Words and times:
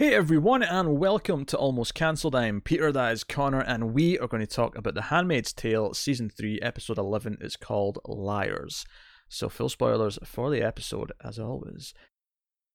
Hey 0.00 0.14
everyone, 0.14 0.62
and 0.62 0.98
welcome 0.98 1.44
to 1.44 1.58
Almost 1.58 1.94
Cancelled. 1.94 2.34
I'm 2.34 2.62
Peter, 2.62 2.90
that 2.90 3.12
is 3.12 3.22
Connor, 3.22 3.60
and 3.60 3.92
we 3.92 4.18
are 4.18 4.28
going 4.28 4.40
to 4.40 4.46
talk 4.46 4.74
about 4.74 4.94
The 4.94 5.02
Handmaid's 5.02 5.52
Tale, 5.52 5.92
Season 5.92 6.30
3, 6.30 6.58
Episode 6.62 6.96
11. 6.96 7.36
It's 7.42 7.54
called 7.54 7.98
Liars. 8.06 8.86
So, 9.28 9.50
full 9.50 9.68
spoilers 9.68 10.18
for 10.24 10.48
the 10.48 10.62
episode, 10.62 11.12
as 11.22 11.38
always. 11.38 11.92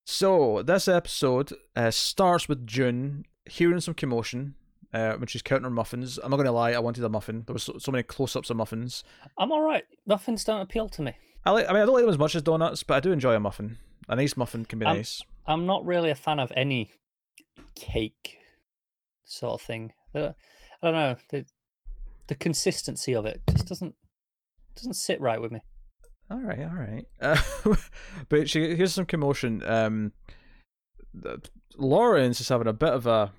So, 0.05 0.61
this 0.61 0.87
episode 0.87 1.51
uh, 1.75 1.89
starts 1.89 2.47
with 2.47 2.67
June 2.67 3.25
hearing 3.49 3.81
some 3.81 3.95
commotion 3.95 4.53
uh, 4.93 5.13
when 5.13 5.25
she's 5.25 5.41
counting 5.41 5.63
her 5.63 5.71
muffins. 5.71 6.19
I'm 6.23 6.29
not 6.29 6.37
going 6.37 6.45
to 6.45 6.51
lie, 6.51 6.73
I 6.73 6.79
wanted 6.79 7.03
a 7.05 7.09
muffin. 7.09 7.41
There 7.47 7.55
was 7.55 7.63
so, 7.63 7.79
so 7.79 7.91
many 7.91 8.03
close 8.03 8.35
ups 8.35 8.51
of 8.51 8.57
muffins. 8.57 9.03
I'm 9.39 9.51
all 9.51 9.61
right. 9.61 9.85
Muffins 10.05 10.43
don't 10.43 10.61
appeal 10.61 10.89
to 10.89 11.01
me. 11.01 11.13
I, 11.43 11.49
like, 11.49 11.67
I 11.67 11.73
mean, 11.73 11.81
I 11.81 11.85
don't 11.85 11.95
like 11.95 12.03
them 12.03 12.11
as 12.11 12.19
much 12.19 12.35
as 12.35 12.43
donuts, 12.43 12.83
but 12.83 12.93
I 12.93 12.99
do 12.99 13.11
enjoy 13.11 13.33
a 13.33 13.39
muffin. 13.39 13.79
A 14.07 14.15
nice 14.15 14.37
muffin 14.37 14.65
can 14.65 14.77
be 14.77 14.85
I'm- 14.85 14.97
nice. 14.97 15.23
I'm 15.47 15.65
not 15.65 15.85
really 15.85 16.11
a 16.11 16.15
fan 16.15 16.39
of 16.39 16.51
any 16.55 16.91
cake 17.75 18.37
sort 19.25 19.53
of 19.53 19.61
thing. 19.61 19.93
I 20.13 20.33
don't 20.81 20.93
know 20.93 21.15
the 21.29 21.45
the 22.27 22.35
consistency 22.35 23.13
of 23.13 23.25
it 23.25 23.41
just 23.49 23.67
doesn't 23.67 23.95
doesn't 24.75 24.95
sit 24.95 25.21
right 25.21 25.41
with 25.41 25.51
me. 25.51 25.61
All 26.29 26.41
right, 26.41 26.59
all 26.59 26.75
right. 26.75 27.05
Uh, 27.21 27.75
but 28.29 28.49
she 28.49 28.75
here's 28.75 28.93
some 28.93 29.05
commotion. 29.05 29.63
Um, 29.65 30.11
Lawrence 31.77 32.41
is 32.41 32.49
having 32.49 32.67
a 32.67 32.73
bit 32.73 32.93
of 32.93 33.05
a, 33.05 33.31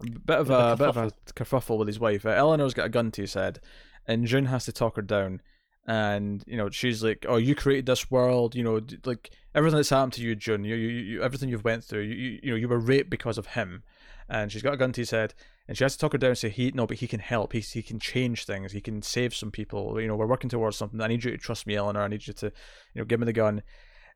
a 0.00 0.04
bit 0.04 0.12
of 0.12 0.26
Bit 0.26 0.38
of 0.38 0.50
a, 0.50 0.72
a 0.72 0.76
bit 0.76 0.88
of 0.88 0.96
a 0.96 1.12
kerfuffle 1.32 1.78
with 1.78 1.88
his 1.88 1.98
wife. 1.98 2.26
Uh, 2.26 2.30
Eleanor's 2.30 2.74
got 2.74 2.86
a 2.86 2.90
gun 2.90 3.10
to 3.12 3.22
his 3.22 3.34
head, 3.34 3.60
and 4.06 4.26
June 4.26 4.46
has 4.46 4.64
to 4.66 4.72
talk 4.72 4.96
her 4.96 5.02
down. 5.02 5.40
And 5.86 6.44
you 6.46 6.56
know 6.56 6.70
she's 6.70 7.02
like, 7.02 7.24
"Oh, 7.28 7.36
you 7.36 7.54
created 7.54 7.86
this 7.86 8.10
world. 8.10 8.54
You 8.54 8.62
know, 8.62 8.80
like 9.04 9.30
everything 9.54 9.76
that's 9.76 9.90
happened 9.90 10.12
to 10.14 10.22
you, 10.22 10.36
June. 10.36 10.64
You, 10.64 10.76
you, 10.76 10.88
you 10.88 11.22
everything 11.22 11.48
you've 11.48 11.64
went 11.64 11.84
through. 11.84 12.02
You, 12.02 12.14
you, 12.14 12.40
you 12.42 12.50
know, 12.50 12.56
you 12.56 12.68
were 12.68 12.78
raped 12.78 13.10
because 13.10 13.38
of 13.38 13.48
him." 13.48 13.82
And 14.28 14.52
she's 14.52 14.62
got 14.62 14.74
a 14.74 14.76
gun 14.76 14.92
to 14.92 15.00
his 15.00 15.10
head, 15.10 15.34
and 15.66 15.76
she 15.76 15.82
has 15.82 15.94
to 15.94 15.98
talk 15.98 16.12
her 16.12 16.18
down 16.18 16.30
and 16.30 16.38
say, 16.38 16.50
"He 16.50 16.70
no, 16.70 16.86
but 16.86 16.98
he 16.98 17.08
can 17.08 17.18
help. 17.18 17.52
He 17.52 17.60
he 17.60 17.82
can 17.82 17.98
change 17.98 18.44
things. 18.44 18.72
He 18.72 18.80
can 18.80 19.02
save 19.02 19.34
some 19.34 19.50
people. 19.50 20.00
You 20.00 20.06
know, 20.06 20.14
we're 20.14 20.26
working 20.26 20.50
towards 20.50 20.76
something. 20.76 21.00
I 21.00 21.08
need 21.08 21.24
you 21.24 21.32
to 21.32 21.38
trust 21.38 21.66
me, 21.66 21.74
Eleanor. 21.74 22.02
I 22.02 22.08
need 22.08 22.26
you 22.26 22.34
to, 22.34 22.46
you 22.94 23.00
know, 23.00 23.04
give 23.04 23.18
me 23.18 23.26
the 23.26 23.32
gun." 23.32 23.62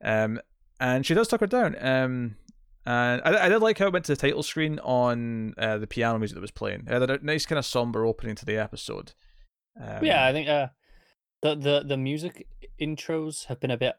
Um, 0.04 0.38
and 0.78 1.04
she 1.04 1.14
does 1.14 1.28
talk 1.28 1.40
her 1.40 1.46
down. 1.46 1.76
Um, 1.80 2.36
and 2.86 3.22
I, 3.24 3.46
I 3.46 3.48
did 3.48 3.60
like 3.60 3.78
how 3.78 3.86
it 3.86 3.92
went 3.92 4.04
to 4.06 4.12
the 4.12 4.20
title 4.20 4.42
screen 4.42 4.78
on 4.80 5.54
uh, 5.56 5.78
the 5.78 5.86
piano 5.86 6.18
music 6.18 6.34
that 6.34 6.40
was 6.42 6.50
playing. 6.50 6.84
It 6.86 7.00
had 7.00 7.10
a 7.10 7.24
nice 7.24 7.46
kind 7.46 7.58
of 7.58 7.64
somber 7.64 8.04
opening 8.04 8.36
to 8.36 8.44
the 8.44 8.58
episode. 8.58 9.14
Um, 9.80 10.04
yeah, 10.04 10.26
I 10.26 10.32
think 10.32 10.48
uh, 10.48 10.68
the 11.44 11.54
the 11.54 11.84
the 11.86 11.96
music 11.96 12.48
intros 12.80 13.46
have 13.46 13.60
been 13.60 13.70
a 13.70 13.76
bit 13.76 13.96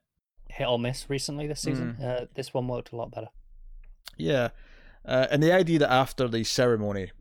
hit 0.49 0.67
or 0.67 0.79
miss 0.79 1.09
recently 1.09 1.47
this 1.47 1.61
season. 1.61 1.97
Uh, 2.01 2.25
this 2.33 2.53
one 2.53 2.67
worked 2.67 2.91
a 2.91 2.95
lot 2.95 3.11
better. 3.11 3.27
Yeah. 4.17 4.49
Uh, 5.05 5.27
and 5.29 5.43
the 5.43 5.51
idea 5.51 5.77
that 5.79 5.91
after 5.91 6.27
the 6.27 6.43
ceremony, 6.43 7.11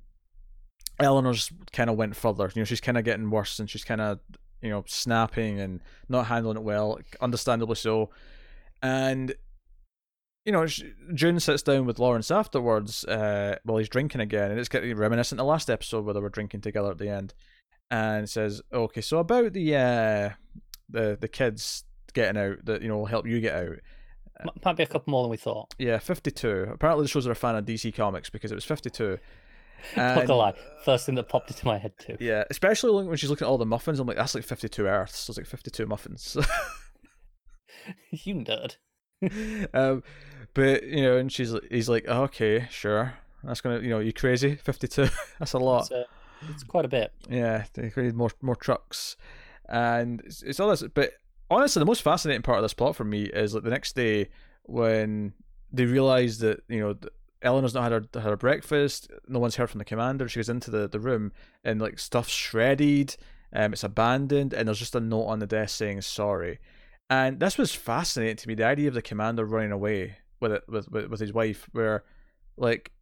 Eleanor's 0.99 1.51
kind 1.73 1.91
of 1.91 1.97
went 1.97 2.17
further. 2.17 2.51
You 2.55 2.63
know, 2.63 2.65
she's 2.65 2.81
kind 2.81 2.97
of 2.97 3.05
getting 3.05 3.31
worse 3.31 3.59
and 3.59 3.69
she's 3.69 3.85
kind 3.85 4.01
of, 4.01 4.21
you 4.63 4.71
know, 4.71 4.85
snapping 4.87 5.61
and 5.61 5.81
not 6.09 6.27
handling 6.27 6.57
it 6.57 6.63
well, 6.63 6.99
understandably 7.21 7.77
so. 7.77 8.11
And, 8.83 9.35
you 10.47 10.53
know, 10.53 10.67
June 11.15 11.41
sits 11.41 11.63
down 11.63 11.85
with 11.85 11.99
Lawrence 11.99 12.31
afterwards 12.31 13.05
uh, 13.05 13.57
while 13.65 13.79
he's 13.79 13.89
drinking 13.91 14.23
again. 14.23 14.51
And 14.51 14.59
it's 14.61 14.71
getting 14.71 14.97
reminiscent 14.97 15.39
of 15.39 15.45
the 15.45 15.51
last 15.51 15.69
episode 15.69 16.05
where 16.07 16.15
they 16.15 16.21
were 16.21 16.31
drinking 16.31 16.63
together 16.63 16.91
at 16.91 16.99
the 16.99 17.11
end. 17.11 17.35
And 17.91 18.29
says, 18.29 18.63
okay, 18.73 19.01
so 19.01 19.19
about 19.19 19.53
the 19.53 19.77
uh, 19.77 20.31
the 20.89 21.17
the 21.21 21.29
kids 21.29 21.85
getting 22.13 22.41
out 22.41 22.65
that, 22.65 22.83
you 22.83 22.89
know, 22.89 22.99
will 22.99 23.07
help 23.07 23.27
you 23.27 23.41
get 23.41 23.55
out. 23.55 23.77
Might 24.65 24.77
be 24.77 24.83
a 24.83 24.87
couple 24.87 25.11
more 25.11 25.23
than 25.23 25.31
we 25.31 25.37
thought. 25.37 25.73
Yeah, 25.79 25.99
52. 25.99 26.69
Apparently, 26.73 27.05
the 27.05 27.09
shows 27.09 27.27
are 27.27 27.33
a 27.33 27.37
fan 27.37 27.57
of 27.57 27.65
DC 27.65 27.95
Comics 27.95 28.31
because 28.31 28.51
it 28.51 28.57
was 28.57 28.65
52. 28.65 29.19
Not 29.97 30.27
gonna 30.27 30.35
lie, 30.35 30.55
first 30.85 31.07
thing 31.07 31.15
that 31.17 31.29
popped 31.29 31.51
into 31.51 31.67
my 31.67 31.79
head 31.79 31.93
too. 31.99 32.17
Yeah, 32.19 32.45
especially 32.51 33.05
when 33.05 33.17
she's 33.17 33.31
looking 33.31 33.47
at 33.47 33.51
all 33.51 33.59
the 33.59 33.67
muffins, 33.67 34.01
I'm 34.01 34.07
like, 34.07 34.17
that's 34.17 34.35
like 34.35 34.45
52 34.45 34.87
Earths. 34.87 35.19
So 35.19 35.31
it's 35.31 35.39
like 35.39 35.47
52 35.47 35.87
muffins. 35.87 36.37
you 38.11 38.35
nerd. 38.35 38.77
um, 39.75 40.03
but, 40.55 40.85
you 40.85 41.03
know, 41.03 41.17
and 41.17 41.33
she's 41.33 41.55
he's 41.71 41.89
like, 41.89 42.05
oh, 42.09 42.25
okay, 42.25 42.67
sure. 42.71 43.15
That's 43.43 43.61
to, 43.61 43.81
you 43.83 43.91
know, 43.91 43.99
you 43.99 44.13
crazy? 44.13 44.57
52? 44.57 45.09
that's 45.39 45.53
a 45.53 45.59
lot. 45.59 45.91
Uh, 45.93 46.05
it's 46.51 46.65
quite 46.65 46.85
a 46.85 46.89
bit. 46.89 47.13
Yeah, 47.29 47.65
they 47.75 47.91
created 47.91 48.15
more 48.15 48.31
more 48.43 48.57
trucks, 48.57 49.17
and 49.69 50.21
it's, 50.25 50.43
it's 50.43 50.61
all 50.61 50.71
this. 50.71 50.83
But 50.95 51.13
honestly, 51.51 51.81
the 51.81 51.87
most 51.87 52.03
fascinating 52.03 52.43
part 52.43 52.59
of 52.59 52.65
this 52.65 52.75
plot 52.75 52.97
for 52.97 53.05
me 53.05 53.25
is 53.25 53.55
like 53.55 53.65
the 53.65 53.71
next 53.71 53.95
day 53.95 54.29
when 54.65 55.33
they 55.73 55.85
realize 55.85 56.39
that 56.39 56.63
you 56.69 56.81
know 56.81 56.97
Eleanor's 57.43 57.75
not 57.75 57.91
had 57.91 58.09
her 58.15 58.21
her 58.21 58.37
breakfast. 58.37 59.11
No 59.29 59.39
one's 59.39 59.57
heard 59.57 59.71
from 59.71 59.79
the 59.79 59.85
commander. 59.85 60.29
She 60.29 60.39
goes 60.39 60.49
into 60.49 60.71
the, 60.71 60.89
the 60.89 61.01
room 61.01 61.33
and 61.63 61.81
like 61.81 61.99
stuff's 61.99 62.33
shredded. 62.33 63.17
Um, 63.53 63.73
it's 63.73 63.85
abandoned, 63.85 64.53
and 64.53 64.67
there's 64.67 64.81
just 64.81 64.97
a 64.97 65.01
note 65.01 65.27
on 65.27 65.39
the 65.39 65.47
desk 65.47 65.77
saying 65.77 66.01
sorry. 66.03 66.59
And 67.11 67.39
this 67.39 67.59
was 67.59 67.73
fascinating 67.73 68.37
to 68.37 68.49
me. 68.49 68.55
The 68.55 68.65
idea 68.65 68.89
of 68.89 68.95
the 68.95 69.03
commander 69.03 69.45
running 69.45 69.73
away 69.73 70.17
with 70.41 70.53
it 70.53 70.65
with 70.69 70.91
with, 70.91 71.07
with 71.09 71.21
his 71.21 71.33
wife, 71.33 71.69
where 71.73 72.03
like 72.57 72.93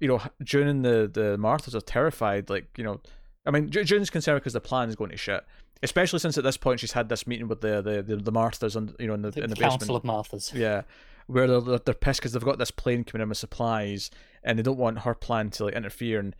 you 0.00 0.08
know, 0.08 0.20
June 0.42 0.66
and 0.68 0.84
the 0.84 1.10
the 1.12 1.36
Marthas 1.38 1.74
are 1.74 1.80
terrified. 1.80 2.50
Like, 2.50 2.66
you 2.76 2.84
know, 2.84 3.00
I 3.46 3.50
mean, 3.50 3.70
June's 3.70 4.10
concerned 4.10 4.40
because 4.40 4.52
the 4.52 4.60
plan 4.60 4.88
is 4.88 4.96
going 4.96 5.10
to 5.10 5.16
shit. 5.16 5.44
Especially 5.82 6.18
since 6.18 6.36
at 6.36 6.44
this 6.44 6.58
point 6.58 6.78
she's 6.80 6.92
had 6.92 7.08
this 7.08 7.26
meeting 7.26 7.48
with 7.48 7.60
the 7.62 7.80
the 7.80 8.02
the, 8.02 8.16
the 8.16 8.32
Marthas, 8.32 8.76
and 8.76 8.94
you 8.98 9.06
know, 9.06 9.14
in 9.14 9.22
the, 9.22 9.30
The, 9.30 9.44
in 9.44 9.50
the 9.50 9.56
Council 9.56 9.78
basement. 9.98 10.04
of 10.04 10.10
Marthas. 10.30 10.52
Yeah, 10.54 10.82
where 11.26 11.46
they're 11.46 11.78
they're- 11.78 11.94
pissed 11.94 12.20
because 12.20 12.32
they've 12.32 12.42
got 12.44 12.58
this 12.58 12.70
plane 12.70 13.02
coming 13.04 13.22
in 13.22 13.28
with 13.30 13.38
supplies, 13.38 14.10
and 14.44 14.58
they 14.58 14.62
don't 14.62 14.76
want 14.78 15.00
her 15.00 15.14
plan 15.14 15.48
to 15.50 15.64
like 15.64 15.74
interfere. 15.74 16.20
And 16.20 16.36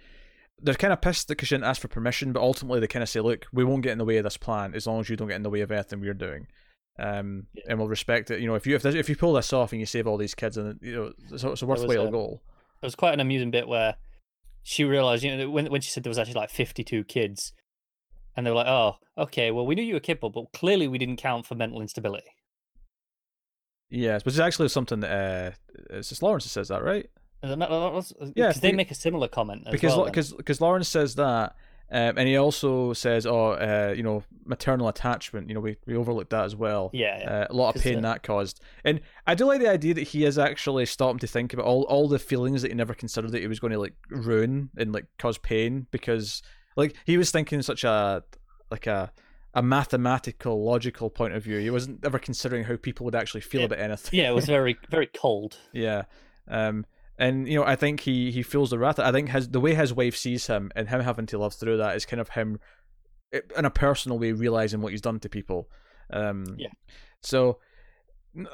they're 0.63 0.75
kind 0.75 0.93
of 0.93 1.01
pissed 1.01 1.29
because 1.29 1.49
she 1.49 1.55
didn't 1.55 1.65
ask 1.69 1.81
for 1.81 1.89
permission, 1.89 2.33
but 2.33 2.43
ultimately 2.43 2.81
they 2.81 2.87
kind 2.87 3.03
of 3.03 3.09
say, 3.09 3.21
"Look, 3.21 3.47
we 3.51 3.65
won't 3.65 3.83
get 3.83 3.93
in 3.93 3.99
the 3.99 4.05
way 4.05 4.19
of 4.19 4.25
this 4.25 4.37
plan 4.37 4.75
as 4.75 4.87
long 4.87 5.01
as 5.01 5.09
you 5.09 5.17
don't 5.17 5.29
get 5.29 5.37
in 5.37 5.43
the 5.43 5.49
way 5.51 5.63
of 5.63 5.71
anything 5.73 6.01
we're 6.03 6.13
doing." 6.13 6.47
Um, 6.99 7.47
Yeah. 7.55 7.63
and 7.71 7.79
we'll 7.79 7.89
respect 7.89 8.31
it. 8.31 8.41
You 8.41 8.47
know, 8.49 8.57
if 8.57 8.67
you 8.67 8.75
if, 8.77 8.83
this, 8.83 8.95
if 8.95 9.09
you 9.09 9.17
pull 9.17 9.33
this 9.33 9.55
off 9.55 9.73
and 9.73 9.81
you 9.81 9.87
save 9.87 10.07
all 10.07 10.19
these 10.19 10.35
kids, 10.35 10.59
and 10.59 10.79
you 10.83 10.93
know, 10.95 11.13
it's, 11.33 11.45
a- 11.45 11.53
it's 11.53 11.63
a 11.63 11.67
worthwhile 11.67 12.11
goal. 12.11 12.43
There 12.81 12.87
was 12.87 12.95
quite 12.95 13.13
an 13.15 13.21
amusing 13.21 13.51
bit 13.51 13.69
where 13.69 13.97
she 14.63 14.85
realized, 14.85 15.23
you 15.23 15.37
know, 15.37 15.51
when 15.51 15.67
when 15.71 15.81
she 15.83 15.91
said 15.91 16.03
there 16.03 16.11
was 16.11 16.19
actually 16.19 16.35
like 16.35 16.51
52 16.51 17.05
kids, 17.05 17.53
and 18.37 18.47
they 18.47 18.51
were 18.51 18.57
like, 18.57 18.67
"Oh, 18.69 18.97
okay, 19.19 19.51
well, 19.51 19.67
we 19.67 19.75
knew 19.75 19.83
you 19.83 19.95
were 19.95 20.01
capable, 20.01 20.31
but 20.31 20.59
clearly 20.59 20.89
we 20.89 20.97
didn't 20.99 21.17
count 21.17 21.47
for 21.47 21.55
mental 21.55 21.81
instability." 21.83 22.31
Yes, 23.91 24.25
which 24.25 24.35
is 24.35 24.41
actually 24.41 24.69
something 24.69 25.01
that 25.01 25.11
uh, 25.11 25.51
it's 25.91 26.09
just 26.09 26.23
Lawrence 26.23 26.45
says 26.51 26.69
that, 26.69 26.83
right? 26.83 27.11
And 27.43 27.61
that- 27.61 27.69
that 27.71 27.93
was- 27.93 28.13
Yeah, 28.37 28.49
because 28.49 28.61
they 28.61 28.73
make 28.73 28.91
a 28.91 28.95
similar 28.95 29.29
comment 29.29 29.65
as 29.67 29.73
because 29.73 29.97
well. 29.97 30.05
because 30.07 30.33
because 30.33 30.61
Lawrence 30.61 30.89
says 30.89 31.17
that, 31.17 31.57
um, 31.93 32.19
and 32.19 32.29
he 32.29 32.37
also 32.37 32.93
says, 32.93 33.27
"Oh, 33.27 33.51
uh, 33.53 33.93
you 33.97 34.03
know, 34.03 34.23
maternal 34.45 34.89
attachment. 34.89 35.49
You 35.49 35.55
know, 35.55 35.61
we, 35.61 35.77
we 35.87 35.97
overlooked 35.97 36.31
that 36.31 36.45
as 36.45 36.55
well. 36.55 36.91
yeah, 36.93 37.19
yeah. 37.19 37.31
Uh, 37.31 37.47
a 37.51 37.55
lot 37.55 37.75
of 37.77 37.83
pain 37.83 37.99
uh, 37.99 38.01
that 38.03 38.23
caused." 38.23 38.61
And 38.85 39.01
I 39.27 39.35
do 39.35 39.45
like 39.47 39.61
the 39.61 39.69
idea 39.71 39.95
that 39.95 40.09
he 40.09 40.25
is 40.25 40.39
actually 40.39 40.87
stopped 40.87 41.21
to 41.23 41.27
think 41.27 41.53
about 41.53 41.67
all 41.67 41.83
all 41.85 42.09
the 42.09 42.19
feelings 42.19 42.63
that 42.63 42.71
he 42.71 42.75
never 42.75 42.95
considered 42.95 43.33
that 43.33 43.41
he 43.41 43.49
was 43.49 43.59
going 43.61 43.73
to 43.73 43.79
like 43.81 43.95
ruin 44.11 44.71
and 44.77 44.93
like 44.93 45.07
cause 45.19 45.39
pain 45.39 45.87
because 45.91 46.43
like 46.77 46.95
he 47.05 47.17
was 47.19 47.31
thinking 47.31 47.61
such 47.63 47.83
a 47.85 48.23
like 48.71 48.87
a 48.87 49.13
a 49.53 49.63
mathematical 49.63 50.65
logical 50.65 51.11
point 51.11 51.35
of 51.35 51.43
view. 51.43 51.59
He 51.59 51.71
wasn't 51.71 52.05
ever 52.05 52.19
considering 52.21 52.65
how 52.65 52.77
people 52.77 53.05
would 53.05 53.17
actually 53.17 53.41
feel 53.41 53.63
Yeah. 53.63 53.67
about 53.67 53.79
anything. 53.81 54.21
yeah, 54.21 54.31
it 54.31 54.35
was 54.35 54.47
very 54.59 54.77
very 54.91 55.07
cold. 55.09 55.59
Yeah. 55.73 56.03
Um 56.47 56.87
and 57.21 57.47
you 57.47 57.57
know, 57.57 57.65
I 57.65 57.77
think 57.77 58.01
he 58.01 58.33
he 58.33 58.43
feels 58.43 58.71
the 58.71 58.79
wrath. 58.79 58.99
I 58.99 59.13
think 59.13 59.29
his 59.29 59.51
the 59.51 59.61
way 59.61 59.75
his 59.75 59.93
wife 59.93 60.17
sees 60.17 60.47
him 60.47 60.73
and 60.75 60.89
him 60.89 61.03
having 61.03 61.27
to 61.27 61.39
live 61.39 61.53
through 61.53 61.77
that 61.77 61.95
is 61.95 62.07
kind 62.07 62.21
of 62.21 62.31
him 62.31 62.59
eh, 63.33 63.41
in 63.57 63.67
a 63.67 63.71
personal 63.71 64.19
way 64.19 64.33
realizing 64.33 64.81
what 64.81 64.93
he's 64.93 65.03
done 65.03 65.21
to 65.21 65.29
people. 65.29 65.69
Um 66.11 66.57
Yeah. 66.59 66.71
So 67.21 67.59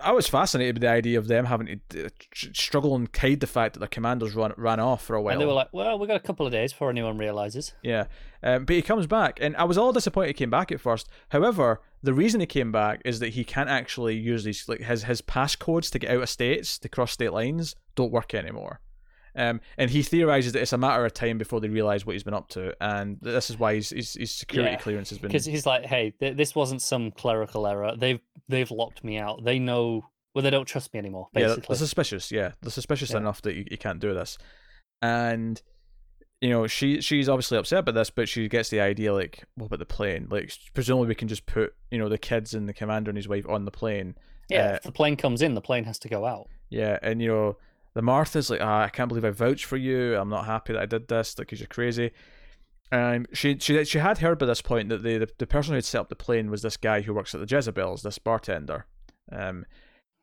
I 0.02 0.12
was 0.12 0.26
fascinated 0.26 0.76
with 0.76 0.82
the 0.82 0.88
idea 0.88 1.18
of 1.18 1.28
them 1.28 1.44
having 1.44 1.80
to 1.90 2.08
struggle 2.30 2.94
and 2.94 3.08
hide 3.14 3.40
the 3.40 3.46
fact 3.46 3.74
that 3.74 3.80
their 3.80 3.88
commanders 3.88 4.34
run 4.34 4.54
ran 4.56 4.80
off 4.80 5.04
for 5.04 5.16
a 5.16 5.22
while. 5.22 5.32
And 5.32 5.40
they 5.40 5.46
were 5.46 5.52
like, 5.52 5.68
"Well, 5.72 5.98
we've 5.98 6.08
got 6.08 6.16
a 6.16 6.20
couple 6.20 6.46
of 6.46 6.52
days 6.52 6.72
before 6.72 6.88
anyone 6.88 7.18
realizes." 7.18 7.74
Yeah, 7.82 8.06
um, 8.42 8.64
but 8.64 8.74
he 8.74 8.82
comes 8.82 9.06
back, 9.06 9.38
and 9.40 9.54
I 9.56 9.64
was 9.64 9.76
all 9.76 9.92
disappointed 9.92 10.28
he 10.28 10.34
came 10.34 10.50
back 10.50 10.72
at 10.72 10.80
first. 10.80 11.08
However, 11.28 11.82
the 12.02 12.14
reason 12.14 12.40
he 12.40 12.46
came 12.46 12.72
back 12.72 13.02
is 13.04 13.20
that 13.20 13.30
he 13.30 13.44
can't 13.44 13.68
actually 13.68 14.16
use 14.16 14.44
these 14.44 14.66
like 14.66 14.80
his 14.80 15.04
his 15.04 15.20
passcodes 15.20 15.90
to 15.90 15.98
get 15.98 16.10
out 16.10 16.22
of 16.22 16.30
states 16.30 16.78
to 16.78 16.88
cross 16.88 17.12
state 17.12 17.32
lines 17.32 17.76
don't 17.94 18.12
work 18.12 18.34
anymore. 18.34 18.80
Um, 19.36 19.60
and 19.76 19.90
he 19.90 20.02
theorizes 20.02 20.54
that 20.54 20.62
it's 20.62 20.72
a 20.72 20.78
matter 20.78 21.04
of 21.04 21.12
time 21.12 21.36
before 21.36 21.60
they 21.60 21.68
realize 21.68 22.06
what 22.06 22.14
he's 22.14 22.22
been 22.22 22.32
up 22.32 22.48
to, 22.50 22.74
and 22.80 23.18
this 23.20 23.50
is 23.50 23.58
why 23.58 23.74
his 23.74 23.90
his, 23.90 24.14
his 24.14 24.32
security 24.32 24.72
Yeah, 24.72 24.78
clearance 24.78 25.10
has 25.10 25.18
been. 25.18 25.28
Because 25.28 25.44
he's 25.44 25.66
like, 25.66 25.84
"Hey, 25.84 26.12
th- 26.18 26.38
this 26.38 26.54
wasn't 26.54 26.80
some 26.80 27.10
clerical 27.10 27.66
error. 27.66 27.94
They've 27.94 28.20
they've 28.48 28.70
locked 28.70 29.02
me 29.04 29.18
out. 29.18 29.44
They 29.44 29.58
know 29.58 30.06
well, 30.34 30.42
they 30.42 30.50
don't 30.50 30.66
trust 30.66 30.92
me 30.92 30.98
anymore. 30.98 31.28
Yeah, 31.34 31.56
they're 31.66 31.76
suspicious. 31.76 32.30
Yeah, 32.30 32.52
they're 32.60 32.70
suspicious 32.70 33.10
Yeah. 33.12 33.18
enough 33.18 33.40
that 33.42 33.54
you, 33.54 33.64
you 33.70 33.78
can't 33.78 34.00
do 34.00 34.12
this, 34.14 34.36
and 35.02 35.60
you 36.40 36.50
know 36.50 36.66
she 36.66 37.00
she's 37.00 37.28
obviously 37.28 37.56
upset 37.58 37.80
about 37.80 37.94
this, 37.94 38.10
but 38.10 38.28
she 38.28 38.48
gets 38.48 38.68
the 38.68 38.80
idea 38.80 39.12
like, 39.14 39.44
what 39.54 39.66
about 39.66 39.78
the 39.78 39.86
plane? 39.86 40.26
Like, 40.30 40.52
presumably 40.74 41.08
we 41.08 41.14
can 41.14 41.28
just 41.28 41.46
put 41.46 41.74
you 41.90 41.98
know 41.98 42.08
the 42.08 42.18
kids 42.18 42.54
and 42.54 42.68
the 42.68 42.74
commander 42.74 43.10
and 43.10 43.16
his 43.16 43.28
wife 43.28 43.48
on 43.48 43.64
the 43.64 43.70
plane. 43.70 44.14
yeah. 44.48 44.72
uh, 44.72 44.74
if 44.74 44.82
the 44.82 44.92
plane 44.92 45.16
comes 45.16 45.40
in, 45.42 45.54
the 45.54 45.60
plane 45.62 45.84
has 45.84 45.98
to 46.00 46.08
go 46.08 46.26
out. 46.26 46.48
Yeah, 46.68 46.98
and 47.02 47.22
you 47.22 47.28
know, 47.28 47.56
the 47.94 48.02
Martha's 48.02 48.50
like, 48.50 48.60
ah, 48.60 48.82
I 48.82 48.88
can't 48.88 49.08
believe 49.08 49.24
I 49.24 49.30
vouched 49.30 49.64
for 49.64 49.76
you. 49.78 50.16
I'm 50.16 50.28
not 50.28 50.44
happy 50.44 50.72
that 50.74 50.82
I 50.82 50.86
did 50.86 51.08
this, 51.08 51.38
like, 51.38 51.46
because 51.46 51.60
you're 51.60 51.68
crazy. 51.68 52.10
And 52.92 53.26
she 53.32 53.58
she 53.58 53.84
she 53.84 53.98
had 53.98 54.18
heard 54.18 54.38
by 54.38 54.46
this 54.46 54.62
point 54.62 54.88
that 54.90 55.02
the, 55.02 55.18
the 55.18 55.28
the 55.38 55.46
person 55.46 55.72
who 55.72 55.76
had 55.76 55.84
set 55.84 56.00
up 56.00 56.08
the 56.08 56.16
plane 56.16 56.50
was 56.50 56.62
this 56.62 56.76
guy 56.76 57.00
who 57.00 57.14
works 57.14 57.34
at 57.34 57.40
the 57.40 57.56
Jezebels, 57.56 58.02
this 58.02 58.18
bartender. 58.18 58.86
Um, 59.32 59.66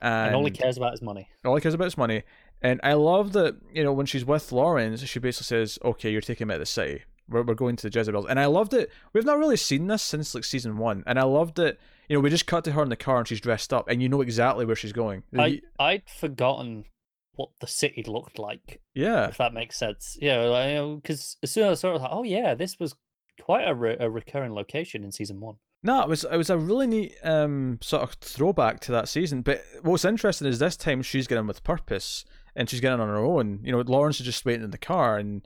and, 0.02 0.28
And 0.28 0.36
all 0.36 0.46
he 0.46 0.52
cares 0.52 0.78
about 0.78 0.94
is 0.94 1.02
money. 1.02 1.28
all 1.46 1.56
he 1.56 1.62
cares 1.62 1.74
about 1.74 1.88
is 1.88 1.98
money. 1.98 2.24
And 2.62 2.80
I 2.84 2.94
love 2.94 3.34
that, 3.34 3.58
you 3.74 3.84
know, 3.84 3.92
when 3.92 4.06
she's 4.06 4.24
with 4.24 4.52
Lawrence, 4.54 5.02
she 5.04 5.20
basically 5.20 5.46
says, 5.46 5.78
okay, 5.84 6.10
you're 6.10 6.22
taking 6.22 6.48
me 6.48 6.54
out 6.54 6.56
of 6.56 6.62
the 6.62 6.66
city. 6.66 7.04
We're, 7.28 7.44
we're 7.44 7.56
going 7.56 7.76
to 7.78 7.90
the 7.90 8.00
Jezebels. 8.00 8.26
And 8.30 8.40
I 8.40 8.46
loved 8.46 8.74
it. 8.74 8.90
We've 9.12 9.26
not 9.26 9.38
really 9.38 9.58
seen 9.58 9.88
this 9.88 10.02
since 10.02 10.34
like 10.34 10.46
season 10.46 10.78
one. 10.78 11.04
And 11.06 11.20
I 11.20 11.24
loved 11.24 11.60
it. 11.60 11.80
You 12.08 12.16
know, 12.16 12.22
we 12.22 12.30
just 12.30 12.48
cut 12.48 12.64
to 12.66 12.72
her 12.72 12.84
in 12.84 12.90
the 12.90 12.96
car 12.96 13.18
and 13.18 13.28
she's 13.28 13.42
dressed 13.42 13.74
up 13.74 13.90
and 13.90 14.02
you 14.02 14.08
know 14.08 14.22
exactly 14.22 14.66
where 14.66 14.76
she's 14.76 14.94
going. 14.94 15.24
I 15.38 15.62
I'd 15.80 16.04
forgotten 16.10 16.86
what 17.36 17.50
the 17.60 17.68
city 17.68 18.04
looked 18.04 18.38
like, 18.40 18.82
yeah. 18.94 19.28
if 19.28 19.38
that 19.38 19.54
makes 19.54 19.78
sense. 19.78 20.18
Yeah, 20.22 20.96
because 20.96 21.38
as 21.42 21.52
soon 21.52 21.68
as 21.68 21.80
I 21.80 21.82
saw 21.82 21.88
it, 21.88 21.92
I 21.92 21.94
was 21.94 22.02
like, 22.02 22.12
oh 22.14 22.24
yeah, 22.24 22.54
this 22.54 22.80
was 22.80 22.96
quite 23.42 23.68
a, 23.68 23.74
re- 23.74 23.98
a 24.00 24.10
recurring 24.10 24.54
location 24.54 25.04
in 25.04 25.12
season 25.12 25.40
one. 25.40 25.56
No, 25.86 26.02
it 26.02 26.08
was 26.08 26.24
it 26.24 26.38
was 26.38 26.50
a 26.50 26.58
really 26.58 26.88
neat 26.88 27.16
um 27.24 27.78
sort 27.82 28.04
of 28.04 28.14
throwback 28.14 28.80
to 28.82 28.92
that 28.94 29.10
season. 29.10 29.42
But 29.42 29.64
what's 29.82 30.06
interesting 30.06 30.48
is 30.48 30.60
this 30.60 30.78
time 30.78 31.02
she's 31.02 31.28
getting 31.28 31.46
with 31.46 31.64
purpose 31.64 32.24
and 32.56 32.70
she's 32.70 32.80
getting 32.80 33.02
on 33.02 33.10
her 33.10 33.18
own. 33.18 33.60
You 33.64 33.74
know, 33.74 33.82
Lawrence 33.82 34.20
is 34.20 34.26
just 34.26 34.46
waiting 34.46 34.64
in 34.64 34.72
the 34.72 34.78
car 34.78 35.18
and 35.18 35.46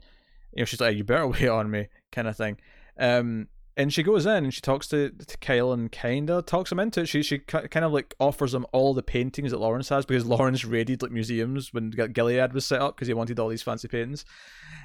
you 0.52 0.60
know 0.60 0.64
she's 0.64 0.80
like, 0.80 0.96
"You 0.96 1.02
better 1.02 1.26
wait 1.26 1.48
on 1.48 1.70
me," 1.70 1.88
kind 2.12 2.28
of 2.28 2.36
thing. 2.36 2.58
Um, 2.98 3.48
and 3.78 3.94
she 3.94 4.02
goes 4.02 4.26
in 4.26 4.44
and 4.44 4.52
she 4.52 4.60
talks 4.60 4.88
to, 4.88 5.10
to 5.10 5.38
Kyle 5.38 5.72
and 5.72 5.90
kind 5.90 6.28
of 6.30 6.46
talks 6.46 6.72
him 6.72 6.80
into 6.80 7.02
it. 7.02 7.06
She 7.06 7.22
she 7.22 7.38
kind 7.38 7.84
of 7.84 7.92
like 7.92 8.14
offers 8.18 8.52
him 8.52 8.66
all 8.72 8.92
the 8.92 9.04
paintings 9.04 9.52
that 9.52 9.60
Lawrence 9.60 9.88
has 9.88 10.04
because 10.04 10.26
Lawrence 10.26 10.64
raided 10.64 11.00
like 11.00 11.12
museums 11.12 11.72
when 11.72 11.90
Gilead 11.90 12.52
was 12.52 12.66
set 12.66 12.82
up 12.82 12.96
because 12.96 13.06
he 13.06 13.14
wanted 13.14 13.38
all 13.38 13.48
these 13.48 13.62
fancy 13.62 13.86
paintings. 13.86 14.24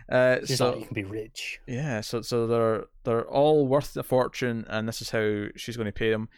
Uh, 0.08 0.38
She's 0.46 0.60
so 0.60 0.70
like, 0.70 0.80
you 0.80 0.86
can 0.86 0.94
be 0.94 1.04
rich. 1.04 1.60
yeah, 1.66 2.02
so 2.02 2.22
so 2.22 2.46
they're 2.46 2.86
they're 3.04 3.28
all 3.28 3.68
worth 3.68 3.98
a 3.98 4.04
fortune, 4.04 4.64
and 4.70 4.88
this 4.88 5.02
is 5.02 5.10
how 5.10 5.48
she's 5.56 5.76
going 5.76 5.88
to 5.88 5.92
pay 5.92 6.12
them. 6.12 6.30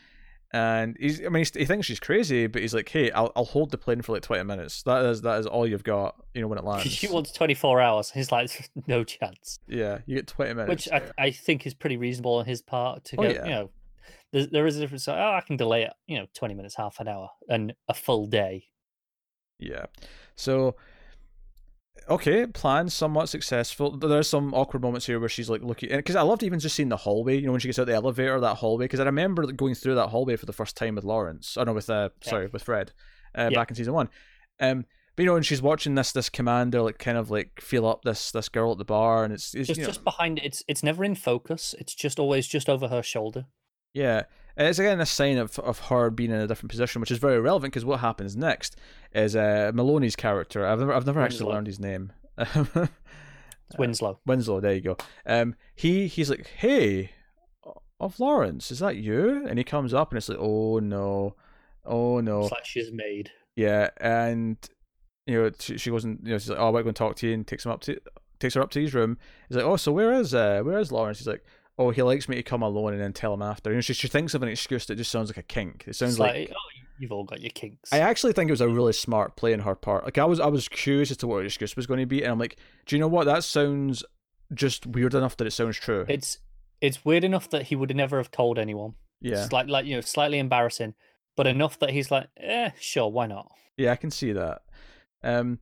And 0.56 0.96
he's, 0.98 1.20
I 1.20 1.24
mean, 1.26 1.42
he's, 1.42 1.54
he 1.54 1.66
thinks 1.66 1.86
she's 1.86 2.00
crazy, 2.00 2.48
but 2.48 2.62
he's 2.62 2.74
like, 2.74 2.88
"Hey, 2.88 3.12
I'll 3.12 3.30
I'll 3.36 3.44
hold 3.44 3.72
the 3.72 3.78
plane 3.78 4.02
for 4.02 4.14
like 4.14 4.22
twenty 4.22 4.44
minutes. 4.46 4.84
That 4.84 5.04
is 5.04 5.22
that 5.24 5.40
is 5.40 5.46
all 5.48 5.68
you've 5.68 5.84
got, 5.84 6.16
you 6.34 6.40
know, 6.40 6.48
when 6.48 6.58
it 6.58 6.64
lands. 6.72 6.90
She 6.90 7.10
wants 7.10 7.34
24 7.34 7.82
hours. 7.82 8.12
He's 8.12 8.32
like, 8.32 8.70
no 8.88 9.04
chance. 9.04 9.60
yeah, 9.68 9.98
you 10.06 10.16
get 10.16 10.28
twenty 10.28 10.54
minutes. 10.54 10.70
Which 10.70 10.94
I, 10.94 11.12
I 11.26 11.32
think 11.32 11.66
is 11.68 11.74
pretty 11.74 11.98
reasonable 11.98 12.36
on 12.36 12.46
his 12.46 12.62
part 12.62 13.04
to 13.06 13.18
Oh, 13.20 13.24
go, 13.24 13.30
yeah. 13.30 13.44
you 13.44 13.50
know, 13.52 13.70
there, 14.32 14.46
there 14.46 14.66
is 14.68 14.78
a 14.78 14.80
difference. 14.80 15.08
Oh, 15.10 15.14
I 15.14 15.42
can 15.46 15.58
delay 15.58 15.84
it, 15.84 15.92
you 16.08 16.18
know, 16.20 16.28
20 16.36 16.54
minutes, 16.54 16.76
half 16.76 17.02
an 17.02 17.10
hour, 17.10 17.32
and 17.50 17.74
a 17.90 17.94
full 17.94 18.26
day. 18.26 18.68
Yeah. 19.60 19.88
So 20.38 20.76
okay, 22.10 22.46
plan 22.48 22.90
somewhat 22.90 23.30
successful. 23.30 23.92
There's 23.98 24.28
some 24.30 24.54
awkward 24.54 24.82
moments 24.82 25.06
here 25.06 25.20
where 25.20 25.30
she's 25.30 25.50
like 25.50 25.62
looking 25.64 25.90
because 25.90 26.16
I 26.16 26.22
loved 26.22 26.44
even 26.44 26.60
just 26.60 26.76
seeing 26.76 26.90
the 26.90 26.98
hallway. 26.98 27.38
You 27.38 27.46
know, 27.48 27.52
when 27.52 27.62
she 27.62 27.68
gets 27.68 27.80
out 27.80 27.88
the 27.88 27.94
elevator, 27.94 28.40
that 28.40 28.56
hallway. 28.56 28.86
Because 28.86 29.00
I 29.00 29.06
remember 29.06 29.46
going 29.52 29.76
through 29.76 29.96
that 29.96 30.10
hallway 30.10 30.36
for 30.36 30.46
the 30.46 30.54
first 30.54 30.78
time 30.78 30.96
with 30.96 31.04
Lawrence. 31.04 31.58
Oh 31.58 31.64
no, 31.64 31.74
with 31.74 31.90
uh, 31.90 32.10
Yeah. 32.24 32.30
sorry, 32.30 32.48
with 32.48 32.64
Fred, 32.64 32.92
uh, 33.38 33.50
Yeah. 33.52 33.58
back 33.60 33.70
in 33.70 33.76
season 33.76 33.94
one. 33.94 34.10
Um, 34.60 34.86
but 35.16 35.24
you 35.24 35.30
know, 35.30 35.36
and 35.38 35.46
she's 35.46 35.62
watching 35.62 35.96
this 35.96 36.12
this 36.12 36.30
commander 36.30 36.82
like 36.82 36.98
kind 37.00 37.18
of 37.18 37.32
like 37.32 37.62
feel 37.62 37.86
up 37.88 38.02
this 38.04 38.32
this 38.32 38.50
girl 38.50 38.72
at 38.74 38.78
the 38.78 38.86
bar, 38.86 39.24
and 39.24 39.34
it's, 39.34 39.54
it's 39.54 39.68
Just 39.68 39.78
you 39.80 39.84
know, 39.84 39.90
just 39.90 40.04
behind 40.04 40.38
it. 40.40 40.46
It's 40.46 40.64
it's 40.68 40.84
never 40.84 41.04
in 41.04 41.16
focus. 41.16 41.74
It's 41.80 41.96
just 41.96 42.20
always 42.20 42.48
just 42.48 42.70
over 42.70 42.88
her 42.90 43.02
shoulder. 43.02 43.46
Yeah, 43.94 44.24
it's 44.58 44.80
again 44.80 45.00
a 45.02 45.06
sign 45.06 45.38
of 45.38 45.58
of 45.60 45.80
her 45.80 46.10
being 46.10 46.32
in 46.32 46.40
a 46.40 46.48
different 46.48 46.72
position, 46.72 47.02
which 47.02 47.12
is 47.12 47.18
very 47.18 47.40
relevant 47.40 47.74
because 47.74 47.86
what 47.86 48.00
happens 48.00 48.36
next 48.36 48.76
is 49.14 49.36
uh, 49.36 49.72
Meloni's 49.74 50.16
character. 50.16 50.66
I've 50.66 50.80
never 50.80 50.94
I've 50.94 51.06
never 51.06 51.22
actually 51.22 51.52
learned 51.52 51.68
his 51.68 51.80
name. 51.80 52.12
It's 53.68 53.80
Winslow. 53.80 54.20
Winslow, 54.28 54.60
there 54.60 54.76
you 54.76 54.82
go. 54.82 54.98
Um, 55.26 55.56
he 55.74 56.06
he's 56.08 56.30
like, 56.30 56.46
hey, 56.58 57.12
of 58.00 58.20
Lawrence, 58.20 58.70
is 58.72 58.78
that 58.80 58.98
you? 58.98 59.44
And 59.48 59.58
he 59.58 59.64
comes 59.64 59.92
up 59.94 60.12
and 60.12 60.18
it's 60.18 60.30
like, 60.30 60.38
oh 60.40 60.78
no, 60.78 61.36
oh 61.84 62.20
no, 62.20 62.42
It's 62.44 62.52
like 62.52 62.66
she's 62.66 62.92
made. 62.92 63.32
yeah. 63.56 63.90
And 63.98 64.58
you 65.26 65.42
know, 65.42 65.52
she, 65.58 65.80
she 65.80 65.90
goes 65.90 66.06
and 66.06 66.20
you 66.24 66.34
know, 66.34 66.38
she's 66.38 66.50
like, 66.52 66.60
oh, 66.60 66.68
I'm 66.68 66.74
going 66.74 66.86
to 66.86 66.94
talk 66.94 67.16
to 67.18 67.28
you, 67.28 67.34
and 67.34 67.48
takes 67.48 67.66
him 67.66 67.72
up 67.72 67.82
to 67.82 68.00
takes 68.40 68.54
her 68.54 68.62
up 68.62 68.70
to 68.72 68.82
his 68.82 68.94
room. 68.94 69.18
He's 69.50 69.58
like, 69.58 69.66
oh, 69.66 69.78
so 69.78 69.92
where 69.92 70.14
is 70.14 70.36
uh 70.36 70.62
where 70.64 70.78
is 70.78 70.92
Lawrence? 70.92 71.18
He's 71.20 71.28
like. 71.28 71.44
Oh, 71.78 71.90
he 71.90 72.02
likes 72.04 72.30
me 72.30 72.36
to 72.38 72.44
come 72.44 72.62
alone 72.62 72.94
and 72.94 73.02
then 73.02 73.12
tell 73.14 73.34
him 73.34 73.42
after. 73.42 73.70
You 73.70 73.76
know, 73.78 73.82
she, 73.82 73.94
she 73.94 74.08
thinks 74.08 74.34
of 74.34 74.42
an 74.44 74.50
excuse 74.50 74.86
that 74.86 74.96
just 74.96 75.12
sounds 75.12 75.30
like 75.30 75.38
a 75.38 75.44
kink. 75.44 75.84
It 75.88 75.96
sounds 75.96 76.18
like 76.20 76.34
like, 76.34 76.52
oh, 76.54 76.80
you've 77.00 77.12
all 77.12 77.26
got 77.26 77.42
your 77.42 77.50
kinks. 77.50 77.92
I 77.92 78.00
actually 78.00 78.32
think 78.34 78.50
it 78.50 78.54
was 78.54 78.62
a 78.62 78.70
really 78.70 78.94
smart 78.94 79.36
play 79.36 79.54
on 79.54 79.60
her 79.60 79.76
part. 79.76 80.06
Like 80.06 80.18
I 80.18 80.24
was, 80.26 80.40
I 80.40 80.48
was 80.48 80.70
curious 80.70 81.12
as 81.12 81.18
to 81.18 81.28
what 81.28 81.38
her 81.40 81.44
excuse 81.46 81.76
was 81.76 81.86
going 81.86 82.00
to 82.00 82.06
be, 82.06 82.24
and 82.24 82.32
I'm 82.32 82.40
like, 82.40 82.58
do 82.86 82.96
you 82.96 83.00
know 83.00 83.08
what? 83.10 83.26
That 83.26 83.44
sounds 83.44 84.04
just 84.54 84.86
weird 84.86 85.14
enough 85.14 85.36
that 85.38 85.48
it 85.48 85.52
sounds 85.52 85.76
true. 85.78 86.06
It's 86.08 86.40
it's 86.82 87.04
weird 87.04 87.24
enough 87.24 87.50
that 87.50 87.64
he 87.64 87.76
would 87.76 87.94
never 87.96 88.18
have 88.18 88.32
told 88.32 88.58
anyone. 88.60 88.94
yeah, 89.20 89.44
It's 89.44 89.52
like 89.52 89.68
like 89.68 89.86
you 89.86 89.96
know, 89.96 90.02
slightly 90.02 90.40
embarrassing, 90.40 90.94
but 91.36 91.48
enough 91.48 91.80
that 91.80 91.90
he's 91.90 92.10
like, 92.12 92.28
eh, 92.38 92.70
sure, 92.80 93.10
why 93.12 93.28
not? 93.28 93.52
yeah, 93.78 93.92
I 93.92 93.96
can 93.98 94.12
see 94.12 94.32
that. 94.32 94.62
Um, 95.24 95.60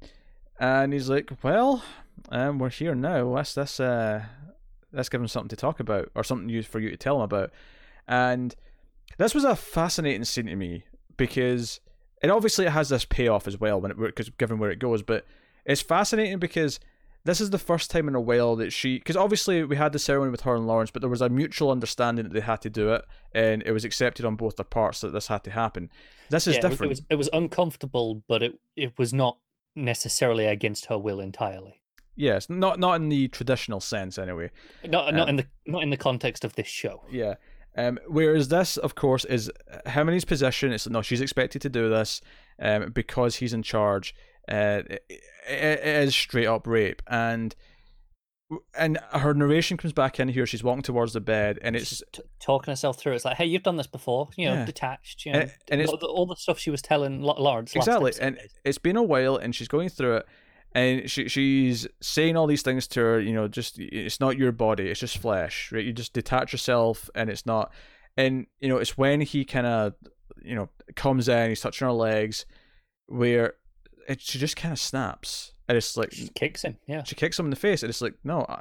and 0.59 0.93
he's 0.93 1.09
like, 1.09 1.31
well, 1.41 1.83
um, 2.29 2.59
we're 2.59 2.69
here 2.69 2.93
now. 2.93 3.23
Let's 3.23 3.57
let's 3.57 3.79
uh, 3.79 4.25
let's 4.93 5.09
give 5.09 5.21
him 5.21 5.27
something 5.27 5.49
to 5.49 5.55
talk 5.55 5.79
about 5.79 6.09
or 6.15 6.23
something 6.23 6.61
for 6.63 6.79
you 6.79 6.89
to 6.89 6.97
tell 6.97 7.17
him 7.17 7.21
about. 7.23 7.51
And 8.07 8.55
this 9.17 9.33
was 9.33 9.43
a 9.43 9.55
fascinating 9.55 10.23
scene 10.23 10.45
to 10.45 10.55
me 10.55 10.85
because 11.17 11.79
it 12.21 12.29
obviously 12.29 12.65
it 12.65 12.71
has 12.71 12.89
this 12.89 13.05
payoff 13.05 13.47
as 13.47 13.59
well 13.59 13.81
when 13.81 13.91
it 13.91 13.97
because 13.97 14.29
given 14.29 14.59
where 14.59 14.71
it 14.71 14.79
goes, 14.79 15.01
but 15.01 15.25
it's 15.65 15.81
fascinating 15.81 16.39
because 16.39 16.79
this 17.25 17.39
is 17.39 17.51
the 17.51 17.57
first 17.57 17.89
time 17.89 18.07
in 18.07 18.15
a 18.15 18.21
while 18.21 18.55
that 18.57 18.73
she 18.73 18.97
because 18.97 19.15
obviously 19.15 19.63
we 19.63 19.75
had 19.75 19.93
the 19.93 19.99
ceremony 19.99 20.31
with 20.31 20.41
her 20.41 20.55
and 20.55 20.67
Lawrence, 20.67 20.91
but 20.91 21.01
there 21.01 21.09
was 21.09 21.21
a 21.21 21.29
mutual 21.29 21.71
understanding 21.71 22.23
that 22.23 22.33
they 22.33 22.41
had 22.41 22.61
to 22.61 22.69
do 22.69 22.93
it, 22.93 23.03
and 23.33 23.63
it 23.65 23.71
was 23.71 23.85
accepted 23.85 24.25
on 24.25 24.35
both 24.35 24.57
their 24.57 24.65
parts 24.65 25.01
that 25.01 25.13
this 25.13 25.27
had 25.27 25.43
to 25.45 25.51
happen. 25.51 25.89
This 26.29 26.47
is 26.47 26.55
yeah, 26.55 26.61
different. 26.61 26.83
It 26.83 26.89
was 26.89 27.01
it 27.11 27.15
was 27.15 27.29
uncomfortable, 27.31 28.23
but 28.27 28.43
it 28.43 28.59
it 28.75 28.97
was 28.97 29.13
not 29.13 29.37
necessarily 29.75 30.45
against 30.45 30.87
her 30.87 30.97
will 30.97 31.19
entirely. 31.19 31.81
Yes, 32.15 32.49
not 32.49 32.79
not 32.79 32.95
in 33.01 33.09
the 33.09 33.27
traditional 33.29 33.79
sense 33.79 34.17
anyway. 34.17 34.51
Not 34.85 35.09
Um, 35.09 35.15
not 35.15 35.29
in 35.29 35.35
the 35.37 35.47
not 35.65 35.83
in 35.83 35.89
the 35.89 35.97
context 35.97 36.43
of 36.45 36.53
this 36.55 36.67
show. 36.67 37.03
Yeah. 37.11 37.35
Um, 37.75 37.97
whereas 38.07 38.49
this, 38.49 38.77
of 38.77 38.93
course, 38.93 39.25
is 39.25 39.49
Heminy's 39.87 40.25
position. 40.25 40.71
It's 40.71 40.87
no, 40.87 41.01
she's 41.01 41.21
expected 41.21 41.61
to 41.63 41.69
do 41.69 41.89
this 41.89 42.21
um, 42.61 42.91
because 42.91 43.37
he's 43.37 43.51
in 43.53 43.63
charge. 43.63 44.13
Uh, 44.47 44.81
it, 44.89 45.01
it 45.49 45.79
is 46.03 46.15
straight 46.15 46.45
up 46.45 46.67
rape, 46.67 47.01
and 47.07 47.55
and 48.77 48.99
her 49.11 49.33
narration 49.33 49.77
comes 49.77 49.93
back 49.93 50.19
in 50.19 50.27
here. 50.27 50.45
She's 50.45 50.63
walking 50.63 50.83
towards 50.83 51.13
the 51.13 51.21
bed, 51.21 51.57
and 51.63 51.75
it's 51.75 52.03
t- 52.11 52.21
talking 52.39 52.71
herself 52.71 52.99
through. 52.99 53.13
It's 53.13 53.25
like, 53.25 53.37
hey, 53.37 53.45
you've 53.45 53.63
done 53.63 53.77
this 53.77 53.87
before. 53.87 54.29
You 54.37 54.49
know, 54.49 54.53
Yeah. 54.55 54.65
detached. 54.65 55.25
You 55.25 55.31
know, 55.33 55.39
And- 55.39 55.51
and 55.71 55.81
it's- 55.81 55.89
all, 55.91 55.97
the, 55.97 56.05
all 56.07 56.25
the 56.27 56.35
stuff 56.35 56.59
she 56.59 56.69
was 56.69 56.81
telling 56.83 57.21
Lawrence. 57.23 57.75
exactly, 57.75 58.11
and 58.21 58.37
it's 58.63 58.77
been 58.77 58.97
a 58.97 59.01
while, 59.03 59.35
and 59.37 59.55
she's 59.55 59.67
going 59.67 59.89
through 59.89 60.17
it, 60.17 60.25
and 60.73 61.09
she 61.09 61.27
she's 61.27 61.87
saying 62.01 62.35
all 62.35 62.47
these 62.47 62.63
things 62.63 62.87
to 62.87 62.99
her. 62.99 63.19
You 63.19 63.33
know, 63.33 63.47
just 63.47 63.79
it's 63.79 64.19
not 64.19 64.37
your 64.37 64.51
body; 64.51 64.89
it's 64.89 64.99
just 64.99 65.17
flesh, 65.17 65.71
right? 65.71 65.83
You 65.83 65.93
just 65.93 66.13
detach 66.13 66.51
yourself, 66.51 67.09
and 67.15 67.29
it's 67.29 67.45
not. 67.45 67.71
And 68.17 68.47
you 68.59 68.69
know, 68.69 68.77
it's 68.77 68.97
when 68.97 69.21
he 69.21 69.45
kind 69.45 69.67
of 69.67 69.93
you 70.41 70.55
know 70.55 70.69
comes 70.95 71.29
in, 71.29 71.49
he's 71.49 71.61
touching 71.61 71.85
her 71.85 71.93
legs, 71.93 72.45
where 73.05 73.53
it, 74.07 74.21
she 74.21 74.39
just 74.39 74.55
kind 74.55 74.71
of 74.71 74.79
snaps, 74.79 75.53
and 75.67 75.77
it's 75.77 75.95
like 75.95 76.11
she 76.11 76.29
kicks 76.29 76.63
him. 76.63 76.77
Yeah, 76.87 77.03
she 77.03 77.15
kicks 77.15 77.37
him 77.37 77.45
in 77.45 77.51
the 77.51 77.55
face, 77.55 77.83
and 77.83 77.89
it's 77.89 78.01
like, 78.01 78.15
no, 78.23 78.45
I, 78.49 78.59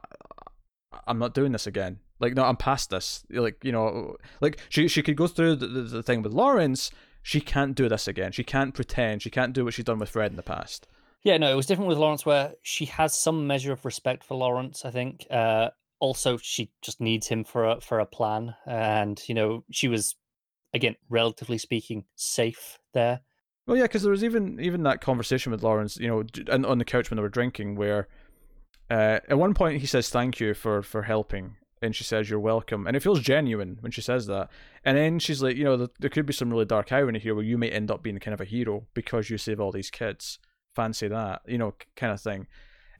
I'm 1.06 1.18
not 1.18 1.34
doing 1.34 1.52
this 1.52 1.66
again. 1.66 2.00
Like, 2.20 2.34
no, 2.34 2.44
I'm 2.44 2.56
past 2.56 2.90
this. 2.90 3.24
Like, 3.30 3.56
you 3.64 3.72
know, 3.72 4.16
like 4.40 4.58
she 4.68 4.86
she 4.86 5.02
could 5.02 5.16
go 5.16 5.26
through 5.26 5.56
the, 5.56 5.66
the, 5.66 5.82
the 5.82 6.02
thing 6.02 6.22
with 6.22 6.32
Lawrence. 6.32 6.90
She 7.24 7.40
can't 7.40 7.76
do 7.76 7.88
this 7.88 8.08
again. 8.08 8.32
She 8.32 8.44
can't 8.44 8.74
pretend. 8.74 9.22
She 9.22 9.30
can't 9.30 9.52
do 9.52 9.64
what 9.64 9.74
she's 9.74 9.84
done 9.84 9.98
with 9.98 10.10
Fred 10.10 10.32
in 10.32 10.36
the 10.36 10.42
past. 10.42 10.88
Yeah. 11.24 11.38
No, 11.38 11.50
it 11.50 11.56
was 11.56 11.66
different 11.66 11.88
with 11.88 11.98
Lawrence, 11.98 12.26
where 12.26 12.54
she 12.62 12.86
has 12.86 13.16
some 13.16 13.46
measure 13.46 13.72
of 13.72 13.84
respect 13.84 14.24
for 14.24 14.36
Lawrence. 14.36 14.84
I 14.84 14.90
think. 14.90 15.26
Uh, 15.30 15.70
also, 16.00 16.36
she 16.36 16.72
just 16.82 17.00
needs 17.00 17.28
him 17.28 17.44
for 17.44 17.64
a 17.64 17.80
for 17.80 18.00
a 18.00 18.06
plan, 18.06 18.54
and 18.66 19.22
you 19.28 19.34
know, 19.34 19.64
she 19.70 19.86
was 19.86 20.16
again, 20.74 20.96
relatively 21.08 21.58
speaking, 21.58 22.04
safe 22.16 22.78
there. 22.92 23.20
Well, 23.66 23.76
yeah, 23.76 23.84
because 23.84 24.02
there 24.02 24.10
was 24.10 24.24
even 24.24 24.58
even 24.60 24.82
that 24.84 25.00
conversation 25.00 25.52
with 25.52 25.62
Lawrence, 25.62 25.96
you 25.96 26.08
know, 26.08 26.24
and 26.48 26.66
on 26.66 26.78
the 26.78 26.84
couch 26.84 27.10
when 27.10 27.16
they 27.16 27.22
were 27.22 27.28
drinking, 27.28 27.76
where 27.76 28.08
uh, 28.90 29.20
at 29.28 29.38
one 29.38 29.54
point 29.54 29.80
he 29.80 29.86
says 29.86 30.10
thank 30.10 30.40
you 30.40 30.54
for 30.54 30.82
for 30.82 31.02
helping, 31.02 31.56
and 31.80 31.94
she 31.94 32.04
says 32.04 32.28
you're 32.28 32.40
welcome, 32.40 32.86
and 32.86 32.96
it 32.96 33.02
feels 33.02 33.20
genuine 33.20 33.78
when 33.80 33.92
she 33.92 34.00
says 34.00 34.26
that. 34.26 34.50
And 34.84 34.96
then 34.96 35.18
she's 35.20 35.42
like, 35.42 35.56
you 35.56 35.64
know, 35.64 35.76
there, 35.76 35.88
there 36.00 36.10
could 36.10 36.26
be 36.26 36.32
some 36.32 36.50
really 36.50 36.64
dark 36.64 36.90
irony 36.90 37.20
here 37.20 37.34
where 37.34 37.44
you 37.44 37.56
may 37.56 37.70
end 37.70 37.90
up 37.90 38.02
being 38.02 38.18
kind 38.18 38.34
of 38.34 38.40
a 38.40 38.44
hero 38.44 38.86
because 38.94 39.30
you 39.30 39.38
save 39.38 39.60
all 39.60 39.70
these 39.70 39.90
kids. 39.90 40.40
Fancy 40.74 41.08
that, 41.08 41.42
you 41.46 41.58
know, 41.58 41.74
kind 41.96 42.12
of 42.12 42.20
thing. 42.20 42.46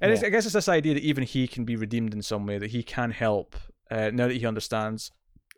And 0.01 0.13
it's, 0.13 0.23
Yeah. 0.23 0.29
I 0.29 0.31
guess 0.31 0.45
it's 0.45 0.55
this 0.55 0.69
idea 0.69 0.95
that 0.95 1.03
even 1.03 1.25
he 1.25 1.47
can 1.47 1.65
be 1.65 1.77
redeemed 1.77 2.13
in 2.13 2.23
some 2.23 2.47
way, 2.47 2.59
that 2.59 2.71
he 2.71 2.83
can 2.83 3.13
help 3.13 3.57
uh, 3.91 4.11
now 4.13 4.27
that 4.27 4.37
he 4.37 4.47
understands 4.47 5.13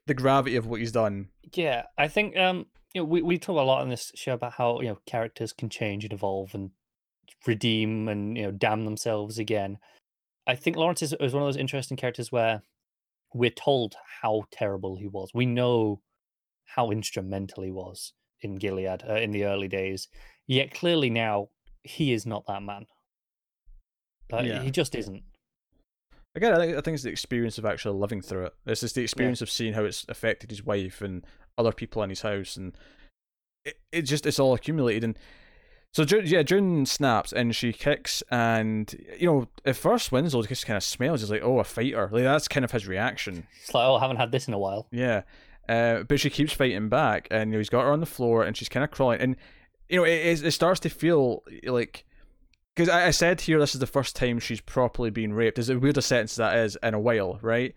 the 0.06 0.14
gravity 0.14 0.56
of 0.56 0.66
what 0.66 0.80
he's 0.80 0.92
done. 0.92 1.28
Yeah, 1.52 1.85
I 1.97 2.09
think 2.09 2.37
um, 2.37 2.66
you 2.92 3.00
know, 3.00 3.04
we 3.04 3.23
we 3.23 3.38
talk 3.38 3.59
a 3.59 3.62
lot 3.62 3.80
on 3.80 3.88
this 3.88 4.12
show 4.14 4.35
about 4.35 4.54
how 4.54 4.80
you 4.80 4.88
know 4.88 4.99
characters 5.06 5.52
can 5.52 5.68
change 5.68 6.04
and 6.04 6.12
evolve 6.12 6.54
and 6.54 6.71
redeem 7.47 8.09
and 8.09 8.37
you 8.37 8.44
know 8.44 8.50
damn 8.50 8.85
themselves 8.85 9.38
again. 9.38 9.78
I 10.47 10.56
think 10.56 10.76
Lawrence 10.76 11.02
is, 11.02 11.14
is 11.21 11.33
one 11.33 11.42
of 11.42 11.47
those 11.47 11.56
interesting 11.56 11.97
characters 11.97 12.30
where 12.30 12.62
we're 13.33 13.50
told 13.50 13.94
how 14.23 14.44
terrible 14.50 14.97
he 14.97 15.06
was. 15.06 15.30
We 15.35 15.47
know 15.47 16.02
how 16.64 16.90
instrumental 16.90 17.62
he 17.62 17.71
was 17.71 18.12
in 18.40 18.56
Gilead 18.56 19.02
uh, 19.09 19.14
in 19.14 19.30
the 19.30 19.44
early 19.44 19.68
days. 19.68 20.09
Yet 20.47 20.75
clearly 20.75 21.09
now 21.09 21.49
he 21.85 22.12
is 22.12 22.26
not 22.26 22.47
that 22.47 22.62
man. 22.62 22.87
Yeah. 24.33 24.62
He 24.62 24.71
just 24.71 24.95
isn't. 24.95 25.23
Again, 26.35 26.53
I 26.53 26.59
think, 26.59 26.76
I 26.76 26.81
think 26.81 26.95
it's 26.95 27.05
the 27.05 27.11
experience 27.11 27.59
of 27.59 27.64
actually 27.64 27.99
living 27.99 28.21
through 28.21 28.47
it. 28.47 28.55
It's 28.67 28.81
just 28.81 28.97
the 28.97 29.03
experience 29.03 29.41
of 29.41 29.50
seeing 29.50 29.75
how 29.75 29.85
it's 29.85 30.05
affected 30.09 30.50
his 30.50 30.64
wife 30.64 31.00
and 31.00 31.25
other 31.57 31.71
people 31.71 32.03
in 32.03 32.11
his 32.11 32.23
house, 32.23 32.57
and 32.57 32.76
it, 33.64 33.79
it 33.93 34.03
just 34.03 34.26
it's 34.26 34.41
all 34.41 34.55
accumulated. 34.55 35.05
And 35.05 35.19
so, 35.93 36.05
yeah, 36.25 36.43
June 36.43 36.87
snaps 36.87 37.33
and 37.33 37.55
she 37.55 37.73
kicks, 37.73 38.21
and 38.33 38.93
you 39.17 39.26
know, 39.26 39.49
at 39.64 39.76
first 39.76 40.11
Winslow 40.11 40.43
just 40.43 40.67
kind 40.67 40.76
of 40.76 40.83
smells. 40.83 41.21
He's 41.21 41.31
like, 41.31 41.45
"Oh, 41.45 41.61
a 41.61 41.64
fighter!" 41.64 42.09
Like 42.11 42.25
that's 42.25 42.49
kind 42.49 42.64
of 42.64 42.73
his 42.73 42.88
reaction. 42.88 43.47
It's 43.62 43.73
like, 43.73 43.87
oh, 43.87 43.95
I 43.95 44.00
haven't 44.00 44.17
had 44.17 44.33
this 44.33 44.49
in 44.49 44.55
a 44.55 44.59
while. 44.59 44.88
Yeah, 44.91 45.23
uh, 45.69 46.03
but 46.03 46.19
she 46.19 46.31
keeps 46.31 46.53
fighting 46.53 46.88
back, 46.88 47.29
and 47.31 47.50
you 47.50 47.53
know, 47.53 47.59
he's 47.59 47.69
got 47.71 47.83
her 47.83 47.93
on 47.93 48.00
the 48.00 48.07
floor, 48.07 48.43
and 48.43 48.57
she's 48.57 48.69
kind 48.69 48.83
of 48.83 48.91
crawling, 48.91 49.21
and 49.21 49.37
you 49.88 49.99
know, 49.99 50.05
it, 50.05 50.12
it, 50.41 50.45
it 50.45 50.50
starts 50.53 50.81
to 50.81 50.88
feel 50.88 51.43
like 51.64 52.05
because 52.75 52.88
I, 52.88 53.07
I 53.07 53.11
said 53.11 53.41
here 53.43 53.59
this 53.61 53.75
is 53.75 53.81
the 53.81 53.87
first 53.87 54.17
time 54.17 54.38
she's 54.41 54.61
properly 54.61 55.11
been 55.11 55.33
raped. 55.33 55.59
As 55.59 55.71
weird 55.73 55.97
a 55.99 56.03
sentence 56.03 56.37
that 56.37 56.57
is 56.57 56.76
in 56.83 56.95
a 56.95 57.00
while, 57.00 57.38
right? 57.43 57.75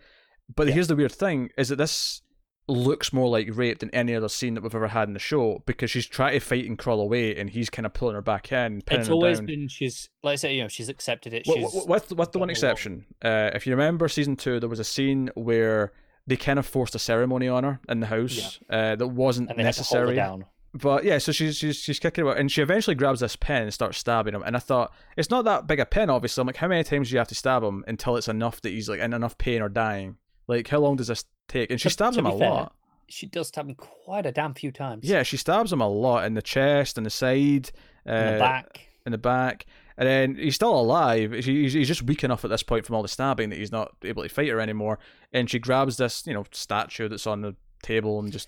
But 0.55 0.67
Yeah. 0.67 0.73
here's 0.75 0.87
the 0.87 0.95
weird 0.95 1.11
thing: 1.11 1.49
is 1.57 1.69
that 1.69 1.75
this 1.75 2.21
looks 2.69 3.13
more 3.13 3.29
like 3.29 3.47
rape 3.53 3.79
than 3.79 3.89
any 3.91 4.13
other 4.13 4.27
scene 4.27 4.53
that 4.53 4.61
we've 4.61 4.75
ever 4.75 4.89
had 4.89 5.07
in 5.07 5.13
the 5.13 5.19
show 5.19 5.63
because 5.65 5.89
she's 5.89 6.05
trying 6.05 6.33
to 6.33 6.39
fight 6.41 6.65
and 6.65 6.77
crawl 6.77 6.99
away, 6.99 7.33
and 7.35 7.49
he's 7.49 7.69
kind 7.69 7.85
of 7.85 7.93
pulling 7.93 8.15
her 8.15 8.21
back 8.21 8.51
in, 8.51 8.81
It's 8.91 9.07
her 9.07 9.13
always 9.13 9.39
been 9.39 9.67
she's 9.69 10.09
like 10.23 10.33
I 10.33 10.35
say, 10.35 10.55
you 10.55 10.63
know, 10.63 10.67
she's 10.67 10.89
accepted 10.89 11.33
it. 11.33 11.45
Wi- 11.45 11.63
She's 11.65 11.73
wi- 11.73 11.89
with 11.93 12.11
with 12.13 12.31
the 12.31 12.39
one 12.39 12.49
exception, 12.49 13.05
uh, 13.23 13.51
if 13.53 13.65
you 13.67 13.73
remember 13.73 14.07
season 14.09 14.35
two, 14.35 14.59
there 14.59 14.67
was 14.69 14.79
a 14.79 14.83
scene 14.83 15.29
where 15.35 15.93
they 16.25 16.35
kind 16.35 16.59
of 16.59 16.65
forced 16.65 16.93
a 16.95 16.99
ceremony 16.99 17.47
on 17.47 17.63
her 17.63 17.79
in 17.87 18.01
the 18.01 18.07
house 18.07 18.59
uh, 18.69 18.95
that 18.97 19.07
wasn't 19.07 19.49
and 19.49 19.57
they 19.59 19.63
had 19.63 19.73
to 19.75 19.83
hold 19.83 19.99
her 20.01 20.05
necessary. 20.07 20.15
down. 20.15 20.45
But 20.77 21.03
yeah, 21.03 21.17
so 21.17 21.31
she's 21.31 21.57
she's 21.57 21.77
she's 21.77 21.99
kicking 21.99 22.23
about, 22.23 22.37
and 22.37 22.51
she 22.51 22.61
eventually 22.61 22.95
grabs 22.95 23.21
this 23.21 23.35
pen 23.35 23.63
and 23.63 23.73
starts 23.73 23.97
stabbing 23.97 24.33
him. 24.33 24.43
And 24.43 24.55
I 24.55 24.59
thought 24.59 24.93
it's 25.15 25.29
not 25.29 25.45
that 25.45 25.65
big 25.65 25.79
a 25.79 25.85
pen, 25.85 26.09
obviously. 26.09 26.41
I'm 26.41 26.47
like, 26.47 26.57
how 26.57 26.67
many 26.67 26.83
times 26.83 27.09
do 27.09 27.13
you 27.13 27.19
have 27.19 27.27
to 27.29 27.35
stab 27.35 27.63
him 27.63 27.83
until 27.87 28.15
it's 28.17 28.27
enough 28.27 28.61
that 28.61 28.69
he's 28.69 28.89
like 28.89 28.99
in 28.99 29.13
enough 29.13 29.37
pain 29.37 29.61
or 29.61 29.69
dying? 29.69 30.17
Like, 30.47 30.67
how 30.67 30.79
long 30.79 30.95
does 30.95 31.07
this 31.07 31.25
take? 31.47 31.71
And 31.71 31.79
she 31.79 31.89
stabs 31.89 32.15
to 32.15 32.19
him 32.19 32.27
a 32.27 32.37
fair, 32.37 32.49
lot. 32.49 32.75
She 33.07 33.25
does 33.25 33.47
stab 33.47 33.67
him 33.67 33.75
quite 33.75 34.25
a 34.25 34.31
damn 34.31 34.53
few 34.53 34.71
times. 34.71 35.05
Yeah, 35.07 35.23
she 35.23 35.37
stabs 35.37 35.71
him 35.71 35.81
a 35.81 35.87
lot 35.87 36.25
in 36.25 36.33
the 36.33 36.41
chest 36.41 36.97
and 36.97 37.05
the 37.05 37.09
side, 37.09 37.71
uh, 38.07 38.11
in 38.11 38.33
the 38.33 38.39
back. 38.39 38.87
in 39.05 39.11
the 39.13 39.17
back, 39.17 39.65
and 39.97 40.07
then 40.07 40.35
he's 40.35 40.55
still 40.55 40.77
alive. 40.77 41.31
He's, 41.31 41.73
he's 41.73 41.87
just 41.87 42.03
weak 42.03 42.23
enough 42.23 42.43
at 42.43 42.49
this 42.49 42.63
point 42.63 42.85
from 42.85 42.95
all 42.95 43.01
the 43.01 43.07
stabbing 43.07 43.49
that 43.49 43.57
he's 43.57 43.71
not 43.71 43.95
able 44.03 44.23
to 44.23 44.29
fight 44.29 44.49
her 44.49 44.59
anymore. 44.59 44.99
And 45.33 45.49
she 45.49 45.59
grabs 45.59 45.97
this, 45.97 46.27
you 46.27 46.33
know, 46.33 46.45
statue 46.51 47.07
that's 47.07 47.27
on 47.27 47.41
the 47.41 47.55
table 47.81 48.19
and 48.19 48.31
just 48.31 48.47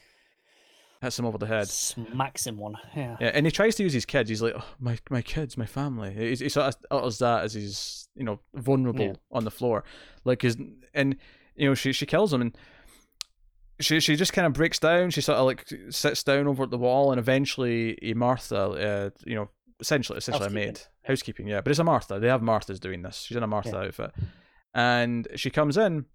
hits 1.01 1.17
him 1.17 1.25
over 1.25 1.37
the 1.37 1.47
head. 1.47 1.67
Smacks 1.67 2.45
him 2.47 2.57
one. 2.57 2.75
Yeah. 2.95 3.17
Yeah, 3.19 3.31
and 3.33 3.45
he 3.45 3.51
tries 3.51 3.75
to 3.75 3.83
use 3.83 3.93
his 3.93 4.05
kids. 4.05 4.29
He's 4.29 4.41
like, 4.41 4.53
oh, 4.57 4.65
my 4.79 4.97
my 5.09 5.21
kids, 5.21 5.57
my 5.57 5.65
family. 5.65 6.13
He, 6.13 6.35
he 6.35 6.49
sort 6.49 6.67
of 6.67 6.75
utters 6.91 7.19
that 7.19 7.43
as 7.43 7.53
he's 7.53 8.07
you 8.15 8.23
know 8.23 8.39
vulnerable 8.53 9.05
Yeah. 9.05 9.13
on 9.31 9.43
the 9.45 9.51
floor, 9.51 9.83
like 10.25 10.41
his 10.41 10.57
and 10.93 11.15
you 11.55 11.67
know 11.69 11.75
she 11.75 11.91
she 11.93 12.05
kills 12.05 12.33
him 12.33 12.41
and. 12.41 12.57
She 13.81 14.01
she 14.01 14.17
just 14.17 14.33
kind 14.33 14.45
of 14.45 14.51
breaks 14.51 14.77
down. 14.77 15.09
She 15.09 15.21
sort 15.21 15.37
of 15.37 15.45
like 15.45 15.65
sits 15.89 16.21
down 16.21 16.47
over 16.47 16.63
at 16.63 16.69
the 16.69 16.77
wall, 16.77 17.11
and 17.13 17.19
eventually 17.19 17.97
a 18.01 18.13
Martha, 18.13 18.57
uh, 18.57 19.09
you 19.25 19.35
know, 19.35 19.49
essentially 19.79 20.17
essentially 20.17 20.47
a 20.47 20.49
maid, 20.49 20.81
housekeeping, 21.05 21.47
yeah. 21.47 21.61
But 21.61 21.69
it's 21.71 21.79
a 21.79 21.85
Martha. 21.85 22.19
They 22.19 22.27
have 22.27 22.41
Marthas 22.41 22.81
doing 22.81 23.03
this. 23.03 23.21
She's 23.21 23.37
in 23.37 23.43
a 23.43 23.47
Martha 23.47 23.69
Yeah. 23.71 23.83
outfit, 23.87 24.11
and 24.73 25.29
she 25.37 25.49
comes 25.49 25.77
in, 25.77 26.07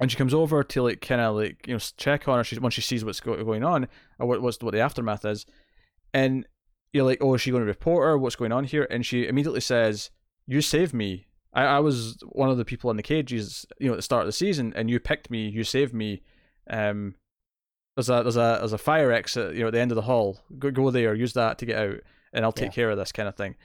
and 0.00 0.10
she 0.10 0.16
comes 0.16 0.34
over 0.34 0.62
to 0.62 0.82
like 0.82 1.00
kind 1.00 1.20
of 1.20 1.36
like 1.36 1.66
you 1.66 1.74
know 1.74 1.78
check 1.96 2.28
on 2.28 2.38
her. 2.38 2.44
She 2.44 2.58
once 2.58 2.74
she 2.74 2.80
sees 2.82 3.04
what's 3.04 3.20
go- 3.20 3.42
going 3.44 3.64
on 3.64 3.88
or 4.18 4.26
what 4.26 4.42
what's 4.42 4.60
what 4.62 4.72
the 4.72 4.80
aftermath 4.80 5.24
is, 5.24 5.46
and 6.12 6.46
you're 6.92 7.04
like, 7.04 7.18
oh, 7.20 7.34
is 7.34 7.40
she 7.42 7.50
going 7.50 7.62
to 7.62 7.66
report 7.66 8.04
her? 8.04 8.16
What's 8.18 8.36
going 8.36 8.52
on 8.52 8.64
here? 8.64 8.86
And 8.90 9.04
she 9.04 9.26
immediately 9.26 9.60
says, 9.60 10.10
"You 10.46 10.60
saved 10.60 10.94
me. 10.94 11.26
I, 11.52 11.64
I 11.64 11.78
was 11.80 12.18
one 12.32 12.48
of 12.50 12.56
the 12.58 12.64
people 12.64 12.90
in 12.90 12.96
the 12.96 13.02
cages, 13.02 13.66
you 13.78 13.86
know, 13.88 13.92
at 13.94 13.96
the 13.96 14.02
start 14.02 14.22
of 14.22 14.26
the 14.26 14.32
season, 14.32 14.72
and 14.76 14.88
you 14.90 14.98
picked 15.00 15.30
me. 15.30 15.48
You 15.48 15.64
saved 15.64 15.92
me. 15.94 16.22
Um, 16.68 17.14
there's 17.96 18.08
a 18.10 18.22
there's 18.22 18.36
a 18.36 18.56
there's 18.60 18.72
a 18.72 18.78
fire 18.78 19.10
exit, 19.12 19.54
you 19.54 19.60
know, 19.62 19.68
at 19.68 19.72
the 19.72 19.80
end 19.80 19.90
of 19.90 19.96
the 19.96 20.02
hall. 20.02 20.38
Go 20.58 20.70
go 20.70 20.90
there. 20.90 21.14
Use 21.14 21.32
that 21.34 21.58
to 21.58 21.66
get 21.66 21.78
out, 21.78 22.00
and 22.32 22.44
I'll 22.44 22.52
take 22.52 22.66
Yeah. 22.70 22.72
care 22.74 22.90
of 22.90 22.98
this 22.98 23.12
kind 23.12 23.28
of 23.28 23.36
thing." 23.36 23.56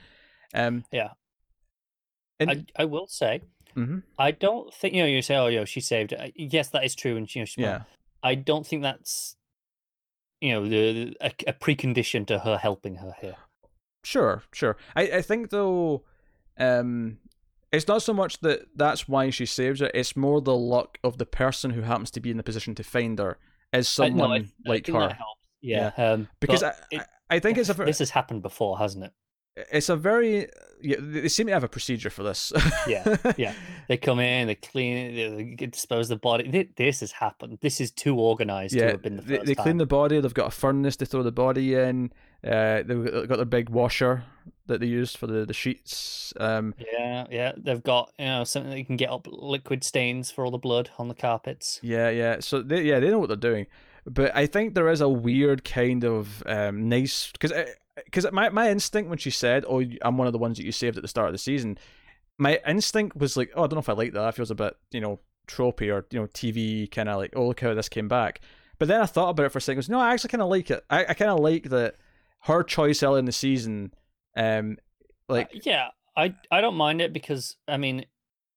Um, 0.54 0.84
Yeah. 0.92 1.10
and 2.40 2.50
I, 2.50 2.64
I 2.76 2.84
will 2.86 3.06
say, 3.06 3.40
mhm, 3.76 4.02
I 4.18 4.30
don't 4.30 4.72
think 4.74 4.94
you 4.94 5.02
know. 5.02 5.08
You 5.08 5.22
say, 5.22 5.36
"Oh, 5.36 5.46
yo, 5.48 5.64
she 5.64 5.80
saved." 5.80 6.12
it." 6.12 6.32
Yes, 6.36 6.68
that 6.70 6.84
is 6.84 6.94
true, 6.94 7.16
and 7.16 7.32
you 7.34 7.40
know, 7.42 7.44
she's 7.46 7.62
yeah, 7.62 7.82
I 8.22 8.34
don't 8.34 8.66
think 8.66 8.82
that's 8.82 9.36
you 10.40 10.52
know 10.52 10.66
the 10.68 11.16
a, 11.20 11.32
a 11.46 11.52
precondition 11.52 12.26
to 12.26 12.40
her 12.40 12.56
helping 12.58 12.96
her 12.96 13.14
here. 13.20 13.36
Sure, 14.04 14.42
sure. 14.52 14.76
I, 14.96 15.02
I 15.02 15.22
think 15.22 15.50
though, 15.50 16.02
um, 16.58 17.18
it's 17.70 17.86
not 17.86 18.02
so 18.02 18.12
much 18.12 18.40
that 18.40 18.66
that's 18.74 19.06
why 19.08 19.30
she 19.30 19.46
saves 19.46 19.80
her. 19.80 19.90
It's 19.94 20.16
more 20.16 20.40
the 20.40 20.56
luck 20.56 20.98
of 21.04 21.18
the 21.18 21.26
person 21.26 21.70
who 21.70 21.82
happens 21.82 22.10
to 22.12 22.20
be 22.20 22.30
in 22.30 22.36
the 22.36 22.42
position 22.42 22.74
to 22.74 22.82
find 22.82 23.18
her 23.18 23.38
is 23.72 23.98
I- 24.00 24.08
no, 24.08 24.10
someone 24.18 24.30
I- 24.32 24.36
I 24.36 24.68
like 24.68 24.86
think 24.86 24.98
her. 24.98 25.08
helps. 25.14 25.38
Yeah, 25.64 25.92
Um, 25.96 26.28
because 26.40 26.64
I, 26.64 26.74
it- 26.90 27.00
I, 27.30 27.36
I 27.36 27.38
think 27.38 27.56
it's 27.56 27.68
a 27.68 27.74
this 27.74 28.00
has 28.00 28.10
happened 28.10 28.42
before, 28.42 28.78
hasn't 28.78 29.04
it? 29.04 29.12
It's 29.56 29.88
a 29.88 29.96
very 29.96 30.48
yeah, 30.82 30.96
they 30.98 31.28
seem 31.28 31.46
to 31.46 31.52
have 31.52 31.64
a 31.64 31.68
procedure 31.68 32.10
for 32.10 32.22
this. 32.22 32.52
Yeah, 32.86 33.16
yeah. 33.36 33.54
They 33.88 33.96
come 33.96 34.20
in, 34.20 34.46
they 34.46 34.54
clean 34.54 34.96
it, 34.96 35.58
they 35.58 35.66
dispose 35.66 36.08
the 36.08 36.16
body. 36.16 36.72
This 36.76 37.00
has 37.00 37.12
happened. 37.12 37.58
This 37.60 37.80
is 37.80 37.90
too 37.90 38.18
organized 38.18 38.74
to 38.74 38.80
yeah. 38.80 38.90
have 38.92 39.02
been 39.02 39.16
the 39.16 39.22
They, 39.22 39.36
first 39.36 39.46
they 39.46 39.54
clean 39.54 39.76
the 39.76 39.86
body. 39.86 40.20
They've 40.20 40.32
got 40.32 40.46
a 40.46 40.50
furnace 40.50 40.96
to 40.96 41.06
throw 41.06 41.22
the 41.22 41.32
body 41.32 41.74
in. 41.74 42.12
Uh, 42.44 42.82
they've 42.84 43.28
got 43.28 43.36
their 43.36 43.44
big 43.44 43.68
washer 43.68 44.24
that 44.66 44.80
they 44.80 44.86
use 44.86 45.14
for 45.14 45.26
the 45.26 45.44
the 45.44 45.52
sheets. 45.52 46.32
Um, 46.38 46.74
Yeah, 46.78 47.26
yeah. 47.30 47.52
They've 47.56 47.82
got 47.82 48.12
you 48.18 48.26
know 48.26 48.44
something 48.44 48.70
that 48.70 48.78
you 48.78 48.86
can 48.86 48.96
get 48.96 49.10
up 49.10 49.26
liquid 49.30 49.84
stains 49.84 50.30
for 50.30 50.44
all 50.44 50.50
the 50.50 50.58
blood 50.58 50.90
on 50.98 51.08
the 51.08 51.14
carpets. 51.14 51.80
Yeah, 51.82 52.08
yeah. 52.08 52.40
So 52.40 52.62
they, 52.62 52.82
yeah, 52.82 53.00
they 53.00 53.10
know 53.10 53.18
what 53.18 53.28
they're 53.28 53.36
doing, 53.36 53.66
but 54.06 54.34
I 54.34 54.46
think 54.46 54.74
there 54.74 54.88
is 54.88 55.00
a 55.00 55.08
weird 55.08 55.64
kind 55.64 56.04
of 56.04 56.42
um, 56.46 56.88
nice 56.88 57.30
because 57.32 57.52
because 57.96 58.30
my 58.32 58.48
my 58.48 58.70
instinct 58.70 59.08
when 59.08 59.18
she 59.18 59.30
said, 59.30 59.64
"Oh, 59.68 59.82
I'm 60.02 60.16
one 60.16 60.26
of 60.26 60.32
the 60.32 60.38
ones 60.38 60.56
that 60.56 60.64
you 60.64 60.72
saved 60.72 60.96
at 60.96 61.02
the 61.02 61.08
start 61.08 61.28
of 61.28 61.32
the 61.32 61.38
season," 61.38 61.78
my 62.38 62.60
instinct 62.66 63.16
was 63.16 63.36
like, 63.36 63.50
"Oh, 63.54 63.64
I 63.64 63.66
don't 63.66 63.74
know 63.74 63.80
if 63.80 63.88
I 63.88 63.94
like 63.94 64.12
that. 64.12 64.20
That 64.20 64.34
feels 64.34 64.50
a 64.50 64.54
bit 64.54 64.76
you 64.90 65.00
know 65.00 65.20
tropey 65.46 65.92
or 65.92 66.06
you 66.10 66.20
know 66.20 66.26
TV 66.28 66.90
kind 66.90 67.08
of 67.08 67.18
like, 67.18 67.32
oh 67.36 67.48
look 67.48 67.60
how 67.60 67.74
this 67.74 67.88
came 67.88 68.08
back." 68.08 68.40
But 68.78 68.88
then 68.88 69.00
I 69.00 69.06
thought 69.06 69.30
about 69.30 69.46
it 69.46 69.52
for 69.52 69.58
a 69.58 69.60
second. 69.60 69.78
I 69.78 69.80
was, 69.80 69.88
no, 69.88 70.00
I 70.00 70.12
actually 70.12 70.30
kind 70.30 70.42
of 70.42 70.48
like 70.48 70.70
it. 70.70 70.84
I, 70.90 71.06
I 71.06 71.14
kind 71.14 71.30
of 71.30 71.40
like 71.40 71.68
that 71.68 71.96
her 72.40 72.62
choice 72.62 73.02
early 73.02 73.20
in 73.20 73.26
the 73.26 73.32
season. 73.32 73.92
Um, 74.36 74.78
like 75.28 75.46
Uh, 75.54 75.60
yeah, 75.64 75.88
I 76.16 76.34
I 76.50 76.60
don't 76.60 76.74
mind 76.76 77.00
it 77.00 77.12
because 77.12 77.56
I 77.68 77.76
mean, 77.76 78.06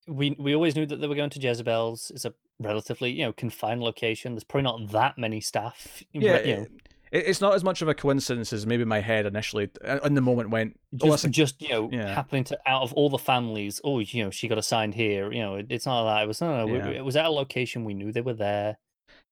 we 0.08 0.36
we 0.40 0.56
always 0.56 0.76
knew 0.76 0.86
that 0.86 0.98
they 1.02 1.08
were 1.08 1.16
going 1.16 1.30
to 1.32 1.40
Jezebel's. 1.40 2.12
It's 2.14 2.26
a 2.26 2.34
relatively 2.60 3.12
you 3.12 3.26
know 3.26 3.34
confined 3.34 3.82
location. 3.82 4.34
There's 4.34 4.44
probably 4.44 4.64
not 4.64 4.92
that 4.92 5.18
many 5.18 5.42
staff. 5.42 6.04
yeah, 6.14 6.40
you 6.40 6.56
know, 6.56 6.62
it, 6.64 6.85
it's 7.12 7.42
not 7.42 7.54
as 7.54 7.64
much 7.64 7.82
of 7.82 7.88
a 7.88 7.94
coincidence 7.94 8.52
as 8.52 8.66
maybe 8.66 8.86
my 8.86 9.00
head 9.00 9.26
initially 9.26 9.70
uh, 9.84 10.00
in 10.04 10.16
the 10.16 10.22
moment 10.22 10.50
went. 10.50 10.80
Oh, 11.02 11.08
just, 11.08 11.26
a 11.26 11.30
just 11.30 11.62
you 11.62 11.70
know 11.70 11.90
yeah. 11.92 12.14
happening 12.14 12.44
to 12.46 12.60
out 12.66 12.82
of 12.82 12.94
all 12.94 13.10
the 13.10 13.18
families. 13.18 13.80
Oh, 13.84 14.00
you 14.00 14.24
know, 14.24 14.32
she 14.32 14.48
got 14.48 14.58
assigned 14.58 14.96
here. 14.96 15.32
You 15.32 15.42
know, 15.42 15.56
it, 15.56 15.68
it's 15.70 15.86
not 15.86 16.04
like 16.04 16.16
that. 16.16 16.24
It 16.24 16.28
was 16.28 16.42
no, 16.42 16.66
no, 16.66 16.76
Yeah. 16.76 16.88
it 16.90 17.06
was 17.06 17.16
at 17.16 17.26
a 17.26 17.30
location 17.30 17.86
we 17.86 17.94
knew 17.94 18.12
they 18.12 18.22
were 18.22 18.34
there. 18.34 18.78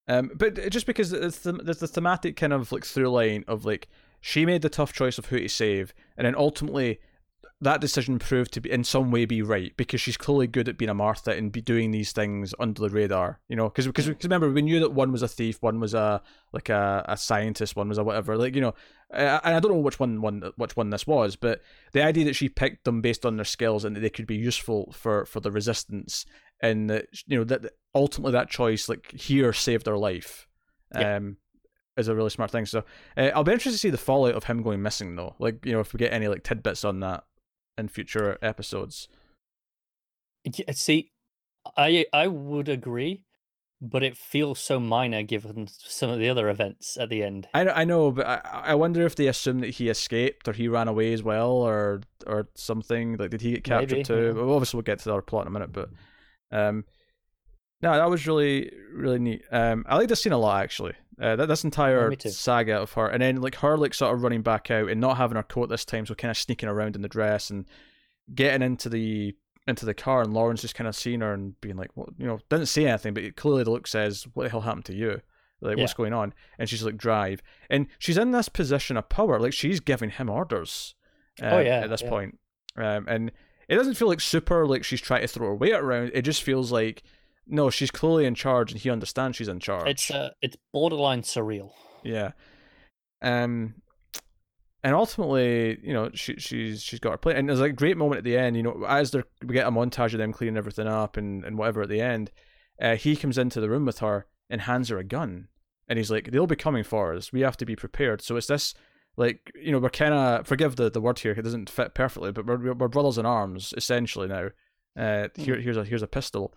Um, 0.06 0.30
but 0.34 0.70
just 0.70 0.86
because 0.86 1.12
it's 1.12 1.38
the, 1.40 1.52
there's 1.52 1.78
the 1.78 1.88
thematic 1.88 2.36
kind 2.36 2.52
of 2.52 2.70
like 2.72 2.84
through 2.84 3.08
line 3.08 3.44
of 3.48 3.64
like 3.64 3.88
she 4.20 4.46
made 4.46 4.62
the 4.62 4.68
tough 4.68 4.92
choice 4.92 5.18
of 5.18 5.26
who 5.26 5.38
to 5.40 5.48
save, 5.48 5.94
and 6.16 6.26
then 6.26 6.34
ultimately 6.34 7.00
that 7.64 7.80
decision 7.80 8.18
proved 8.18 8.52
to 8.54 8.60
be 8.60 8.70
in 8.70 8.84
some 8.84 9.10
way 9.10 9.24
be 9.24 9.42
right 9.42 9.76
because 9.76 10.00
she's 10.00 10.16
clearly 10.16 10.46
good 10.46 10.68
at 10.68 10.78
being 10.78 10.88
a 10.88 10.94
Martha 10.94 11.32
and 11.32 11.50
be 11.52 11.60
doing 11.60 11.90
these 11.90 12.12
things 12.12 12.54
under 12.58 12.80
the 12.80 12.88
radar, 12.90 13.40
you 13.48 13.56
know. 13.56 13.68
Because 13.68 13.86
because 13.86 14.08
remember 14.22 14.50
we 14.50 14.62
knew 14.62 14.80
that 14.80 14.92
one 14.92 15.12
was 15.12 15.22
a 15.22 15.28
thief, 15.28 15.60
one 15.60 15.80
was 15.80 15.92
a 15.94 16.22
like 16.52 16.68
a, 16.68 17.04
a 17.08 17.16
scientist, 17.16 17.76
one 17.76 17.88
was 17.88 17.98
a 17.98 18.04
whatever, 18.04 18.36
like 18.36 18.54
you 18.54 18.60
know. 18.60 18.74
And 19.10 19.40
I 19.56 19.60
don't 19.60 19.72
know 19.72 19.78
which 19.78 20.00
one 20.00 20.20
one 20.20 20.42
which 20.56 20.76
one 20.76 20.90
this 20.90 21.06
was, 21.06 21.36
but 21.36 21.60
the 21.92 22.02
idea 22.02 22.24
that 22.24 22.36
she 22.36 22.48
picked 22.48 22.84
them 22.84 23.00
based 23.00 23.26
on 23.26 23.36
their 23.36 23.44
skills 23.44 23.84
and 23.84 23.94
that 23.96 24.00
they 24.00 24.10
could 24.10 24.26
be 24.26 24.36
useful 24.36 24.92
for 24.92 25.24
for 25.26 25.40
the 25.40 25.50
resistance 25.50 26.24
and 26.60 26.88
that 26.90 27.06
you 27.26 27.36
know 27.36 27.44
that 27.44 27.72
ultimately 27.94 28.32
that 28.32 28.48
choice 28.48 28.88
like 28.88 29.10
here 29.12 29.52
saved 29.52 29.86
her 29.86 29.98
life 29.98 30.46
Yeah. 30.94 31.16
um 31.16 31.36
is 31.96 32.08
a 32.08 32.14
really 32.14 32.30
smart 32.30 32.50
thing 32.50 32.64
so 32.66 32.84
uh, 33.16 33.30
i'll 33.34 33.44
be 33.44 33.52
interested 33.52 33.72
to 33.72 33.78
see 33.78 33.90
the 33.90 33.96
fallout 33.98 34.34
of 34.34 34.44
him 34.44 34.62
going 34.62 34.80
missing 34.82 35.16
though 35.16 35.34
like 35.38 35.64
you 35.66 35.72
know 35.72 35.80
if 35.80 35.92
we 35.92 35.98
get 35.98 36.12
any 36.12 36.26
like 36.28 36.42
tidbits 36.44 36.84
on 36.84 37.00
that 37.00 37.24
in 37.76 37.88
future 37.88 38.38
episodes 38.42 39.08
See, 40.72 41.12
I 41.76 42.04
I 42.12 42.26
would 42.26 42.68
agree, 42.68 43.22
but 43.80 44.02
it 44.02 44.16
feels 44.16 44.58
so 44.58 44.78
minor 44.78 45.22
given 45.22 45.68
some 45.68 46.10
of 46.10 46.18
the 46.18 46.28
other 46.28 46.48
events 46.48 46.98
at 46.98 47.08
the 47.08 47.22
end. 47.22 47.48
I 47.54 47.66
I 47.66 47.84
know, 47.84 48.10
but 48.10 48.26
I 48.26 48.40
I 48.52 48.74
wonder 48.74 49.06
if 49.06 49.16
they 49.16 49.26
assume 49.26 49.60
that 49.60 49.70
he 49.70 49.88
escaped 49.88 50.46
or 50.46 50.52
he 50.52 50.68
ran 50.68 50.88
away 50.88 51.12
as 51.12 51.22
well 51.22 51.50
or 51.50 52.02
or 52.26 52.48
something. 52.54 53.16
Like, 53.16 53.30
did 53.30 53.40
he 53.40 53.52
get 53.52 53.64
captured 53.64 53.90
Maybe, 53.96 54.04
too? 54.04 54.26
yeah. 54.26 54.32
Well, 54.32 54.52
obviously, 54.52 54.76
we'll 54.76 54.82
get 54.82 54.98
to 55.00 55.04
the 55.06 55.12
other 55.12 55.22
plot 55.22 55.44
in 55.44 55.48
a 55.48 55.50
minute, 55.52 55.72
but 55.72 55.88
um, 56.52 56.84
no, 57.80 57.92
that 57.92 58.10
was 58.10 58.26
really 58.26 58.70
really 58.92 59.18
neat. 59.18 59.42
Um, 59.50 59.86
I 59.88 59.96
like 59.96 60.08
this 60.08 60.22
scene 60.22 60.32
a 60.32 60.38
lot 60.38 60.62
actually. 60.62 60.92
Uh, 61.20 61.36
that 61.36 61.46
this 61.46 61.62
entire 61.64 62.14
too. 62.14 62.28
saga 62.30 62.76
of 62.76 62.92
her, 62.92 63.06
and 63.06 63.22
then 63.22 63.40
like 63.40 63.56
her 63.56 63.76
like 63.76 63.94
sort 63.94 64.14
of 64.14 64.22
running 64.22 64.42
back 64.42 64.70
out 64.70 64.88
and 64.88 65.00
not 65.00 65.16
having 65.16 65.36
her 65.36 65.42
coat 65.42 65.68
this 65.68 65.84
time, 65.84 66.06
so 66.06 66.14
kind 66.14 66.30
of 66.30 66.36
sneaking 66.36 66.68
around 66.68 66.96
in 66.96 67.02
the 67.02 67.08
dress 67.08 67.50
and 67.50 67.66
getting 68.34 68.62
into 68.62 68.88
the 68.88 69.34
into 69.66 69.86
the 69.86 69.94
car, 69.94 70.22
and 70.22 70.34
Lawrence 70.34 70.62
just 70.62 70.74
kind 70.74 70.88
of 70.88 70.96
seeing 70.96 71.20
her 71.20 71.32
and 71.32 71.58
being 71.60 71.76
like, 71.76 71.90
well, 71.94 72.08
you 72.18 72.26
know, 72.26 72.38
didn't 72.50 72.66
say 72.66 72.86
anything, 72.86 73.14
but 73.14 73.36
clearly 73.36 73.62
the 73.62 73.70
look 73.70 73.86
says, 73.86 74.26
"What 74.34 74.44
the 74.44 74.50
hell 74.50 74.62
happened 74.62 74.86
to 74.86 74.94
you?" 74.94 75.20
Like, 75.60 75.78
what's 75.78 75.94
going 75.94 76.12
on? 76.12 76.34
And 76.58 76.68
she's 76.68 76.82
like, 76.82 76.96
"Drive," 76.96 77.42
and 77.70 77.86
she's 77.98 78.18
in 78.18 78.32
this 78.32 78.48
position 78.48 78.96
of 78.96 79.08
power, 79.08 79.38
like 79.38 79.52
she's 79.52 79.80
giving 79.80 80.10
him 80.10 80.28
orders. 80.28 80.94
Oh, 81.40 81.58
um, 81.58 81.66
yeah, 81.66 81.80
at 81.80 81.90
this 81.90 82.02
yeah. 82.02 82.10
point. 82.10 82.38
um, 82.76 83.06
and 83.08 83.32
it 83.68 83.76
doesn't 83.76 83.94
feel 83.94 84.08
like 84.08 84.20
super 84.20 84.66
like 84.66 84.84
she's 84.84 85.00
trying 85.00 85.22
to 85.22 85.28
throw 85.28 85.48
her 85.48 85.54
weight 85.54 85.72
around. 85.72 86.10
It 86.14 86.22
just 86.22 86.42
feels 86.42 86.70
like 86.70 87.02
no, 87.46 87.70
she's 87.70 87.90
clearly 87.90 88.24
in 88.24 88.34
charge, 88.34 88.72
and 88.72 88.80
he 88.80 88.90
understands 88.90 89.36
she's 89.36 89.48
in 89.48 89.60
charge. 89.60 89.88
It's 89.88 90.10
uh, 90.10 90.30
it's 90.40 90.56
borderline 90.72 91.22
surreal. 91.22 91.72
Yeah. 92.02 92.32
Um 93.22 93.74
and 94.84 94.94
ultimately, 94.94 95.78
you 95.82 95.94
know, 95.94 96.10
she 96.12 96.34
she's 96.36 96.82
she's 96.82 97.00
got 97.00 97.12
her 97.12 97.16
plate. 97.16 97.36
And 97.36 97.48
there's 97.48 97.60
a 97.60 97.72
great 97.72 97.96
moment 97.96 98.18
at 98.18 98.24
the 98.24 98.36
end, 98.36 98.54
you 98.54 98.62
know, 98.62 98.84
as 98.86 99.10
they're 99.10 99.24
we 99.42 99.54
get 99.54 99.66
a 99.66 99.70
montage 99.70 100.12
of 100.12 100.18
them 100.18 100.32
cleaning 100.32 100.58
everything 100.58 100.86
up 100.86 101.16
and, 101.16 101.42
and 101.42 101.56
whatever 101.56 101.82
at 101.82 101.88
the 101.88 102.02
end, 102.02 102.30
uh, 102.80 102.94
he 102.94 103.16
comes 103.16 103.38
into 103.38 103.60
the 103.60 103.70
room 103.70 103.86
with 103.86 104.00
her 104.00 104.26
and 104.50 104.60
hands 104.60 104.90
her 104.90 104.98
a 104.98 105.04
gun. 105.04 105.48
And 105.88 105.98
he's 105.98 106.10
like, 106.10 106.30
They'll 106.30 106.46
be 106.46 106.54
coming 106.54 106.84
for 106.84 107.14
us. 107.14 107.32
We 107.32 107.40
have 107.40 107.56
to 107.56 107.64
be 107.64 107.74
prepared. 107.74 108.20
So 108.20 108.36
it's 108.36 108.46
this 108.46 108.74
like, 109.16 109.50
you 109.54 109.72
know, 109.72 109.78
we're 109.78 109.88
kinda 109.88 110.42
forgive 110.44 110.76
the, 110.76 110.90
the 110.90 111.00
word 111.00 111.18
here, 111.18 111.32
it 111.32 111.42
doesn't 111.42 111.70
fit 111.70 111.94
perfectly, 111.94 112.30
but 112.30 112.44
we're 112.44 112.74
we're 112.74 112.88
brothers 112.88 113.16
in 113.16 113.24
arms, 113.24 113.72
essentially 113.78 114.28
now. 114.28 114.48
Uh 114.98 115.28
here 115.34 115.58
here's 115.58 115.78
a 115.78 115.84
here's 115.84 116.02
a 116.02 116.06
pistol. 116.06 116.54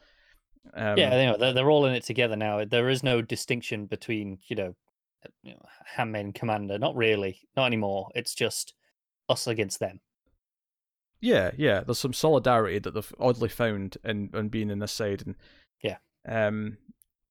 Um, 0.74 0.98
yeah, 0.98 1.20
you 1.20 1.26
know, 1.28 1.38
they're, 1.38 1.54
they're 1.54 1.70
all 1.70 1.86
in 1.86 1.94
it 1.96 2.04
together 2.04 2.36
now. 2.36 2.64
There 2.66 2.90
is 2.90 3.04
no 3.04 3.22
distinction 3.22 3.86
between 3.86 4.40
you 4.48 4.56
know, 4.56 4.76
uh, 5.26 5.30
you 5.44 5.52
know, 5.54 5.66
handmaid 5.96 6.26
and 6.26 6.36
commander. 6.36 6.78
Not 6.80 6.96
really, 6.96 7.40
not 7.56 7.66
anymore. 7.68 8.10
It's 8.16 8.34
just 8.36 8.74
us 9.30 9.48
against 9.48 9.80
them. 9.80 10.00
Yeah, 11.20 11.52
yeah. 11.58 11.82
There's 11.82 11.98
some 12.00 12.14
solidarity 12.14 12.80
that 12.80 12.94
they've 12.94 13.14
oddly 13.20 13.50
found 13.50 13.98
in, 14.04 14.30
in 14.34 14.50
being 14.50 14.70
in 14.70 14.80
this 14.80 14.92
side, 14.92 15.24
and 15.26 15.36
Yeah. 15.82 15.98
um, 16.28 16.78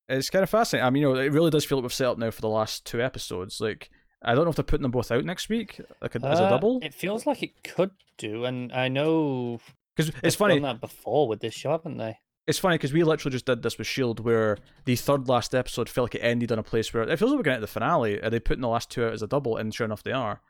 it's 0.09 0.31
kind 0.31 0.43
of 0.43 0.51
fascinating. 0.51 0.87
I 0.87 0.91
mean, 0.91 1.03
you 1.03 1.15
know, 1.15 1.21
it 1.21 1.33
really 1.33 1.51
does 1.51 1.65
feel 1.65 1.79
like 1.79 1.83
we've 1.85 1.93
set 1.93 2.09
up 2.09 2.19
now 2.19 2.31
for 2.33 2.41
the 2.41 2.49
last 2.49 2.85
two 2.85 3.01
episodes. 3.01 3.61
Like, 3.61 3.91
I 4.23 4.35
don't 4.35 4.45
know 4.45 4.51
if 4.51 4.57
they're 4.57 4.65
putting 4.65 4.83
them 4.83 4.91
both 4.91 5.13
out 5.13 5.25
next 5.25 5.49
week, 5.49 5.81
like 6.01 6.15
a, 6.17 6.27
as 6.27 6.41
a 6.41 6.45
Uh, 6.45 6.51
double, 6.51 6.81
It 6.83 6.95
feels 6.95 7.27
like 7.27 7.43
it 7.45 7.63
could 7.63 7.93
do, 8.19 8.45
and 8.45 8.73
I 8.73 8.89
know 8.89 9.61
because 9.95 10.13
it's 10.23 10.35
funny. 10.37 10.55
done 10.55 10.63
that 10.63 10.81
before 10.81 11.29
with 11.29 11.41
this 11.41 11.55
show, 11.55 11.71
haven't 11.71 11.99
they? 11.99 12.19
It's 12.47 12.59
funny 12.59 12.75
because 12.75 12.93
we 12.93 13.03
literally 13.03 13.33
just 13.33 13.47
did 13.47 13.63
this 13.63 13.77
with 13.77 13.87
Shield, 13.87 14.21
where 14.21 14.57
the 14.85 14.95
third 14.95 15.29
last 15.29 15.55
episode 15.55 15.89
felt 15.89 16.07
like 16.07 16.15
it 16.15 16.25
ended 16.25 16.53
on 16.53 16.59
a 16.59 16.63
place 16.63 16.95
where 16.95 17.03
it 17.03 17.19
feels 17.19 17.33
like 17.33 17.39
we're 17.39 17.43
getting 17.43 17.59
to 17.59 17.61
the 17.63 17.67
finale. 17.67 18.23
Are 18.23 18.31
they 18.31 18.39
putting 18.39 18.63
the 18.63 18.69
last 18.69 18.91
two 18.91 19.05
out 19.05 19.13
as 19.13 19.23
a 19.23 19.27
double? 19.27 19.57
And 19.57 19.75
sure 19.75 19.85
enough, 19.85 20.03
they 20.05 20.13
are. 20.13 20.41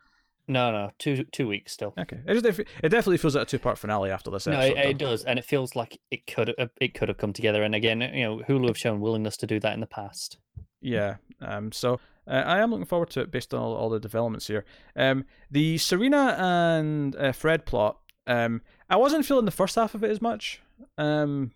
No, 0.49 0.71
no, 0.71 0.91
two 0.97 1.25
two 1.33 1.47
weeks 1.47 1.73
still. 1.73 1.93
Okay, 1.99 2.19
it, 2.25 2.41
just, 2.41 2.59
it 2.59 2.89
definitely 2.89 3.17
feels 3.17 3.35
like 3.35 3.43
a 3.43 3.45
two 3.49 3.59
part 3.59 3.77
finale 3.77 4.11
after 4.11 4.31
this 4.31 4.47
No, 4.47 4.53
episode. 4.53 4.77
it, 4.77 4.85
it 4.91 4.97
does, 4.97 5.23
and 5.25 5.37
it 5.37 5.43
feels 5.43 5.75
like 5.75 5.99
it 6.09 6.25
could 6.25 6.53
have 6.57 6.69
it 6.79 6.93
could 6.93 7.09
have 7.09 7.17
come 7.17 7.33
together. 7.33 7.63
And 7.63 7.75
again, 7.75 7.99
you 7.99 8.23
know, 8.23 8.37
Hulu 8.47 8.67
have 8.67 8.77
shown 8.77 9.01
willingness 9.01 9.35
to 9.37 9.47
do 9.47 9.59
that 9.59 9.73
in 9.73 9.81
the 9.81 9.87
past. 9.87 10.37
Yeah. 10.79 11.15
Um. 11.41 11.71
So 11.73 11.99
uh, 12.27 12.43
I 12.45 12.59
am 12.59 12.71
looking 12.71 12.85
forward 12.85 13.09
to 13.09 13.21
it 13.21 13.31
based 13.31 13.53
on 13.53 13.59
all, 13.59 13.75
all 13.75 13.89
the 13.89 13.99
developments 13.99 14.47
here. 14.47 14.63
Um. 14.95 15.25
The 15.51 15.77
Serena 15.79 16.35
and 16.39 17.15
uh, 17.17 17.31
Fred 17.33 17.65
plot. 17.65 17.97
Um. 18.25 18.61
I 18.89 18.95
wasn't 18.95 19.25
feeling 19.25 19.45
the 19.45 19.51
first 19.51 19.75
half 19.75 19.95
of 19.95 20.03
it 20.03 20.11
as 20.11 20.21
much. 20.21 20.61
Um. 20.97 21.51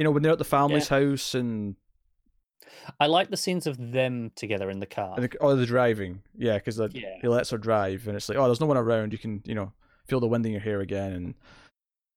You 0.00 0.04
know 0.04 0.12
when 0.12 0.22
they're 0.22 0.32
at 0.32 0.38
the 0.38 0.44
family's 0.44 0.88
house 0.88 1.34
and, 1.34 1.76
I 2.98 3.06
like 3.06 3.28
the 3.28 3.36
scenes 3.36 3.66
of 3.66 3.76
them 3.92 4.32
together 4.34 4.70
in 4.70 4.80
the 4.80 4.86
car. 4.86 5.12
and 5.14 5.24
the, 5.28 5.36
oh 5.42 5.54
the 5.54 5.66
driving. 5.66 6.22
Yeah, 6.34 6.54
because 6.56 6.80
Yeah. 6.94 7.16
he 7.20 7.28
lets 7.28 7.50
her 7.50 7.58
drive 7.58 8.08
and 8.08 8.16
it's 8.16 8.26
like 8.26 8.38
oh 8.38 8.46
there's 8.46 8.60
no 8.62 8.66
one 8.66 8.78
around. 8.78 9.12
You 9.12 9.18
can 9.18 9.42
you 9.44 9.54
know 9.54 9.72
feel 10.08 10.18
the 10.18 10.26
wind 10.26 10.46
in 10.46 10.52
your 10.52 10.62
hair 10.62 10.80
again 10.80 11.12
and 11.12 11.34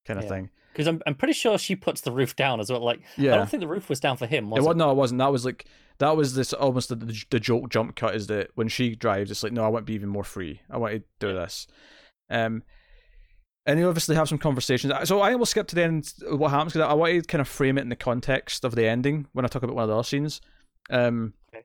kind 0.07 0.17
of 0.17 0.23
Yeah. 0.23 0.29
thing. 0.29 0.49
Because 0.71 0.87
I'm 0.87 1.01
I'm 1.05 1.15
pretty 1.15 1.33
sure 1.33 1.57
she 1.57 1.75
puts 1.75 1.99
the 1.99 2.13
roof 2.13 2.37
down 2.37 2.61
as 2.61 2.71
well. 2.71 2.79
Like 2.79 3.01
yeah. 3.17 3.33
I 3.33 3.35
don't 3.35 3.49
think 3.49 3.59
the 3.59 3.67
roof 3.67 3.89
was 3.89 3.99
down 3.99 4.15
for 4.15 4.27
him. 4.27 4.49
Was 4.49 4.65
it 4.65 4.69
it? 4.69 4.77
no, 4.77 4.89
it 4.89 4.95
wasn't. 4.95 5.19
That 5.19 5.33
was 5.33 5.43
like 5.43 5.65
that 5.97 6.15
was 6.15 6.35
this 6.35 6.53
almost 6.53 6.87
the, 6.87 6.95
the, 6.95 7.25
the 7.31 7.39
joke 7.41 7.69
jump 7.69 7.97
cut 7.97 8.15
is 8.15 8.27
that 8.27 8.51
when 8.55 8.69
she 8.69 8.95
drives, 8.95 9.29
it's 9.29 9.43
like 9.43 9.51
no, 9.51 9.65
I 9.65 9.67
want 9.67 9.85
to 9.85 9.91
be 9.91 9.95
even 9.95 10.07
more 10.07 10.23
free. 10.23 10.61
I 10.71 10.77
want 10.77 10.93
to 10.93 11.03
do 11.19 11.33
this. 11.33 11.67
Um, 12.29 12.63
and 13.65 13.79
they 13.79 13.83
obviously 13.83 14.15
have 14.15 14.27
some 14.29 14.37
conversations. 14.37 14.93
So 15.05 15.21
I 15.21 15.35
will 15.35 15.45
skip 15.45 15.67
to 15.67 15.75
the 15.75 15.83
end. 15.83 16.13
of 16.27 16.39
What 16.39 16.51
happens? 16.51 16.73
Because 16.73 16.89
I 16.89 16.93
want 16.93 17.13
to 17.13 17.21
kind 17.23 17.41
of 17.41 17.47
frame 17.47 17.77
it 17.77 17.81
in 17.81 17.89
the 17.89 17.95
context 17.95 18.63
of 18.65 18.75
the 18.75 18.87
ending 18.87 19.27
when 19.33 19.45
I 19.45 19.47
talk 19.47 19.63
about 19.63 19.75
one 19.75 19.83
of 19.83 19.89
the 19.89 19.95
other 19.95 20.03
scenes. 20.03 20.41
Um, 20.89 21.33
Okay. 21.53 21.63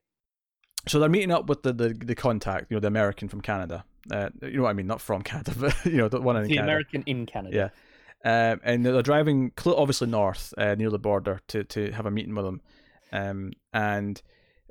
so 0.86 1.00
they're 1.00 1.08
meeting 1.08 1.32
up 1.32 1.48
with 1.48 1.62
the, 1.62 1.72
the 1.72 1.88
the 1.94 2.14
contact, 2.14 2.66
you 2.70 2.76
know, 2.76 2.80
the 2.80 2.86
American 2.88 3.28
from 3.28 3.40
Canada. 3.40 3.84
Uh, 4.12 4.30
you 4.42 4.58
know 4.58 4.62
what 4.62 4.70
I 4.70 4.74
mean? 4.74 4.86
Not 4.86 5.00
from 5.00 5.22
Canada, 5.30 5.52
but 5.58 5.74
you 5.84 5.96
know 5.98 6.08
the 6.08 6.20
one 6.20 6.36
in 6.36 6.42
the 6.44 6.48
Canada. 6.50 6.62
American 6.64 7.02
in 7.06 7.26
Canada. 7.26 7.56
Yeah. 7.56 7.70
Um, 8.24 8.60
and 8.64 8.84
they're 8.84 9.02
driving 9.02 9.52
cl- 9.58 9.76
obviously 9.76 10.08
north 10.08 10.52
uh, 10.58 10.74
near 10.74 10.90
the 10.90 10.98
border 10.98 11.40
to, 11.48 11.62
to 11.64 11.92
have 11.92 12.04
a 12.06 12.10
meeting 12.10 12.34
with 12.34 12.44
them, 12.44 12.60
Um, 13.12 13.52
and 13.72 14.20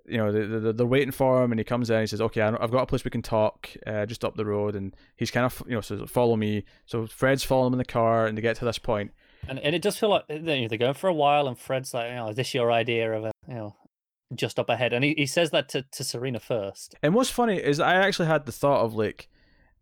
you 0.08 0.17
know 0.17 0.32
they, 0.32 0.46
they, 0.46 0.72
they're 0.72 0.86
waiting 0.86 1.12
for 1.12 1.43
him, 1.43 1.52
and 1.52 1.60
he 1.60 1.63
comes 1.63 1.89
in. 1.89 1.96
and 1.98 2.04
He 2.04 2.08
says, 2.08 2.22
"Okay, 2.22 2.41
I 2.41 2.50
know- 2.52 2.58
I've 2.62 2.72
got 2.72 2.84
a 2.84 2.86
place 2.86 3.04
we 3.04 3.12
can 3.12 3.22
talk, 3.22 3.70
uh, 3.86 4.06
just 4.06 4.24
up 4.26 4.36
the 4.36 4.46
road." 4.46 4.76
And 4.76 4.96
he's 5.15 5.32
kind 5.32 5.46
of 5.46 5.62
you 5.67 5.74
know 5.76 5.82
says, 5.82 6.02
"Follow 6.08 6.36
me." 6.36 6.63
So 6.86 7.06
Fred's 7.08 7.43
following 7.43 7.67
him 7.67 7.74
in 7.74 7.78
the 7.80 7.86
car, 7.86 8.26
and 8.28 8.38
they 8.38 8.41
get 8.41 8.56
to 8.58 8.65
this 8.65 8.80
point. 8.80 9.12
And 9.48 9.60
and 9.60 9.76
it 9.76 9.82
does 9.82 9.98
feel 9.98 10.10
like 10.10 10.24
you 10.30 10.39
know, 10.39 10.67
they're 10.67 10.78
going 10.78 10.93
for 10.93 11.08
a 11.08 11.13
while, 11.13 11.48
and 11.48 11.58
Fred's 11.58 11.93
like, 11.93 12.12
"Oh, 12.13 12.30
is 12.30 12.36
this 12.36 12.54
your 12.54 12.72
idea 12.72 13.12
of 13.13 13.26
a 13.26 13.32
you 13.48 13.54
know 13.56 13.76
just 14.36 14.60
up 14.60 14.70
ahead?" 14.70 14.93
And 14.93 15.04
he, 15.06 15.13
he 15.17 15.26
says 15.26 15.52
that 15.52 15.70
to, 15.70 15.84
to 15.84 16.04
Serena 16.04 16.39
first. 16.39 16.96
And 17.04 17.13
what's 17.13 17.30
funny 17.30 17.58
is 17.58 17.80
I 17.80 17.96
actually 17.96 18.28
had 18.28 18.46
the 18.46 18.52
thought 18.52 18.82
of 18.84 18.93
like, 18.93 19.30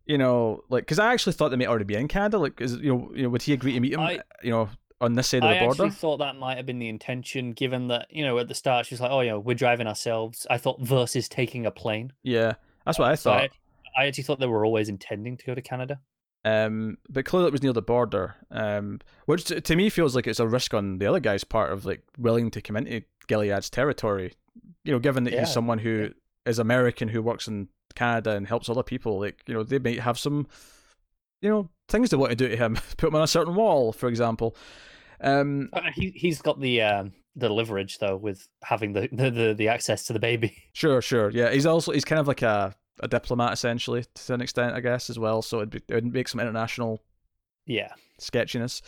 you 0.04 0.18
know, 0.18 0.62
like 0.68 0.82
because 0.82 0.98
I 0.98 1.12
actually 1.12 1.32
thought 1.32 1.48
they 1.50 1.56
might 1.56 1.66
already 1.68 1.84
be 1.84 1.94
in 1.96 2.08
Canada. 2.08 2.38
Like, 2.38 2.60
is 2.60 2.76
you 2.76 2.92
know, 2.94 3.10
you 3.14 3.22
know, 3.24 3.28
would 3.30 3.42
he 3.42 3.52
agree 3.52 3.72
to 3.72 3.80
meet 3.80 3.92
him? 3.94 4.00
I- 4.00 4.20
you 4.42 4.50
know, 4.50 4.68
on 5.00 5.14
this 5.14 5.28
side 5.28 5.44
of 5.44 5.50
I 5.50 5.54
the 5.54 5.60
border. 5.60 5.84
actually 5.84 5.90
thought 5.90 6.18
that 6.18 6.36
might 6.36 6.56
have 6.56 6.66
been 6.66 6.78
the 6.78 6.88
intention, 6.88 7.52
given 7.52 7.88
that 7.88 8.06
you 8.10 8.24
know 8.24 8.38
at 8.38 8.48
the 8.48 8.54
start 8.54 8.86
she's 8.86 9.00
like, 9.00 9.10
"Oh, 9.10 9.20
know, 9.22 9.40
we're 9.40 9.54
driving 9.54 9.86
ourselves." 9.86 10.46
I 10.50 10.58
thought 10.58 10.80
versus 10.80 11.28
taking 11.28 11.66
a 11.66 11.70
plane. 11.70 12.12
Yeah, 12.22 12.54
that's 12.84 12.98
what 12.98 13.10
I 13.10 13.14
So 13.14 13.30
thought. 13.30 13.50
I, 13.96 14.02
I 14.02 14.06
actually 14.06 14.24
thought 14.24 14.40
they 14.40 14.46
were 14.46 14.64
always 14.64 14.88
intending 14.88 15.36
to 15.36 15.44
go 15.46 15.54
to 15.54 15.62
Canada. 15.62 16.00
Um, 16.44 16.98
but 17.08 17.24
clearly 17.24 17.48
it 17.48 17.52
was 17.52 17.62
near 17.62 17.72
the 17.72 17.82
border, 17.82 18.36
um, 18.52 19.00
which 19.24 19.44
to, 19.44 19.60
to 19.60 19.74
me 19.74 19.90
feels 19.90 20.14
like 20.14 20.26
it's 20.28 20.38
a 20.38 20.46
risk 20.46 20.74
on 20.74 20.98
the 20.98 21.06
other 21.06 21.18
guy's 21.18 21.42
part 21.42 21.72
of 21.72 21.84
like 21.84 22.02
willing 22.18 22.50
to 22.52 22.60
come 22.62 22.76
into 22.76 23.02
Gilead's 23.26 23.68
territory. 23.68 24.32
You 24.84 24.92
know, 24.92 24.98
given 25.00 25.24
that 25.24 25.32
Yeah, 25.32 25.40
he's 25.40 25.52
someone 25.52 25.78
who 25.78 26.02
yeah. 26.02 26.50
is 26.50 26.58
American 26.60 27.08
who 27.08 27.20
works 27.20 27.48
in 27.48 27.68
Canada 27.96 28.30
and 28.36 28.46
helps 28.46 28.68
other 28.68 28.84
people, 28.84 29.18
like 29.18 29.42
you 29.46 29.54
know, 29.54 29.64
they 29.64 29.80
might 29.80 29.98
have 30.00 30.18
some, 30.18 30.46
you 31.40 31.48
know, 31.50 31.68
things 31.88 32.10
they 32.10 32.16
want 32.16 32.30
to 32.30 32.36
do 32.36 32.48
to 32.48 32.56
him. 32.56 32.78
Put 32.96 33.08
him 33.08 33.14
on 33.16 33.22
a 33.22 33.26
certain 33.26 33.54
wall, 33.54 33.92
for 33.92 34.08
example. 34.08 34.56
Um, 35.20 35.68
Uh, 35.72 35.90
He 35.94 36.10
he's 36.10 36.42
got 36.42 36.60
the 36.60 36.82
um, 36.82 37.12
the 37.34 37.48
leverage 37.48 37.98
though 37.98 38.16
with 38.16 38.48
having 38.62 38.92
the, 38.92 39.08
the 39.12 39.30
the 39.30 39.54
the 39.54 39.68
access 39.68 40.04
to 40.04 40.12
the 40.12 40.18
baby. 40.18 40.56
sure, 40.72 41.00
sure, 41.02 41.30
yeah. 41.30 41.50
He's 41.50 41.66
also 41.66 41.92
he's 41.92 42.04
kind 42.04 42.20
of 42.20 42.28
like 42.28 42.42
a 42.42 42.74
a 43.00 43.08
diplomat 43.08 43.52
essentially 43.52 44.04
to 44.14 44.34
an 44.34 44.40
extent, 44.40 44.74
I 44.74 44.80
guess, 44.80 45.10
as 45.10 45.18
well. 45.18 45.42
So 45.42 45.58
it'd, 45.58 45.70
be, 45.70 45.82
it'd 45.88 46.12
make 46.12 46.28
some 46.28 46.40
international 46.40 47.02
Yeah, 47.66 47.92
sketchiness. 48.18 48.80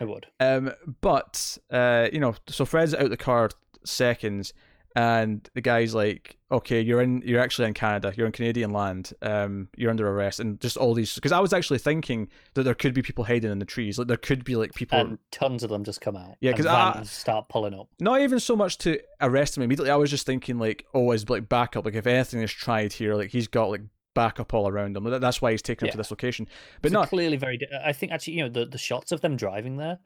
I 0.00 0.04
would. 0.04 0.26
Um, 0.40 0.72
but 1.02 1.58
uh, 1.70 2.08
you 2.12 2.18
know, 2.18 2.34
so 2.48 2.64
Fred's 2.64 2.94
out 2.94 3.10
the 3.10 3.16
car 3.18 3.50
seconds, 3.84 4.54
and 4.94 5.48
the 5.54 5.60
guy's 5.60 5.94
like, 5.94 6.36
"Okay, 6.50 6.80
you're 6.80 7.00
in. 7.02 7.22
You're 7.24 7.40
actually 7.40 7.68
in 7.68 7.74
Canada. 7.74 8.12
You're 8.16 8.26
in 8.26 8.32
Canadian 8.32 8.70
land. 8.70 9.12
Um, 9.22 9.68
you're 9.76 9.90
under 9.90 10.08
arrest." 10.08 10.40
And 10.40 10.60
just 10.60 10.76
all 10.76 10.94
these, 10.94 11.14
because 11.14 11.32
I 11.32 11.40
was 11.40 11.52
actually 11.52 11.78
thinking 11.78 12.28
that 12.54 12.62
there 12.64 12.74
could 12.74 12.94
be 12.94 13.02
people 13.02 13.24
hiding 13.24 13.50
in 13.50 13.58
the 13.58 13.64
trees. 13.64 13.98
Like 13.98 14.08
there 14.08 14.16
could 14.16 14.44
be 14.44 14.56
like 14.56 14.74
people. 14.74 14.98
And 14.98 15.18
tons 15.30 15.62
of 15.62 15.70
them 15.70 15.84
just 15.84 16.00
come 16.00 16.16
out. 16.16 16.36
Yeah, 16.40 16.52
because 16.52 16.66
I- 16.66 17.02
start 17.04 17.48
pulling 17.48 17.74
up. 17.74 17.88
not 18.00 18.20
even 18.20 18.38
so 18.40 18.54
much 18.56 18.78
to 18.78 18.98
arrest 19.20 19.56
him 19.56 19.62
immediately. 19.62 19.90
I 19.90 19.96
was 19.96 20.10
just 20.10 20.26
thinking 20.26 20.58
like, 20.58 20.86
oh, 20.94 21.10
as 21.12 21.28
like 21.28 21.48
backup. 21.48 21.84
Like 21.84 21.94
if 21.94 22.06
anything 22.06 22.42
is 22.42 22.52
tried 22.52 22.92
here, 22.92 23.14
like 23.14 23.30
he's 23.30 23.48
got 23.48 23.70
like 23.70 23.82
backup 24.14 24.52
all 24.52 24.68
around 24.68 24.94
him. 24.94 25.04
That's 25.04 25.40
why 25.40 25.52
he's 25.52 25.62
taken 25.62 25.88
him 25.88 25.92
to 25.92 25.96
this 25.96 26.10
location. 26.10 26.46
But 26.82 26.90
So 26.92 26.98
not 26.98 27.08
clearly 27.08 27.38
very. 27.38 27.58
I 27.82 27.94
think 27.94 28.12
actually, 28.12 28.34
you 28.34 28.42
know, 28.42 28.50
the, 28.50 28.66
the 28.66 28.76
shots 28.78 29.10
of 29.10 29.22
them 29.22 29.36
driving 29.36 29.78
there, 29.78 29.98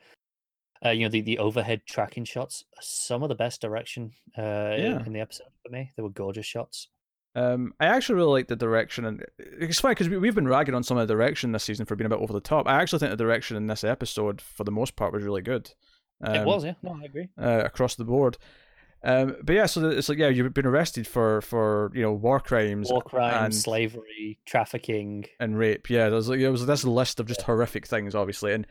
uh, 0.84 0.90
you 0.90 1.04
know, 1.04 1.08
the, 1.10 1.20
the 1.20 1.38
overhead 1.38 1.82
tracking 1.86 2.24
shots, 2.24 2.64
some 2.80 3.22
of 3.22 3.28
the 3.28 3.34
best 3.34 3.60
direction 3.60 4.12
uh, 4.36 4.42
Yeah. 4.76 5.04
in 5.04 5.12
the 5.12 5.20
episode 5.20 5.48
for 5.64 5.70
me. 5.72 5.92
They 5.96 6.02
were 6.02 6.10
gorgeous 6.10 6.46
shots. 6.46 6.88
Um, 7.34 7.74
I 7.78 7.86
actually 7.86 8.14
really 8.16 8.32
like 8.32 8.48
the 8.48 8.56
direction, 8.56 9.04
and 9.04 9.22
it's 9.38 9.80
funny 9.80 9.92
because 9.94 10.08
we, 10.08 10.16
we've 10.16 10.34
been 10.34 10.48
ragging 10.48 10.74
on 10.74 10.82
some 10.82 10.96
of 10.96 11.06
the 11.06 11.12
direction 11.14 11.52
this 11.52 11.64
season 11.64 11.84
for 11.84 11.94
being 11.94 12.06
a 12.06 12.08
bit 12.08 12.18
over 12.20 12.32
the 12.32 12.40
top. 12.40 12.66
I 12.66 12.80
actually 12.80 13.00
think 13.00 13.10
the 13.10 13.16
direction 13.16 13.58
in 13.58 13.66
this 13.66 13.84
episode, 13.84 14.40
for 14.40 14.64
the 14.64 14.70
most 14.70 14.96
part, 14.96 15.12
was 15.12 15.22
really 15.22 15.42
good. 15.42 15.70
it 16.22 16.28
Um, 16.38 16.46
was, 16.46 16.64
yeah. 16.64 16.74
No, 16.82 16.98
I 17.00 17.04
agree. 17.04 17.28
uh, 17.38 17.62
across 17.64 17.94
the 17.94 18.04
board. 18.04 18.38
Um, 19.04 19.36
but 19.44 19.54
yeah, 19.54 19.66
so 19.66 19.86
it's 19.90 20.08
like 20.08 20.16
yeah, 20.16 20.28
you've 20.28 20.54
been 20.54 20.64
arrested 20.66 21.06
for 21.06 21.42
for 21.42 21.92
you 21.94 22.00
know 22.00 22.12
war 22.14 22.40
crimes, 22.40 22.90
war 22.90 23.02
crimes, 23.02 23.44
and, 23.44 23.54
slavery, 23.54 24.38
trafficking, 24.46 25.26
and 25.38 25.58
rape. 25.58 25.90
Yeah, 25.90 26.08
there's 26.08 26.30
like 26.30 26.40
it 26.40 26.48
was 26.48 26.64
this 26.64 26.84
list 26.84 27.20
of 27.20 27.26
just 27.26 27.40
yeah. 27.40 27.46
horrific 27.46 27.86
things, 27.86 28.14
obviously, 28.14 28.54
and 28.54 28.66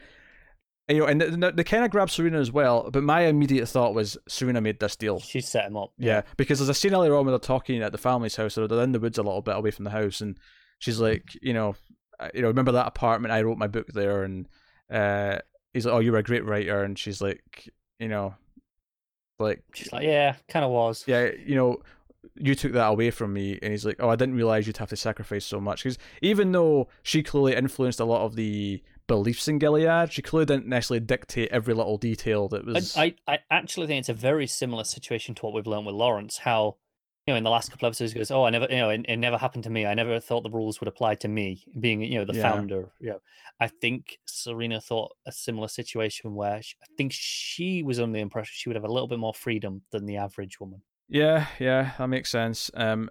you 0.87 0.99
know, 0.99 1.05
and 1.05 1.21
they, 1.21 1.51
they 1.51 1.63
kind 1.63 1.83
of 1.83 1.91
grabbed 1.91 2.11
Serena 2.11 2.39
as 2.39 2.51
well. 2.51 2.89
But 2.91 3.03
my 3.03 3.21
immediate 3.21 3.67
thought 3.67 3.95
was 3.95 4.17
Serena 4.27 4.61
made 4.61 4.79
this 4.79 4.95
deal. 4.95 5.19
She 5.19 5.41
set 5.41 5.65
him 5.65 5.77
up. 5.77 5.91
Yeah, 5.97 6.21
because 6.37 6.59
there's 6.59 6.69
a 6.69 6.73
scene 6.73 6.93
earlier 6.93 7.15
on 7.15 7.25
where 7.25 7.31
they're 7.31 7.39
talking 7.39 7.81
at 7.81 7.91
the 7.91 7.97
family's 7.97 8.35
house, 8.35 8.57
or 8.57 8.67
they're 8.67 8.83
in 8.83 8.91
the 8.91 8.99
woods 8.99 9.17
a 9.17 9.23
little 9.23 9.41
bit 9.41 9.55
away 9.55 9.71
from 9.71 9.85
the 9.85 9.91
house, 9.91 10.21
and 10.21 10.37
she's 10.79 10.99
like, 10.99 11.23
you 11.41 11.53
know, 11.53 11.75
you 12.33 12.41
know, 12.41 12.49
remember 12.49 12.71
that 12.73 12.87
apartment? 12.87 13.33
I 13.33 13.41
wrote 13.41 13.57
my 13.57 13.67
book 13.67 13.87
there, 13.93 14.23
and 14.23 14.47
uh, 14.91 15.39
he's 15.73 15.85
like, 15.85 15.95
oh, 15.95 15.99
you 15.99 16.11
were 16.11 16.19
a 16.19 16.23
great 16.23 16.45
writer, 16.45 16.83
and 16.83 16.99
she's 16.99 17.21
like, 17.21 17.69
you 17.99 18.07
know, 18.07 18.35
like 19.39 19.63
she's 19.73 19.91
like, 19.91 20.03
yeah, 20.03 20.35
kind 20.47 20.63
of 20.63 20.71
was. 20.71 21.03
Yeah, 21.07 21.31
you 21.45 21.55
know, 21.55 21.77
you 22.35 22.53
took 22.53 22.73
that 22.73 22.87
away 22.87 23.09
from 23.09 23.33
me, 23.33 23.57
and 23.61 23.71
he's 23.71 23.85
like, 23.85 23.97
oh, 23.99 24.09
I 24.09 24.15
didn't 24.15 24.35
realize 24.35 24.67
you'd 24.67 24.77
have 24.77 24.89
to 24.89 24.95
sacrifice 24.95 25.45
so 25.45 25.59
much, 25.59 25.83
because 25.83 25.97
even 26.21 26.51
though 26.51 26.89
she 27.01 27.23
clearly 27.23 27.55
influenced 27.55 27.99
a 27.99 28.05
lot 28.05 28.21
of 28.21 28.35
the 28.35 28.83
beliefs 29.07 29.47
in 29.47 29.59
Gilead. 29.59 30.11
She 30.11 30.21
clearly 30.21 30.45
didn't 30.45 30.67
necessarily 30.67 31.05
dictate 31.05 31.49
every 31.51 31.73
little 31.73 31.97
detail 31.97 32.47
that 32.49 32.65
was. 32.65 32.95
I, 32.97 33.15
I, 33.27 33.39
actually 33.49 33.87
think 33.87 33.99
it's 33.99 34.09
a 34.09 34.13
very 34.13 34.47
similar 34.47 34.83
situation 34.83 35.35
to 35.35 35.45
what 35.45 35.53
we've 35.53 35.67
learned 35.67 35.85
with 35.85 35.95
Lawrence. 35.95 36.37
How 36.37 36.77
you 37.25 37.33
know 37.33 37.37
in 37.37 37.43
the 37.43 37.49
last 37.49 37.71
couple 37.71 37.87
of 37.87 37.91
episodes 37.91 38.13
he 38.13 38.19
goes, 38.19 38.31
"Oh, 38.31 38.43
I 38.43 38.49
never, 38.49 38.67
you 38.69 38.77
know, 38.77 38.89
it, 38.89 39.05
it, 39.07 39.17
never 39.17 39.37
happened 39.37 39.63
to 39.65 39.69
me. 39.69 39.85
I 39.85 39.93
never 39.93 40.19
thought 40.19 40.41
the 40.41 40.49
rules 40.49 40.79
would 40.79 40.87
apply 40.87 41.15
to 41.15 41.27
me, 41.27 41.63
being 41.79 42.01
you 42.01 42.19
know 42.19 42.25
the 42.25 42.33
yeah. 42.33 42.51
founder." 42.51 42.89
You 42.99 43.11
know, 43.11 43.19
I 43.59 43.67
think 43.67 44.19
Serena 44.25 44.81
thought 44.81 45.11
a 45.25 45.31
similar 45.31 45.67
situation 45.67 46.35
where 46.35 46.61
she, 46.61 46.75
I 46.81 46.87
think 46.97 47.11
she 47.13 47.83
was 47.83 47.99
under 47.99 48.13
the 48.13 48.21
impression 48.21 48.53
she 48.55 48.69
would 48.69 48.75
have 48.75 48.85
a 48.85 48.91
little 48.91 49.07
bit 49.07 49.19
more 49.19 49.33
freedom 49.33 49.83
than 49.91 50.05
the 50.05 50.17
average 50.17 50.59
woman. 50.59 50.81
Yeah, 51.07 51.47
yeah, 51.59 51.91
that 51.97 52.07
makes 52.07 52.31
sense. 52.31 52.71
Um, 52.73 53.09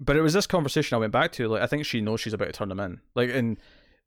but 0.00 0.16
it 0.16 0.22
was 0.22 0.32
this 0.32 0.46
conversation 0.46 0.94
I 0.94 0.98
went 0.98 1.12
back 1.12 1.32
to. 1.32 1.48
Like, 1.48 1.62
I 1.62 1.66
think 1.66 1.84
she 1.84 2.00
knows 2.00 2.20
she's 2.20 2.32
about 2.32 2.46
to 2.46 2.52
turn 2.52 2.68
them 2.68 2.80
in. 2.80 3.00
Like, 3.14 3.30
and 3.30 3.58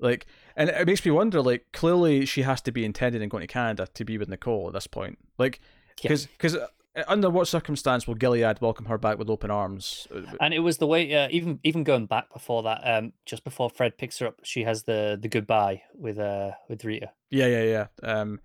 like, 0.02 0.26
and 0.56 0.70
it 0.70 0.86
makes 0.86 1.06
me 1.06 1.12
wonder. 1.12 1.42
Like, 1.42 1.68
clearly 1.72 2.26
she 2.26 2.42
has 2.42 2.62
to 2.62 2.72
be 2.72 2.84
intended 2.84 3.22
in 3.22 3.30
going 3.30 3.42
to 3.42 3.48
Canada 3.48 3.88
to 3.94 4.06
be 4.06 4.18
with 4.18 4.30
Nicole 4.30 4.68
at 4.68 4.74
this 4.74 4.88
point. 4.88 5.20
Like, 5.38 5.62
because 6.02 6.26
because 6.26 6.56
uh, 6.56 6.68
under 7.08 7.30
what 7.30 7.48
circumstance 7.48 8.08
will 8.08 8.16
Gilead 8.16 8.60
welcome 8.60 8.86
her 8.86 8.98
back 8.98 9.18
with 9.18 9.30
open 9.30 9.52
arms? 9.52 10.08
And 10.40 10.54
it 10.54 10.60
was 10.60 10.78
the 10.78 10.88
way, 10.88 11.14
uh, 11.14 11.30
even 11.32 11.60
even 11.64 11.84
going 11.84 12.08
back 12.08 12.34
before 12.34 12.64
that, 12.64 12.82
um, 12.84 13.14
just 13.26 13.44
before 13.44 13.70
Fred 13.70 13.98
picks 13.98 14.20
her 14.20 14.28
up, 14.28 14.42
she 14.44 14.64
has 14.64 14.84
the 14.84 15.18
the 15.22 15.30
goodbye 15.30 15.84
with 15.96 16.20
uh 16.20 16.52
with 16.68 16.84
Rita. 16.84 17.12
Yeah, 17.30 17.48
yeah, 17.48 17.64
yeah. 17.64 17.88
Um, 18.04 18.42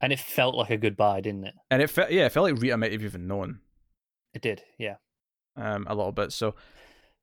and 0.00 0.12
it 0.12 0.18
felt 0.18 0.54
like 0.54 0.70
a 0.70 0.78
goodbye, 0.78 1.20
didn't 1.20 1.44
it? 1.44 1.54
And 1.70 1.82
it 1.82 1.90
felt 1.90 2.10
yeah, 2.10 2.26
it 2.26 2.32
felt 2.32 2.50
like 2.50 2.60
Rita 2.60 2.76
might 2.76 2.92
have 2.92 3.02
even 3.02 3.26
known. 3.26 3.60
It 4.32 4.42
did, 4.42 4.62
yeah. 4.78 4.96
Um, 5.56 5.86
a 5.88 5.94
little 5.94 6.12
bit. 6.12 6.32
So, 6.32 6.54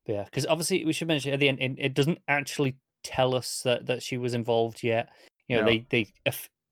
yeah, 0.06 0.26
because 0.26 0.46
obviously 0.46 0.84
we 0.86 0.94
should 0.94 1.08
mention 1.08 1.34
at 1.34 1.40
the 1.40 1.48
end, 1.48 1.60
it 1.80 1.94
doesn't 1.94 2.20
actually 2.28 2.76
tell 3.04 3.36
us 3.36 3.62
that, 3.64 3.86
that 3.88 4.04
she 4.04 4.18
was 4.18 4.34
involved 4.34 4.84
yet. 4.84 5.10
You 5.48 5.58
know, 5.58 5.64
no. 5.64 5.68
they 5.68 5.86
they 5.90 6.14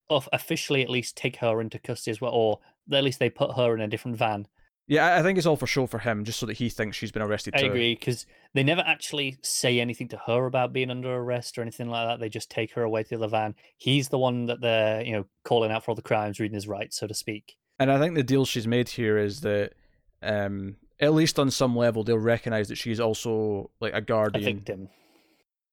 officially 0.10 0.82
at 0.82 0.90
least 0.90 1.18
take 1.18 1.38
her 1.38 1.62
into 1.62 1.80
custody 1.80 2.12
as 2.12 2.22
well, 2.22 2.34
or 2.34 2.60
at 2.92 3.04
least 3.04 3.20
they 3.20 3.30
put 3.30 3.56
her 3.56 3.74
in 3.74 3.82
a 3.82 3.88
different 3.88 4.18
van. 4.18 4.48
Yeah, 4.88 5.18
I 5.18 5.24
think 5.24 5.38
it's 5.38 5.48
all 5.48 5.56
for 5.56 5.66
show 5.66 5.88
for 5.88 5.98
him, 5.98 6.26
just 6.26 6.38
so 6.38 6.46
that 6.46 6.58
he 6.58 6.70
thinks 6.70 6.96
she's 6.96 7.12
been 7.12 7.24
arrested. 7.24 7.56
I 7.56 7.62
too. 7.62 7.68
agree 7.68 7.96
because 7.96 8.28
they 8.54 8.64
never 8.64 8.82
actually 8.82 9.38
say 9.42 9.80
anything 9.80 10.08
to 10.10 10.18
her 10.28 10.46
about 10.46 10.74
being 10.74 10.92
under 10.92 11.16
arrest 11.16 11.58
or 11.58 11.64
anything 11.64 11.90
like 11.90 12.08
that. 12.08 12.20
They 12.20 12.30
just 12.30 12.52
take 12.52 12.72
her 12.74 12.84
away 12.84 13.02
to 13.04 13.10
the 13.10 13.16
other 13.16 13.28
van. 13.28 13.56
He's 13.78 14.10
the 14.10 14.20
one 14.20 14.46
that 14.46 14.62
they're 14.62 15.02
you 15.02 15.14
know 15.14 15.26
calling 15.44 15.72
out 15.72 15.84
for 15.84 15.92
all 15.92 15.96
the 15.96 16.04
crimes, 16.04 16.40
reading 16.40 16.54
his 16.54 16.68
rights, 16.68 17.00
so 17.00 17.08
to 17.08 17.16
speak. 17.16 17.56
And 17.80 17.92
I 17.92 18.00
think 18.00 18.16
the 18.16 18.24
deal 18.24 18.46
she's 18.46 18.68
made 18.68 18.90
here 18.90 19.18
is 19.18 19.42
that, 19.42 19.74
um, 20.22 20.78
at 21.00 21.14
least 21.14 21.40
on 21.40 21.52
some 21.52 21.76
level, 21.76 22.04
they'll 22.04 22.18
recognize 22.18 22.70
that 22.70 22.78
she's 22.78 23.00
also 23.00 23.72
like 23.82 23.94
a 23.94 24.02
guardian. 24.02 24.48
A 24.48 24.54
victim. 24.54 24.90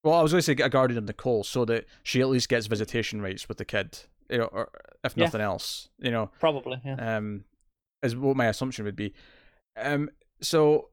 Well, 0.05 0.15
I 0.15 0.23
was 0.23 0.33
going 0.33 0.41
to 0.41 0.43
say 0.43 0.53
a 0.53 0.69
guardian 0.69 0.99
of 0.99 1.05
Nicole, 1.05 1.45
so 1.45 1.65
that 1.67 1.87
she 2.03 2.21
at 2.21 2.29
least 2.29 2.49
gets 2.49 2.67
visitation 2.67 3.23
rights 3.23 3.49
with 3.49 3.59
the 3.59 3.65
kid, 3.65 4.01
you 4.29 4.39
know, 4.39 4.47
or 4.47 4.71
if 5.05 5.17
nothing 5.17 5.41
yeah. 5.41 5.47
else, 5.47 5.89
you 5.99 6.11
know. 6.11 6.31
Probably, 6.41 6.81
yeah. 6.85 7.17
Um, 7.17 7.45
is 8.03 8.17
what 8.17 8.37
my 8.37 8.47
assumption 8.47 8.85
would 8.85 8.97
be. 8.97 9.15
Um, 9.77 10.11
so 10.41 10.89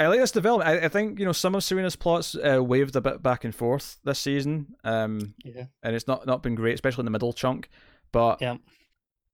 I 0.00 0.06
like 0.06 0.18
this 0.18 0.32
development. 0.32 0.68
I, 0.68 0.86
I 0.86 0.88
think 0.88 1.18
you 1.18 1.26
know 1.26 1.32
some 1.32 1.54
of 1.54 1.62
Serena's 1.62 1.94
plots 1.94 2.34
uh, 2.34 2.62
waved 2.64 2.96
a 2.96 3.00
bit 3.00 3.22
back 3.22 3.44
and 3.44 3.54
forth 3.54 3.98
this 4.02 4.18
season. 4.18 4.74
Um, 4.82 5.34
yeah, 5.44 5.66
and 5.82 5.94
it's 5.94 6.08
not 6.08 6.26
not 6.26 6.42
been 6.42 6.54
great, 6.54 6.74
especially 6.74 7.02
in 7.02 7.06
the 7.06 7.10
middle 7.12 7.32
chunk. 7.32 7.68
But 8.10 8.40
yeah. 8.40 8.56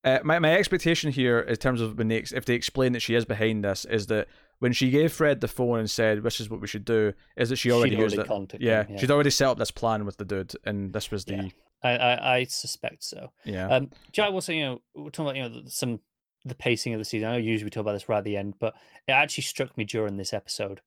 Uh, 0.05 0.21
my 0.23 0.39
my 0.39 0.55
expectation 0.55 1.11
here, 1.11 1.41
in 1.41 1.57
terms 1.57 1.81
of 1.81 1.99
when 1.99 2.09
they 2.09 2.19
if 2.19 2.45
they 2.45 2.55
explain 2.55 2.93
that 2.93 3.01
she 3.01 3.15
is 3.15 3.25
behind 3.25 3.65
this, 3.65 3.85
is 3.85 4.07
that 4.07 4.29
when 4.59 4.73
she 4.73 4.91
gave 4.91 5.13
Fred 5.13 5.41
the 5.41 5.49
phone 5.49 5.79
and 5.79 5.91
said, 5.91 6.23
"This 6.23 6.41
is 6.41 6.49
what 6.49 6.61
we 6.61 6.67
should 6.67 6.85
do," 6.85 7.13
is 7.37 7.51
that 7.51 7.57
she 7.57 7.71
already 7.71 7.91
she'd 7.91 8.01
used 8.01 8.19
already 8.19 8.55
it. 8.55 8.61
Yeah, 8.61 8.85
him, 8.85 8.93
yeah, 8.93 9.01
she'd 9.01 9.11
already 9.11 9.31
set 9.31 9.49
up 9.49 9.59
this 9.59 9.71
plan 9.71 10.05
with 10.07 10.17
the 10.17 10.25
dude, 10.25 10.55
and 10.65 10.93
this 10.93 11.11
was 11.11 11.25
the. 11.25 11.37
Yeah. 11.37 11.49
I, 11.83 11.91
I, 11.91 12.37
I 12.37 12.45
suspect 12.45 13.05
so. 13.05 13.33
Yeah. 13.45 13.69
Um, 13.69 13.91
Jack 14.13 14.33
was 14.33 14.47
saying, 14.47 14.61
you 14.61 14.67
know, 14.67 14.83
we're 14.95 15.11
talking 15.11 15.27
about 15.27 15.37
you 15.37 15.61
know 15.61 15.63
some 15.69 16.01
the 16.45 16.55
pacing 16.55 16.95
of 16.95 16.99
the 16.99 17.05
season. 17.05 17.29
I 17.29 17.33
know 17.33 17.39
usually 17.39 17.65
we 17.65 17.71
talk 17.71 17.83
about 17.83 17.93
this 17.93 18.09
right 18.09 18.19
at 18.19 18.25
the 18.25 18.37
end, 18.37 18.55
but 18.59 18.75
it 19.07 19.13
actually 19.13 19.43
struck 19.43 19.77
me 19.77 19.85
during 19.85 20.17
this 20.17 20.33
episode. 20.33 20.81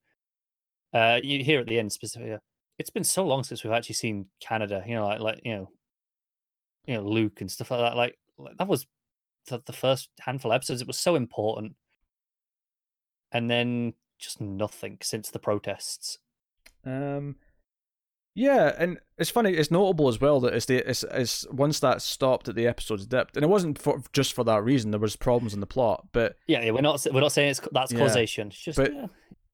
Uh, 0.93 1.19
you 1.21 1.43
hear 1.43 1.60
at 1.60 1.67
the 1.67 1.79
end 1.79 1.91
specifically. 1.91 2.38
It's 2.79 2.89
been 2.89 3.03
so 3.03 3.25
long 3.25 3.43
since 3.43 3.63
we've 3.63 3.73
actually 3.73 3.95
seen 3.95 4.27
Canada. 4.41 4.84
You 4.88 4.95
know, 4.95 5.05
like 5.05 5.19
like 5.19 5.41
you 5.43 5.55
know, 5.55 5.69
you 6.86 6.95
know 6.95 7.03
Luke 7.03 7.41
and 7.41 7.51
stuff 7.51 7.71
like 7.71 7.82
that. 7.82 7.95
Like, 7.95 8.17
like 8.38 8.58
that 8.58 8.67
was 8.67 8.88
the, 9.47 9.62
the 9.65 9.73
first 9.73 10.10
handful 10.21 10.51
of 10.51 10.55
episodes. 10.55 10.82
It 10.82 10.88
was 10.88 10.97
so 10.97 11.15
important 11.15 11.75
and 13.32 13.50
then 13.50 13.94
just 14.18 14.42
nothing 14.42 14.98
since 15.02 15.30
the 15.30 15.39
protests. 15.39 16.20
Um, 16.86 17.36
yeah, 18.36 18.74
and 18.78 19.00
it's 19.18 19.30
funny. 19.30 19.54
It's 19.54 19.72
notable 19.72 20.08
as 20.08 20.22
well 20.22 20.39
that 20.42 20.54
it's 20.54 20.65
the 20.65 20.78
it's, 20.89 21.04
it's 21.12 21.48
once 21.52 21.80
that 21.80 22.02
stopped 22.02 22.46
that 22.46 22.56
the 22.56 22.68
episodes 22.68 23.06
dipped, 23.06 23.36
and 23.36 23.44
it 23.44 23.50
wasn't 23.50 23.80
for 23.80 24.02
just 24.13 24.34
for 24.34 24.44
that 24.46 24.63
reason. 24.63 24.92
There 24.92 25.00
was 25.00 25.15
problems 25.15 25.54
in 25.54 25.60
the 25.60 25.65
plot, 25.65 26.08
but 26.12 26.36
yeah, 26.48 26.63
yeah 26.63 26.72
we're 26.72 26.82
not 26.82 27.06
we're 27.12 27.22
not 27.22 27.32
saying 27.32 27.50
it's 27.50 27.62
that's 27.72 27.92
causation. 27.92 28.48
Yeah, 28.48 28.52
it's 28.52 28.63
just 28.63 28.78
but 28.78 28.94
yeah. 28.94 29.08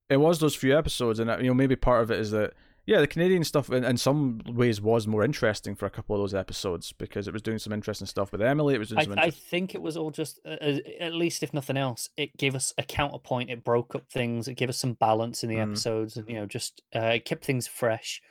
it 0.10 0.18
was 0.18 0.40
those 0.40 0.56
few 0.56 0.78
episodes, 0.78 1.20
and 1.20 1.30
you 1.42 1.48
know 1.48 1.54
maybe 1.54 1.76
part 1.76 2.04
of 2.04 2.12
it 2.12 2.20
is 2.20 2.32
that 2.32 2.54
yeah, 2.86 3.00
the 3.00 3.08
Canadian 3.08 3.44
stuff 3.44 3.72
in, 3.72 3.84
in 3.84 3.98
some 3.98 4.42
ways 4.46 4.80
was 4.80 5.08
more 5.08 5.24
interesting 5.24 5.76
for 5.76 5.88
a 5.88 5.90
couple 5.90 6.16
of 6.16 6.22
those 6.22 6.36
episodes 6.36 6.92
because 6.92 7.28
it 7.28 7.34
was 7.34 7.42
doing 7.42 7.58
some 7.58 7.74
interesting 7.74 8.06
stuff 8.06 8.32
with 8.32 8.42
Emily. 8.42 8.76
It 8.76 8.80
was 8.80 8.90
doing 8.90 9.18
I, 9.18 9.24
I 9.24 9.30
think 9.32 9.74
it 9.74 9.82
was 9.82 9.98
all 9.98 10.12
just, 10.12 10.40
uh, 10.46 10.58
uh, 10.62 10.78
at 11.00 11.14
least 11.14 11.42
if 11.42 11.54
nothing 11.54 11.78
else, 11.78 12.10
it 12.16 12.38
gave 12.38 12.54
us 12.54 12.74
a 12.78 12.84
counterpoint. 12.84 13.50
It 13.50 13.64
broke 13.64 13.96
up 13.96 14.08
things. 14.12 14.48
It 14.48 14.54
gave 14.54 14.70
us 14.70 14.78
some 14.78 14.94
balance 14.94 15.44
in 15.44 15.50
the 15.50 15.56
mm. 15.56 15.64
episodes, 15.64 16.16
and 16.16 16.30
you 16.30 16.36
know, 16.36 16.46
just 16.46 16.84
uh, 16.96 17.14
it 17.16 17.26
kept 17.26 17.44
things 17.44 17.66
fresh 17.66 18.22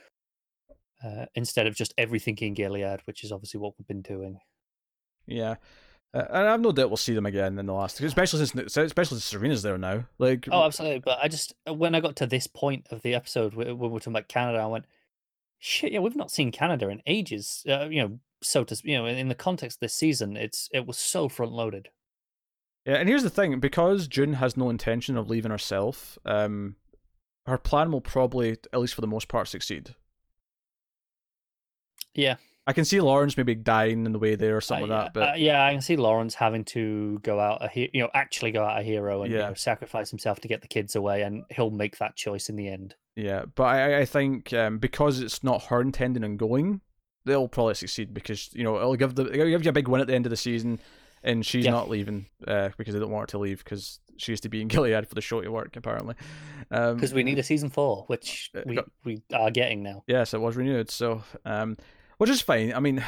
uh, 1.05 1.27
instead 1.35 1.67
of 1.67 1.75
just 1.75 1.93
everything 1.99 2.37
in 2.39 2.55
Gilead, 2.55 3.01
which 3.07 3.25
is 3.25 3.33
obviously 3.33 3.59
what 3.59 3.75
we've 3.77 3.89
been 3.89 4.03
doing. 4.03 4.39
Yeah. 5.27 5.57
Uh, 6.15 6.25
and 6.31 6.49
I've 6.49 6.61
no 6.61 6.71
doubt 6.71 6.91
we'll 6.91 6.97
see 6.97 7.13
them 7.13 7.27
again 7.27 7.59
in 7.59 7.67
the 7.67 7.73
last, 7.73 8.01
especially 8.01 8.47
since 8.47 8.77
especially 8.77 9.19
since 9.19 9.25
Serena's 9.25 9.63
there 9.63 9.77
now. 9.77 10.05
Like, 10.19 10.47
oh, 10.51 10.65
absolutely. 10.65 11.01
But 11.01 11.19
I 11.21 11.27
just 11.27 11.55
when 11.67 11.97
I 11.97 12.01
got 12.01 12.15
to 12.17 12.27
this 12.27 12.47
point 12.47 12.87
of 12.91 13.03
the 13.03 13.15
episode 13.15 13.55
when 13.55 13.67
we 13.79 13.89
were 13.89 13.99
talking 13.99 14.13
about 14.13 14.29
Canada, 14.29 14.59
I 14.59 14.67
went, 14.67 14.85
shit, 15.59 15.91
yeah, 15.91 15.99
we've 15.99 16.15
not 16.15 16.31
seen 16.31 16.53
Canada 16.53 16.89
in 16.89 17.03
ages. 17.05 17.65
Uh, 17.69 17.89
you 17.91 18.01
know, 18.01 18.19
so 18.43 18.63
to 18.63 18.81
you 18.85 18.97
know, 18.97 19.07
in 19.07 19.29
the 19.29 19.35
context 19.35 19.79
of 19.79 19.81
this 19.81 19.95
season, 19.95 20.37
it's 20.37 20.69
it 20.73 20.87
was 20.87 20.99
so 20.99 21.29
front 21.29 21.53
loaded. 21.53 21.89
Yeah, 22.87 22.97
and 22.97 23.09
here's 23.09 23.25
the 23.25 23.31
thing: 23.31 23.59
because 23.59 24.07
June 24.07 24.35
has 24.35 24.57
no 24.57 24.71
intention 24.71 25.17
of 25.17 25.29
leaving 25.29 25.51
herself, 25.51 26.17
um, 26.25 26.77
her 27.47 27.59
plan 27.59 27.91
will 27.91 28.01
probably, 28.01 28.53
at 28.73 28.81
least 28.81 28.95
for 28.95 29.01
the 29.01 29.09
most 29.09 29.27
part, 29.27 29.49
succeed. 29.49 29.97
Yeah, 32.15 32.37
I 32.67 32.73
can 32.73 32.85
see 32.85 33.01
Lawrence 33.01 33.37
maybe 33.37 33.55
dying 33.55 34.07
in 34.07 34.13
the 34.13 34.19
way 34.19 34.37
there 34.37 34.57
or 34.57 34.61
something 34.61 34.91
uh, 34.91 34.95
like 34.95 35.05
that. 35.05 35.15
But 35.15 35.29
uh, 35.29 35.35
yeah, 35.37 35.65
I 35.65 35.73
can 35.73 35.83
see 35.83 35.97
Lawrence 35.97 36.35
having 36.35 36.65
to 36.67 37.19
go 37.23 37.39
out 37.39 37.63
a 37.63 37.69
he- 37.69 37.91
you 37.93 38.03
know 38.03 38.11
actually 38.15 38.53
go 38.53 38.65
out 38.65 38.81
a 38.81 38.83
hero 38.83 39.23
and 39.23 39.33
yeah. 39.33 39.39
you 39.39 39.45
know, 39.49 39.55
sacrifice 39.55 40.11
himself 40.11 40.41
to 40.41 40.49
get 40.49 40.63
the 40.63 40.69
kids 40.69 40.97
away, 40.97 41.23
and 41.23 41.45
he'll 41.51 41.71
make 41.71 41.99
that 41.99 42.17
choice 42.17 42.49
in 42.49 42.57
the 42.57 42.69
end. 42.69 42.95
Yeah, 43.17 43.45
but 43.55 43.65
I 43.65 44.01
I 44.01 44.05
think 44.07 44.53
um, 44.53 44.79
because 44.79 45.21
it's 45.21 45.45
not 45.45 45.65
her 45.65 45.81
intending 45.81 46.25
on 46.25 46.37
going, 46.37 46.81
they'll 47.27 47.49
probably 47.49 47.75
succeed 47.75 48.15
because 48.15 48.51
you 48.55 48.65
know 48.65 48.77
it'll 48.77 48.97
give 48.97 49.15
the 49.15 49.31
it'll 49.31 49.51
give 49.51 49.65
you 49.65 49.71
a 49.71 49.73
big 49.73 49.89
win 49.89 50.01
at 50.01 50.07
the 50.07 50.15
end 50.15 50.25
of 50.25 50.31
the 50.31 50.37
season, 50.37 50.81
and 51.23 51.45
she's 51.45 51.67
yeah. 51.67 51.71
not 51.71 51.91
leaving 51.91 52.27
uh, 52.49 52.71
because 52.79 52.95
they 52.95 53.01
don't 53.01 53.11
want 53.11 53.31
her 53.31 53.33
to 53.33 53.39
leave 53.39 53.63
because 53.63 54.01
she 54.17 54.33
used 54.33 54.43
to 54.45 54.49
be 54.49 54.63
in 54.63 54.69
Gilead 54.69 55.07
for 55.07 55.15
the 55.15 55.21
show 55.21 55.43
to 55.43 55.51
work 55.51 55.77
apparently. 55.77 56.15
Because 56.71 57.13
um, 57.13 57.17
we 57.17 57.25
need 57.25 57.39
a 57.39 57.43
season 57.43 57.69
four, 57.69 58.05
which 58.07 58.51
uh, 58.57 58.63
we, 58.65 58.79
we 59.05 59.23
are 59.35 59.51
getting 59.51 59.83
now. 59.83 60.03
Yes, 60.07 60.33
it 60.33 60.41
was 60.41 60.57
renewed. 60.57 60.91
So 60.91 61.23
um, 61.45 61.77
which 62.19 62.31
is 62.31 62.41
fine. 62.41 62.73
I 62.73 62.81
mean, 62.81 63.05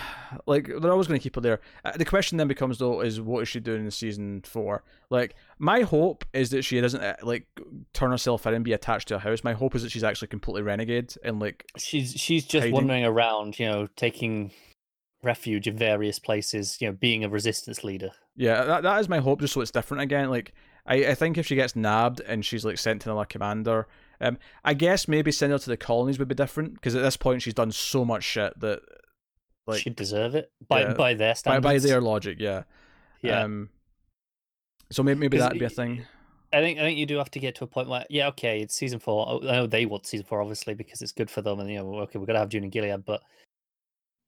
like 0.46 0.66
they're 0.66 0.92
always 0.92 1.06
going 1.06 1.18
to 1.18 1.22
keep 1.22 1.34
her 1.34 1.40
there. 1.40 1.60
Uh, 1.84 1.92
the 1.92 2.04
question 2.04 2.38
then 2.38 2.48
becomes 2.48 2.78
though 2.78 3.00
is 3.00 3.20
what 3.20 3.40
is 3.42 3.48
she 3.48 3.60
doing 3.60 3.84
in 3.84 3.90
season 3.90 4.42
four? 4.42 4.82
Like 5.10 5.34
my 5.58 5.82
hope 5.82 6.24
is 6.32 6.50
that 6.50 6.62
she 6.62 6.80
doesn't 6.80 7.02
uh, 7.02 7.16
like 7.22 7.46
turn 7.92 8.10
herself 8.10 8.46
in 8.46 8.54
and 8.54 8.64
be 8.64 8.72
attached 8.72 9.08
to 9.08 9.16
a 9.16 9.18
house. 9.18 9.44
My 9.44 9.52
hope 9.52 9.74
is 9.74 9.82
that 9.82 9.92
she's 9.92 10.04
actually 10.04 10.28
completely 10.28 10.62
renegade 10.62 11.14
and 11.24 11.40
like 11.40 11.66
she's 11.76 12.12
she's 12.12 12.44
just 12.44 12.62
hiding. 12.62 12.74
wandering 12.74 13.04
around, 13.04 13.58
you 13.58 13.66
know, 13.66 13.86
taking 13.96 14.52
refuge 15.22 15.66
in 15.66 15.76
various 15.76 16.18
places. 16.18 16.78
You 16.80 16.88
know, 16.88 16.96
being 16.98 17.24
a 17.24 17.28
resistance 17.28 17.84
leader. 17.84 18.10
Yeah, 18.36 18.64
that, 18.64 18.82
that 18.82 19.00
is 19.00 19.08
my 19.08 19.18
hope. 19.18 19.40
Just 19.40 19.54
so 19.54 19.60
it's 19.60 19.70
different 19.70 20.02
again. 20.02 20.30
Like 20.30 20.52
I, 20.86 21.06
I 21.06 21.14
think 21.14 21.38
if 21.38 21.46
she 21.46 21.54
gets 21.54 21.74
nabbed 21.74 22.20
and 22.20 22.44
she's 22.44 22.64
like 22.64 22.78
sent 22.78 23.02
to 23.02 23.10
another 23.10 23.26
commander, 23.26 23.86
um, 24.20 24.38
I 24.64 24.74
guess 24.74 25.08
maybe 25.08 25.32
send 25.32 25.52
her 25.52 25.58
to 25.58 25.70
the 25.70 25.76
colonies 25.76 26.18
would 26.18 26.28
be 26.28 26.34
different 26.34 26.74
because 26.74 26.94
at 26.94 27.02
this 27.02 27.16
point 27.16 27.42
she's 27.42 27.54
done 27.54 27.72
so 27.72 28.04
much 28.04 28.24
shit 28.24 28.58
that 28.60 28.80
like 29.66 29.80
She'd 29.80 29.96
deserve 29.96 30.34
it 30.34 30.52
by 30.66 30.82
yeah, 30.82 30.94
by 30.94 31.14
their 31.14 31.30
by, 31.30 31.34
standards. 31.34 31.64
by 31.64 31.78
their 31.78 32.00
logic, 32.00 32.36
yeah. 32.38 32.62
yeah. 33.20 33.42
Um, 33.42 33.70
so 34.90 35.02
maybe 35.02 35.20
maybe 35.20 35.38
that'd 35.38 35.58
be 35.58 35.64
a 35.64 35.70
thing. 35.70 36.04
I 36.52 36.60
think 36.60 36.78
I 36.78 36.82
think 36.82 36.98
you 36.98 37.06
do 37.06 37.18
have 37.18 37.30
to 37.32 37.40
get 37.40 37.56
to 37.56 37.64
a 37.64 37.66
point 37.66 37.88
where 37.88 38.04
yeah, 38.08 38.28
okay, 38.28 38.60
it's 38.60 38.74
season 38.74 39.00
four. 39.00 39.26
Oh, 39.28 39.48
I 39.48 39.52
know 39.52 39.66
they 39.66 39.84
want 39.84 40.06
season 40.06 40.26
four 40.26 40.40
obviously 40.40 40.74
because 40.74 41.02
it's 41.02 41.12
good 41.12 41.30
for 41.30 41.42
them, 41.42 41.58
and 41.58 41.68
you 41.68 41.78
know, 41.78 41.98
okay, 42.00 42.18
we're 42.18 42.26
gonna 42.26 42.38
have 42.38 42.48
June 42.48 42.62
and 42.62 42.72
Gilead, 42.72 43.04
but 43.04 43.22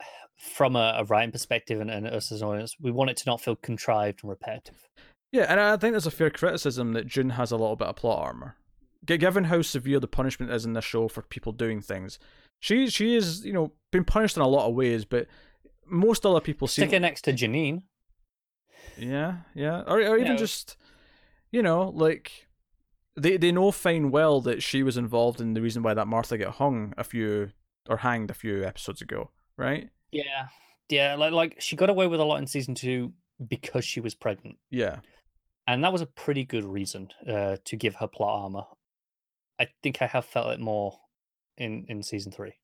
from 0.37 0.75
a, 0.75 0.97
a 0.99 1.05
writing 1.05 1.31
perspective 1.31 1.81
and, 1.81 1.91
and 1.91 2.07
us 2.07 2.33
as 2.33 2.43
an 2.43 2.49
audience, 2.49 2.75
we 2.81 2.91
want 2.91 3.11
it 3.11 3.17
to 3.19 3.29
not 3.29 3.41
feel 3.41 3.55
contrived 3.55 4.25
and 4.25 4.31
repetitive. 4.31 4.89
Yeah, 5.31 5.47
and 5.49 5.61
I 5.61 5.77
think 5.77 5.93
there's 5.93 6.07
a 6.07 6.11
fair 6.11 6.31
criticism 6.31 6.95
that 6.95 7.07
June 7.07 7.31
has 7.31 7.53
a 7.53 7.57
little 7.57 7.77
bit 7.77 7.89
of 7.89 7.97
plot 7.97 8.19
armor. 8.19 8.57
Given 9.17 9.45
how 9.45 9.63
severe 9.63 10.01
the 10.01 10.07
punishment 10.09 10.53
is 10.53 10.65
in 10.67 10.75
this 10.75 10.85
show 10.85 11.09
for 11.09 11.23
people 11.23 11.53
doing 11.53 11.81
things, 11.81 12.19
she 12.61 12.89
she 12.91 13.15
is 13.15 13.45
you 13.45 13.53
know 13.53 13.73
been 13.91 14.05
punished 14.05 14.37
in 14.37 14.43
a 14.43 14.49
lot 14.49 14.69
of 14.69 14.75
ways, 14.75 15.05
but 15.05 15.27
most 15.87 16.27
other 16.27 16.41
people 16.41 16.69
see 16.69 16.83
Stick 16.83 16.93
her 16.93 17.01
next 17.01 17.23
to 17.23 17.33
Janine. 17.33 17.83
Yeah, 18.99 19.39
yeah, 19.55 19.83
or 19.87 20.01
or 20.01 20.17
even 20.19 20.33
know- 20.33 20.37
just 20.37 20.77
you 21.51 21.63
know 21.63 21.89
like 21.89 22.47
they 23.17 23.37
they 23.37 23.53
know 23.53 23.71
fine 23.71 24.11
well 24.11 24.41
that 24.43 24.63
she 24.63 24.83
was 24.83 24.97
involved 24.97 25.41
in 25.41 25.55
the 25.55 25.63
reason 25.63 25.83
why 25.83 25.95
that 25.95 26.09
Martha 26.09 26.37
got 26.37 26.55
hung 26.55 26.93
a 26.99 27.05
few 27.05 27.51
or 27.89 27.99
hanged 27.99 28.31
a 28.31 28.35
few 28.35 28.65
episodes 28.65 29.01
ago, 29.01 29.31
right? 29.57 29.89
Yeah, 30.13 30.49
yeah, 30.89 31.15
like 31.15 31.33
like 31.33 31.61
she 31.61 31.77
got 31.77 31.91
away 31.91 32.07
with 32.07 32.21
a 32.21 32.25
lot 32.25 32.39
in 32.39 32.47
season 32.47 32.75
two 32.75 33.13
because 33.47 33.85
she 33.85 34.01
was 34.01 34.15
pregnant, 34.15 34.59
Yeah, 34.71 34.99
and 35.67 35.83
that 35.85 35.93
was 35.93 36.03
a 36.03 36.07
pretty 36.07 36.45
good 36.45 36.65
reason 36.65 37.09
uh, 37.29 37.57
to 37.65 37.77
give 37.77 37.97
her 37.97 38.09
plot 38.09 38.43
armor. 38.43 38.65
I 39.61 39.69
think 39.83 40.01
I 40.01 40.07
have 40.07 40.25
felt 40.25 40.53
it 40.53 40.61
more 40.61 40.99
in 41.57 41.87
in 41.89 42.03
season 42.03 42.33
three. 42.33 42.55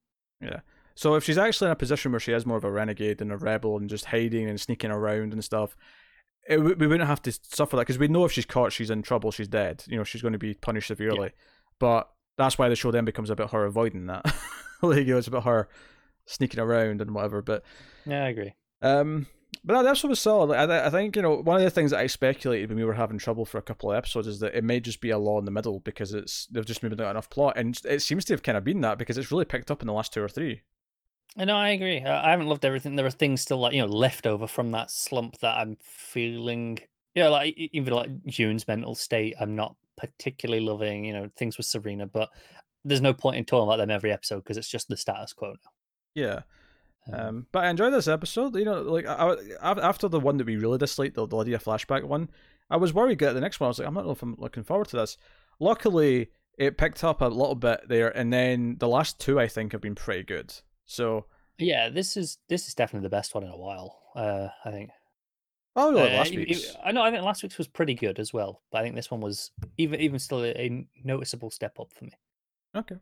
Yeah. 0.41 0.61
So 0.95 1.15
if 1.17 1.25
she's 1.25 1.39
actually 1.39 1.67
in 1.67 1.73
a 1.73 1.77
position 1.77 2.13
where 2.13 2.21
she 2.21 2.33
is 2.33 2.47
more 2.47 2.57
of 2.57 2.65
a 2.65 2.71
renegade 2.71 3.21
and 3.21 3.33
a 3.33 3.37
rebel 3.37 3.77
and 3.77 3.91
just 3.91 4.07
hiding 4.07 4.49
and 4.49 4.61
sneaking 4.61 4.93
around 4.93 5.33
and 5.33 5.43
stuff, 5.43 5.77
it, 6.49 6.59
we 6.59 6.87
wouldn't 6.87 7.09
have 7.09 7.23
to 7.23 7.33
suffer 7.33 7.77
that 7.77 7.83
because 7.83 7.99
we 7.99 8.07
know 8.07 8.25
if 8.25 8.33
she's 8.33 8.47
caught, 8.47 8.73
she's 8.73 8.91
in 8.91 9.03
trouble, 9.03 9.33
she's 9.33 9.49
dead. 9.49 9.83
You 9.89 9.97
know, 9.97 10.05
she's 10.05 10.23
going 10.23 10.33
to 10.33 10.39
be 10.39 10.55
punished 10.55 10.89
severely. 10.89 11.33
But 11.81 12.09
that's 12.39 12.59
why 12.59 12.69
the 12.69 12.77
show 12.77 12.91
then 12.91 13.05
becomes 13.05 13.31
about 13.31 13.51
her 13.51 13.65
avoiding 13.65 14.07
that. 14.07 14.25
like, 14.83 14.99
you 15.07 15.15
know, 15.15 15.19
it's 15.19 15.27
about 15.27 15.45
her 15.45 15.69
sneaking 16.27 16.61
around 16.61 17.01
and 17.01 17.13
whatever. 17.13 17.43
But 17.43 17.65
Yeah, 18.07 18.25
I 18.25 18.29
agree. 18.29 18.55
um, 18.83 19.27
but 19.65 19.81
that 19.83 19.89
episode 19.89 20.09
was 20.09 20.21
solid. 20.21 20.51
Like, 20.51 20.69
I, 20.69 20.87
I 20.87 20.91
think 20.91 21.17
you 21.17 21.23
know 21.23 21.37
one 21.37 21.57
of 21.57 21.63
the 21.63 21.71
things 21.71 21.91
that 21.91 22.01
I 22.01 22.07
speculated 22.07 22.69
when 22.69 22.79
we 22.79 22.85
were 22.85 22.95
having 22.95 23.19
trouble 23.19 23.45
for 23.45 23.59
a 23.59 23.63
couple 23.63 23.91
of 23.91 23.97
episodes 23.97 24.27
is 24.27 24.41
that 24.41 24.55
it 24.55 24.63
may 24.63 24.79
just 24.79 25.01
be 25.01 25.11
a 25.11 25.19
law 25.19 25.39
in 25.39 25.45
the 25.45 25.51
middle 25.51 25.81
because 25.81 26.13
it's 26.13 26.47
they've 26.47 26.67
just 26.67 26.83
maybe 26.83 26.97
not 26.97 27.11
enough 27.11 27.31
plot, 27.31 27.57
and 27.57 27.81
it 27.85 28.03
seems 28.03 28.25
to 28.27 28.35
have 28.35 28.43
kind 28.43 28.59
of 28.59 28.65
been 28.65 28.83
that 28.83 28.99
because 28.99 29.17
it's 29.17 29.31
really 29.31 29.45
picked 29.45 29.71
up 29.71 29.81
in 29.81 29.87
the 29.87 29.93
last 29.93 30.13
two 30.13 30.23
or 30.23 30.29
three. 30.29 30.63
I 31.37 31.47
know, 31.47 31.57
I 31.57 31.71
agree. 31.71 32.01
Uh, 32.01 32.23
I 32.23 32.31
haven't 32.31 32.47
loved 32.47 32.65
everything. 32.65 32.95
There 32.95 33.07
are 33.07 33.11
things 33.11 33.41
still 33.41 33.59
like 33.59 33.73
you 33.73 33.81
know 33.81 33.89
left 33.89 34.27
over 34.27 34.47
from 34.47 34.71
that 34.73 34.91
slump 34.91 35.39
that 35.39 35.57
I'm 35.57 35.79
feeling. 35.81 36.79
Yeah, 37.15 37.29
like 37.29 37.57
e- 37.57 37.71
even 37.73 37.95
like 37.95 38.25
June's 38.27 38.69
mental 38.69 38.95
state, 38.95 39.35
I'm 39.41 39.57
not 39.57 39.77
particularly 39.97 40.65
loving. 40.65 41.05
You 41.05 41.15
know, 41.15 41.31
things 41.37 41.57
with 41.57 41.67
Serena, 41.67 42.07
but 42.07 42.29
there's 42.85 43.01
no 43.01 43.15
point 43.15 43.37
in 43.37 43.45
talking 43.45 43.67
about 43.67 43.79
them 43.79 43.91
every 43.91 44.13
episode 44.13 44.41
because 44.45 44.59
it's 44.59 44.69
just 44.69 44.89
the 44.89 44.97
status 44.97 45.33
quo 45.33 45.55
now. 45.65 45.71
Um, 46.15 46.45
Um, 47.13 47.47
but 47.53 47.65
I 47.65 47.71
enjoyed 47.71 47.93
this 47.93 48.09
episode. 48.09 48.57
You 48.57 48.65
know, 48.65 48.83
like 48.83 49.07
I, 49.07 49.35
I, 49.61 49.73
after 49.73 50.09
the 50.09 50.21
one 50.21 50.39
that 50.39 50.47
we 50.47 50.57
really 50.57 50.79
disliked, 50.79 51.15
the, 51.15 51.27
the 51.27 51.37
Lydia 51.37 51.59
flashback 51.59 52.05
one, 52.05 52.31
I 52.71 52.77
was 52.77 52.95
worried 52.95 53.19
get 53.19 53.35
the 53.35 53.41
next 53.41 53.61
one. 53.61 53.67
I 53.67 53.69
was 53.69 53.79
like, 53.79 53.89
I'm 53.89 53.95
not 53.95 54.07
know 54.07 54.13
if 54.13 54.23
I'm 54.23 54.37
looking 54.39 54.65
forward 54.65 54.89
to 54.89 54.97
this. 54.97 55.17
Luckily, 55.61 56.31
it 56.59 56.79
picked 56.79 57.05
up 57.05 57.21
a 57.21 57.27
little 57.27 57.55
bit 57.55 57.83
there, 57.89 58.17
and 58.17 58.33
then 58.33 58.77
the 58.79 58.89
last 58.89 59.21
two 59.21 59.39
I 59.39 59.49
think 59.49 59.73
have 59.73 59.81
been 59.81 59.95
pretty 59.95 60.23
good. 60.23 60.55
So 60.87 61.27
yeah, 61.59 61.89
this 61.89 62.17
is 62.17 62.39
this 62.49 62.69
is 62.69 62.75
definitely 62.75 63.07
the 63.07 63.17
best 63.17 63.35
one 63.35 63.45
in 63.45 63.51
a 63.51 63.57
while. 63.57 64.01
Uh, 64.17 64.49
I 64.65 64.71
think. 64.71 64.91
Really 65.77 65.95
like 65.95 66.13
Uh, 66.13 66.17
last 66.17 66.37
week's. 66.37 66.77
I 66.85 66.93
know. 66.93 67.03
I 67.03 67.11
think 67.11 67.25
last 67.25 67.43
week's 67.43 67.59
was 67.59 67.67
pretty 67.67 67.95
good 67.95 68.19
as 68.21 68.33
well, 68.33 68.63
but 68.71 68.79
I 68.79 68.83
think 68.83 68.95
this 68.95 69.11
one 69.11 69.21
was 69.21 69.51
even 69.77 70.01
even 70.01 70.19
still 70.21 70.45
a, 70.45 70.51
a 70.51 70.87
noticeable 71.03 71.51
step 71.51 71.81
up 71.81 71.93
for 71.93 72.05
me. 72.05 72.13
Okay. 72.77 72.97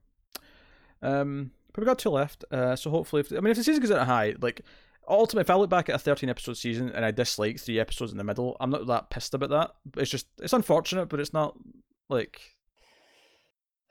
Um, 1.02 1.50
but 1.72 1.80
we 1.82 1.86
got 1.86 1.98
two 1.98 2.10
left. 2.10 2.44
Uh, 2.50 2.76
so 2.76 2.90
hopefully, 2.90 3.20
if 3.20 3.32
I 3.32 3.36
mean, 3.36 3.50
if 3.52 3.56
the 3.56 3.64
season 3.64 3.80
goes 3.82 3.90
at 3.90 4.00
a 4.02 4.04
high, 4.04 4.34
like 4.40 4.60
ultimately, 5.08 5.42
if 5.42 5.50
I 5.50 5.54
look 5.54 5.70
back 5.70 5.88
at 5.88 5.94
a 5.94 5.98
thirteen 5.98 6.28
episode 6.30 6.56
season 6.56 6.90
and 6.90 7.04
I 7.04 7.10
dislike 7.10 7.58
three 7.60 7.80
episodes 7.80 8.12
in 8.12 8.18
the 8.18 8.24
middle, 8.24 8.56
I'm 8.60 8.70
not 8.70 8.86
that 8.86 9.10
pissed 9.10 9.34
about 9.34 9.50
that. 9.50 9.70
It's 9.96 10.10
just 10.10 10.26
it's 10.42 10.52
unfortunate, 10.52 11.06
but 11.08 11.20
it's 11.20 11.32
not 11.32 11.56
like 12.08 12.40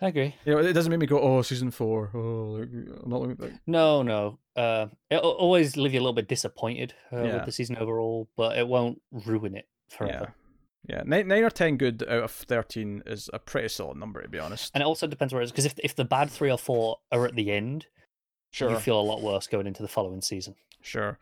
I 0.03 0.07
agree. 0.07 0.35
you 0.45 0.53
know, 0.53 0.59
it 0.59 0.73
doesn't 0.73 0.89
make 0.89 0.99
me 0.99 1.05
go, 1.05 1.19
oh, 1.19 1.41
season 1.43 1.69
four. 1.69 2.09
Oh, 2.15 2.57
like, 2.59 2.69
I'm 3.03 3.09
not 3.09 3.21
looking 3.21 3.37
like 3.39 3.53
No, 3.67 4.01
no. 4.01 4.39
Uh, 4.55 4.87
it'll 5.11 5.29
always 5.31 5.77
leave 5.77 5.93
you 5.93 5.99
a 5.99 6.01
little 6.01 6.13
bit 6.13 6.27
disappointed 6.27 6.93
uh, 7.13 7.17
Yeah. 7.23 7.35
with 7.35 7.45
the 7.45 7.51
season 7.51 7.77
overall, 7.77 8.27
but 8.35 8.57
it 8.57 8.67
won't 8.67 8.99
ruin 9.11 9.55
it 9.55 9.67
forever. 9.89 10.33
Yeah, 10.87 11.03
nine, 11.05 11.27
nine 11.27 11.43
or 11.43 11.49
ten 11.51 11.77
good 11.77 12.03
out 12.07 12.23
of 12.23 12.31
thirteen 12.31 13.03
is 13.05 13.29
a 13.33 13.39
pretty 13.39 13.69
solid 13.69 13.97
number 13.97 14.21
to 14.21 14.27
be 14.27 14.39
honest. 14.39 14.71
And 14.73 14.81
it 14.81 14.85
also 14.85 15.05
depends 15.07 15.33
where 15.33 15.41
it 15.41 15.45
is, 15.45 15.51
because 15.51 15.65
if 15.65 15.75
if 15.83 15.95
the 15.95 16.05
bad 16.05 16.29
three 16.29 16.51
or 16.51 16.57
four 16.57 16.97
are 17.11 17.25
at 17.27 17.35
the 17.35 17.51
end, 17.51 17.85
Sure, 18.51 18.71
you 18.71 18.79
feel 18.79 18.99
a 18.99 19.01
lot 19.01 19.21
worse 19.21 19.47
going 19.47 19.67
into 19.67 19.81
the 19.81 19.87
following 19.87 20.21
season. 20.21 20.55
sure. 20.81 21.17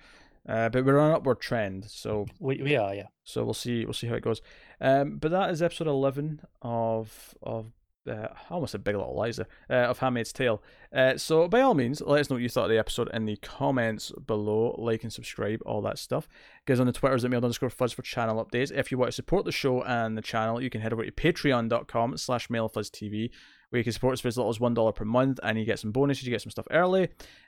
Uh, 0.47 0.69
but 0.69 0.83
we're 0.85 0.97
on 0.97 1.09
an 1.09 1.15
upward 1.17 1.41
trend, 1.41 1.85
so 1.85 2.25
We, 2.39 2.61
we 2.63 2.75
are, 2.77 2.95
yeah. 2.95 3.07
so 3.25 3.43
we'll 3.43 3.53
see 3.53 3.83
we'll 3.85 3.93
see 3.93 4.07
how 4.07 4.15
it 4.15 4.23
goes. 4.23 4.41
Um, 4.79 5.17
but 5.17 5.29
that 5.31 5.49
is 5.51 5.61
episode 5.61 5.87
eleven 5.87 6.39
of 6.61 7.35
of 7.43 7.73
uh, 8.07 8.27
almost 8.49 8.73
a 8.73 8.79
Big 8.79 8.95
Little 8.95 9.15
Lies 9.15 9.37
there, 9.37 9.47
uh, 9.69 9.89
of 9.89 9.99
Handmaid's 9.99 10.33
Tale. 10.33 10.61
Uh, 10.93 11.17
so 11.17 11.47
by 11.47 11.61
all 11.61 11.73
means, 11.73 12.01
let 12.01 12.21
us 12.21 12.29
know 12.29 12.35
what 12.35 12.43
you 12.43 12.49
thought 12.49 12.65
of 12.65 12.69
the 12.69 12.77
episode 12.77 13.09
in 13.13 13.25
the 13.25 13.37
comments 13.37 14.11
below. 14.25 14.75
Like 14.77 15.03
and 15.03 15.13
subscribe, 15.13 15.61
all 15.65 15.81
that 15.83 15.97
stuff. 15.97 16.27
Guys 16.65 16.79
on 16.79 16.87
the 16.87 16.93
Twitters 16.93 17.23
at 17.25 17.31
mild 17.31 17.43
underscore 17.43 17.69
fuzz 17.69 17.93
for 17.93 18.01
channel 18.01 18.43
updates. 18.43 18.71
If 18.71 18.91
you 18.91 18.97
want 18.97 19.09
to 19.09 19.15
support 19.15 19.45
the 19.45 19.51
show 19.51 19.83
and 19.83 20.17
the 20.17 20.21
channel, 20.21 20.61
you 20.61 20.69
can 20.69 20.81
head 20.81 20.93
over 20.93 21.05
to 21.05 21.11
patreon.com 21.11 22.17
slash 22.17 22.47
mildfuzztv 22.47 23.29
where 23.69 23.77
you 23.77 23.83
can 23.83 23.93
support 23.93 24.13
us 24.13 24.19
for 24.19 24.27
as 24.27 24.37
little 24.37 24.49
as 24.49 24.57
$1 24.57 24.95
per 24.95 25.05
month 25.05 25.39
and 25.43 25.57
you 25.57 25.65
get 25.65 25.79
some 25.79 25.91
bonuses, 25.91 26.25
you 26.25 26.31
get 26.31 26.41
some 26.41 26.51
stuff 26.51 26.67
early, 26.71 27.03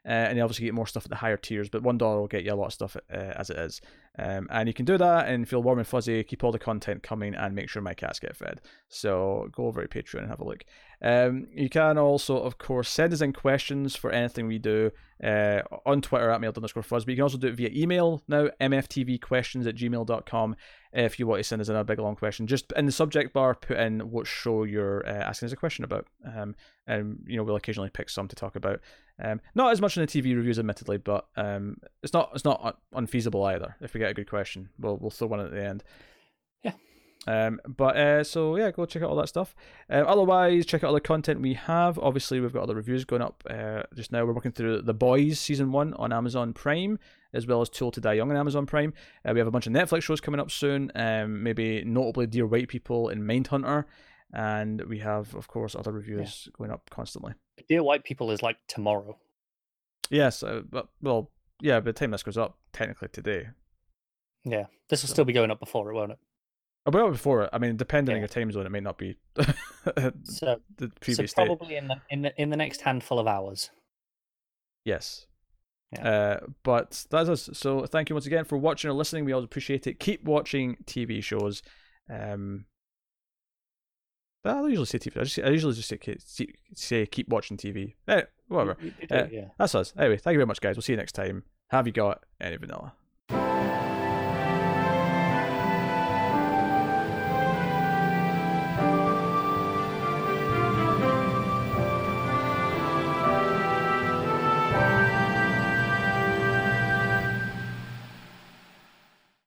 uh, 0.05 0.09
and 0.09 0.37
you 0.37 0.43
obviously 0.43 0.65
get 0.65 0.73
more 0.73 0.87
stuff 0.87 1.05
at 1.05 1.09
the 1.09 1.15
higher 1.15 1.37
tiers, 1.37 1.69
but 1.69 1.83
$1 1.83 1.99
will 1.99 2.27
get 2.27 2.43
you 2.43 2.53
a 2.53 2.55
lot 2.55 2.67
of 2.67 2.73
stuff 2.73 2.95
uh, 3.11 3.15
as 3.15 3.49
it 3.49 3.57
is. 3.57 3.81
Um, 4.19 4.47
and 4.51 4.67
you 4.67 4.73
can 4.73 4.85
do 4.85 4.97
that 4.97 5.27
and 5.27 5.47
feel 5.47 5.63
warm 5.63 5.79
and 5.79 5.87
fuzzy, 5.87 6.23
keep 6.23 6.43
all 6.43 6.51
the 6.51 6.59
content 6.59 7.01
coming, 7.01 7.33
and 7.33 7.55
make 7.55 7.69
sure 7.69 7.81
my 7.81 7.93
cats 7.93 8.19
get 8.19 8.35
fed. 8.35 8.61
So 8.87 9.49
go 9.51 9.65
over 9.65 9.85
to 9.85 9.87
Patreon 9.87 10.19
and 10.19 10.29
have 10.29 10.41
a 10.41 10.45
look. 10.45 10.63
Um, 11.01 11.47
you 11.53 11.69
can 11.69 11.97
also, 11.97 12.37
of 12.37 12.57
course, 12.57 12.89
send 12.89 13.13
us 13.13 13.21
in 13.21 13.33
questions 13.33 13.95
for 13.95 14.11
anything 14.11 14.47
we 14.47 14.59
do 14.59 14.91
uh, 15.23 15.61
on 15.85 16.01
Twitter 16.01 16.29
at 16.29 16.41
mild 16.41 16.57
underscore 16.57 16.83
fuzz, 16.83 17.05
but 17.05 17.11
you 17.11 17.17
can 17.17 17.23
also 17.23 17.37
do 17.37 17.47
it 17.47 17.55
via 17.55 17.69
email 17.73 18.21
now, 18.27 18.49
mftvquestions 18.59 19.67
at 19.67 19.75
gmail.com 19.75 20.55
if 20.93 21.19
you 21.19 21.27
want 21.27 21.39
to 21.39 21.43
send 21.43 21.61
us 21.61 21.69
in 21.69 21.75
a 21.75 21.83
big 21.83 21.99
long 21.99 22.15
question. 22.15 22.47
Just 22.47 22.71
in 22.73 22.85
the 22.85 22.91
subject 22.91 23.33
bar, 23.33 23.55
put 23.55 23.77
in 23.77 24.11
what 24.11 24.27
show 24.27 24.63
you're 24.63 25.07
uh, 25.07 25.11
asking 25.11 25.47
us 25.47 25.53
a 25.53 25.57
question 25.57 25.83
about. 25.83 26.07
Um, 26.25 26.55
and, 26.87 27.19
you 27.25 27.37
know, 27.37 27.43
we'll 27.43 27.55
occasionally 27.55 27.89
pick 27.89 28.09
some 28.09 28.27
to 28.27 28.35
talk 28.35 28.55
about. 28.55 28.81
Um, 29.23 29.39
not 29.55 29.71
as 29.71 29.79
much 29.79 29.95
in 29.95 30.01
the 30.01 30.07
TV 30.07 30.35
reviews, 30.35 30.59
admittedly, 30.59 30.97
but 30.97 31.27
um, 31.37 31.77
it's 32.01 32.13
not 32.13 32.31
it's 32.33 32.45
not 32.45 32.79
unfeasible 32.93 33.43
either. 33.45 33.75
If 33.79 33.93
we 33.93 33.99
get 33.99 34.09
a 34.09 34.15
good 34.15 34.29
question, 34.29 34.69
we'll 34.79 34.97
we'll 34.97 35.11
throw 35.11 35.27
one 35.27 35.39
at 35.39 35.51
the 35.51 35.63
end. 35.63 35.83
Yeah. 37.27 37.45
Um, 37.47 37.59
but 37.67 37.95
uh, 37.97 38.23
so 38.23 38.55
yeah, 38.55 38.71
go 38.71 38.85
check 38.85 39.03
out 39.03 39.09
all 39.09 39.15
that 39.17 39.27
stuff. 39.29 39.55
Um, 39.89 40.05
otherwise, 40.07 40.65
check 40.65 40.83
out 40.83 40.87
all 40.87 40.93
the 40.93 41.01
content 41.01 41.41
we 41.41 41.53
have. 41.53 41.99
Obviously, 41.99 42.39
we've 42.39 42.53
got 42.53 42.63
other 42.63 42.75
reviews 42.75 43.05
going 43.05 43.21
up 43.21 43.43
uh, 43.49 43.83
just 43.95 44.11
now. 44.11 44.25
We're 44.25 44.33
working 44.33 44.51
through 44.51 44.81
The 44.81 44.93
Boys 44.93 45.39
season 45.39 45.71
one 45.71 45.93
on 45.95 46.11
Amazon 46.11 46.51
Prime, 46.53 46.97
as 47.33 47.45
well 47.45 47.61
as 47.61 47.69
Too 47.69 47.85
Old 47.85 47.93
to 47.95 48.01
Die 48.01 48.13
Young 48.13 48.31
on 48.31 48.37
Amazon 48.37 48.65
Prime. 48.65 48.93
Uh, 49.23 49.33
we 49.33 49.39
have 49.39 49.47
a 49.47 49.51
bunch 49.51 49.67
of 49.67 49.73
Netflix 49.73 50.01
shows 50.03 50.19
coming 50.21 50.39
up 50.39 50.49
soon. 50.49 50.91
Um, 50.95 51.43
maybe 51.43 51.83
notably 51.85 52.25
Dear 52.27 52.47
White 52.47 52.69
People 52.69 53.09
and 53.09 53.21
Mindhunter, 53.21 53.85
and 54.33 54.81
we 54.85 54.97
have, 54.99 55.35
of 55.35 55.47
course, 55.47 55.75
other 55.75 55.91
reviews 55.91 56.49
going 56.57 56.71
up 56.71 56.89
constantly. 56.89 57.33
Dear 57.69 57.83
White 57.83 58.03
People 58.03 58.31
is 58.31 58.41
like 58.41 58.57
tomorrow. 58.67 59.17
Yes, 60.09 60.41
uh, 60.41 60.61
but 60.67 60.87
well, 61.01 61.29
yeah. 61.61 61.79
By 61.79 61.85
the 61.85 61.93
time 61.93 62.11
this 62.11 62.23
goes 62.23 62.37
up, 62.37 62.57
technically 62.73 63.09
today. 63.09 63.49
Yeah. 64.43 64.65
This 64.89 65.03
will 65.03 65.07
So- 65.09 65.13
still 65.13 65.25
be 65.25 65.33
going 65.33 65.51
up 65.51 65.59
before 65.59 65.91
it, 65.91 65.93
won't 65.93 66.13
it? 66.13 66.19
Well, 66.85 67.11
before 67.11 67.43
it. 67.43 67.49
I 67.53 67.57
mean, 67.59 67.77
depending 67.77 68.13
on 68.13 68.17
Yeah. 68.17 68.21
your 68.21 68.27
time 68.27 68.51
zone, 68.51 68.65
it 68.65 68.71
may 68.71 68.79
not 68.79 68.97
be 68.97 69.15
So, 69.35 69.45
the 70.77 70.87
so 70.87 70.89
previous 70.99 71.33
day. 71.33 71.45
probably 71.45 71.75
in 71.75 71.87
the, 71.87 72.01
in 72.09 72.21
the 72.23 72.41
in 72.41 72.49
the 72.49 72.57
next 72.57 72.81
handful 72.81 73.19
of 73.19 73.27
hours. 73.27 73.69
Yes. 74.83 75.27
Yeah. 75.93 76.09
Uh, 76.09 76.39
but 76.63 77.05
that's 77.11 77.29
us. 77.29 77.49
So 77.53 77.85
thank 77.85 78.09
you 78.09 78.15
once 78.15 78.25
again 78.25 78.45
for 78.45 78.57
watching 78.57 78.89
or 78.89 78.93
listening. 78.93 79.25
We 79.25 79.31
always 79.33 79.45
appreciate 79.45 79.85
it. 79.87 79.99
Keep 79.99 80.23
watching 80.23 80.77
TV 80.85 81.21
shows. 81.23 81.61
Um, 82.09 82.65
I 84.43 84.53
don't 84.53 84.69
usually 84.69 84.85
say 84.87 84.97
TV. 84.97 85.17
I, 85.19 85.23
just, 85.25 85.39
I 85.39 85.49
usually 85.49 85.73
just 85.75 85.87
say, 85.89 86.47
say 86.73 87.05
keep 87.05 87.29
watching 87.29 87.57
TV. 87.57 87.93
Eh, 88.07 88.23
whatever. 88.47 88.75
Do, 88.81 88.91
Uh, 89.15 89.27
yeah. 89.31 89.45
That's 89.59 89.75
us. 89.75 89.93
Anyway, 89.97 90.17
thank 90.17 90.33
you 90.33 90.39
very 90.39 90.47
much, 90.47 90.61
guys. 90.61 90.75
We'll 90.77 90.81
see 90.81 90.93
you 90.93 90.97
next 90.97 91.11
time. 91.11 91.43
Have 91.69 91.85
you 91.85 91.93
got 91.93 92.23
any 92.39 92.57
vanilla? 92.57 92.93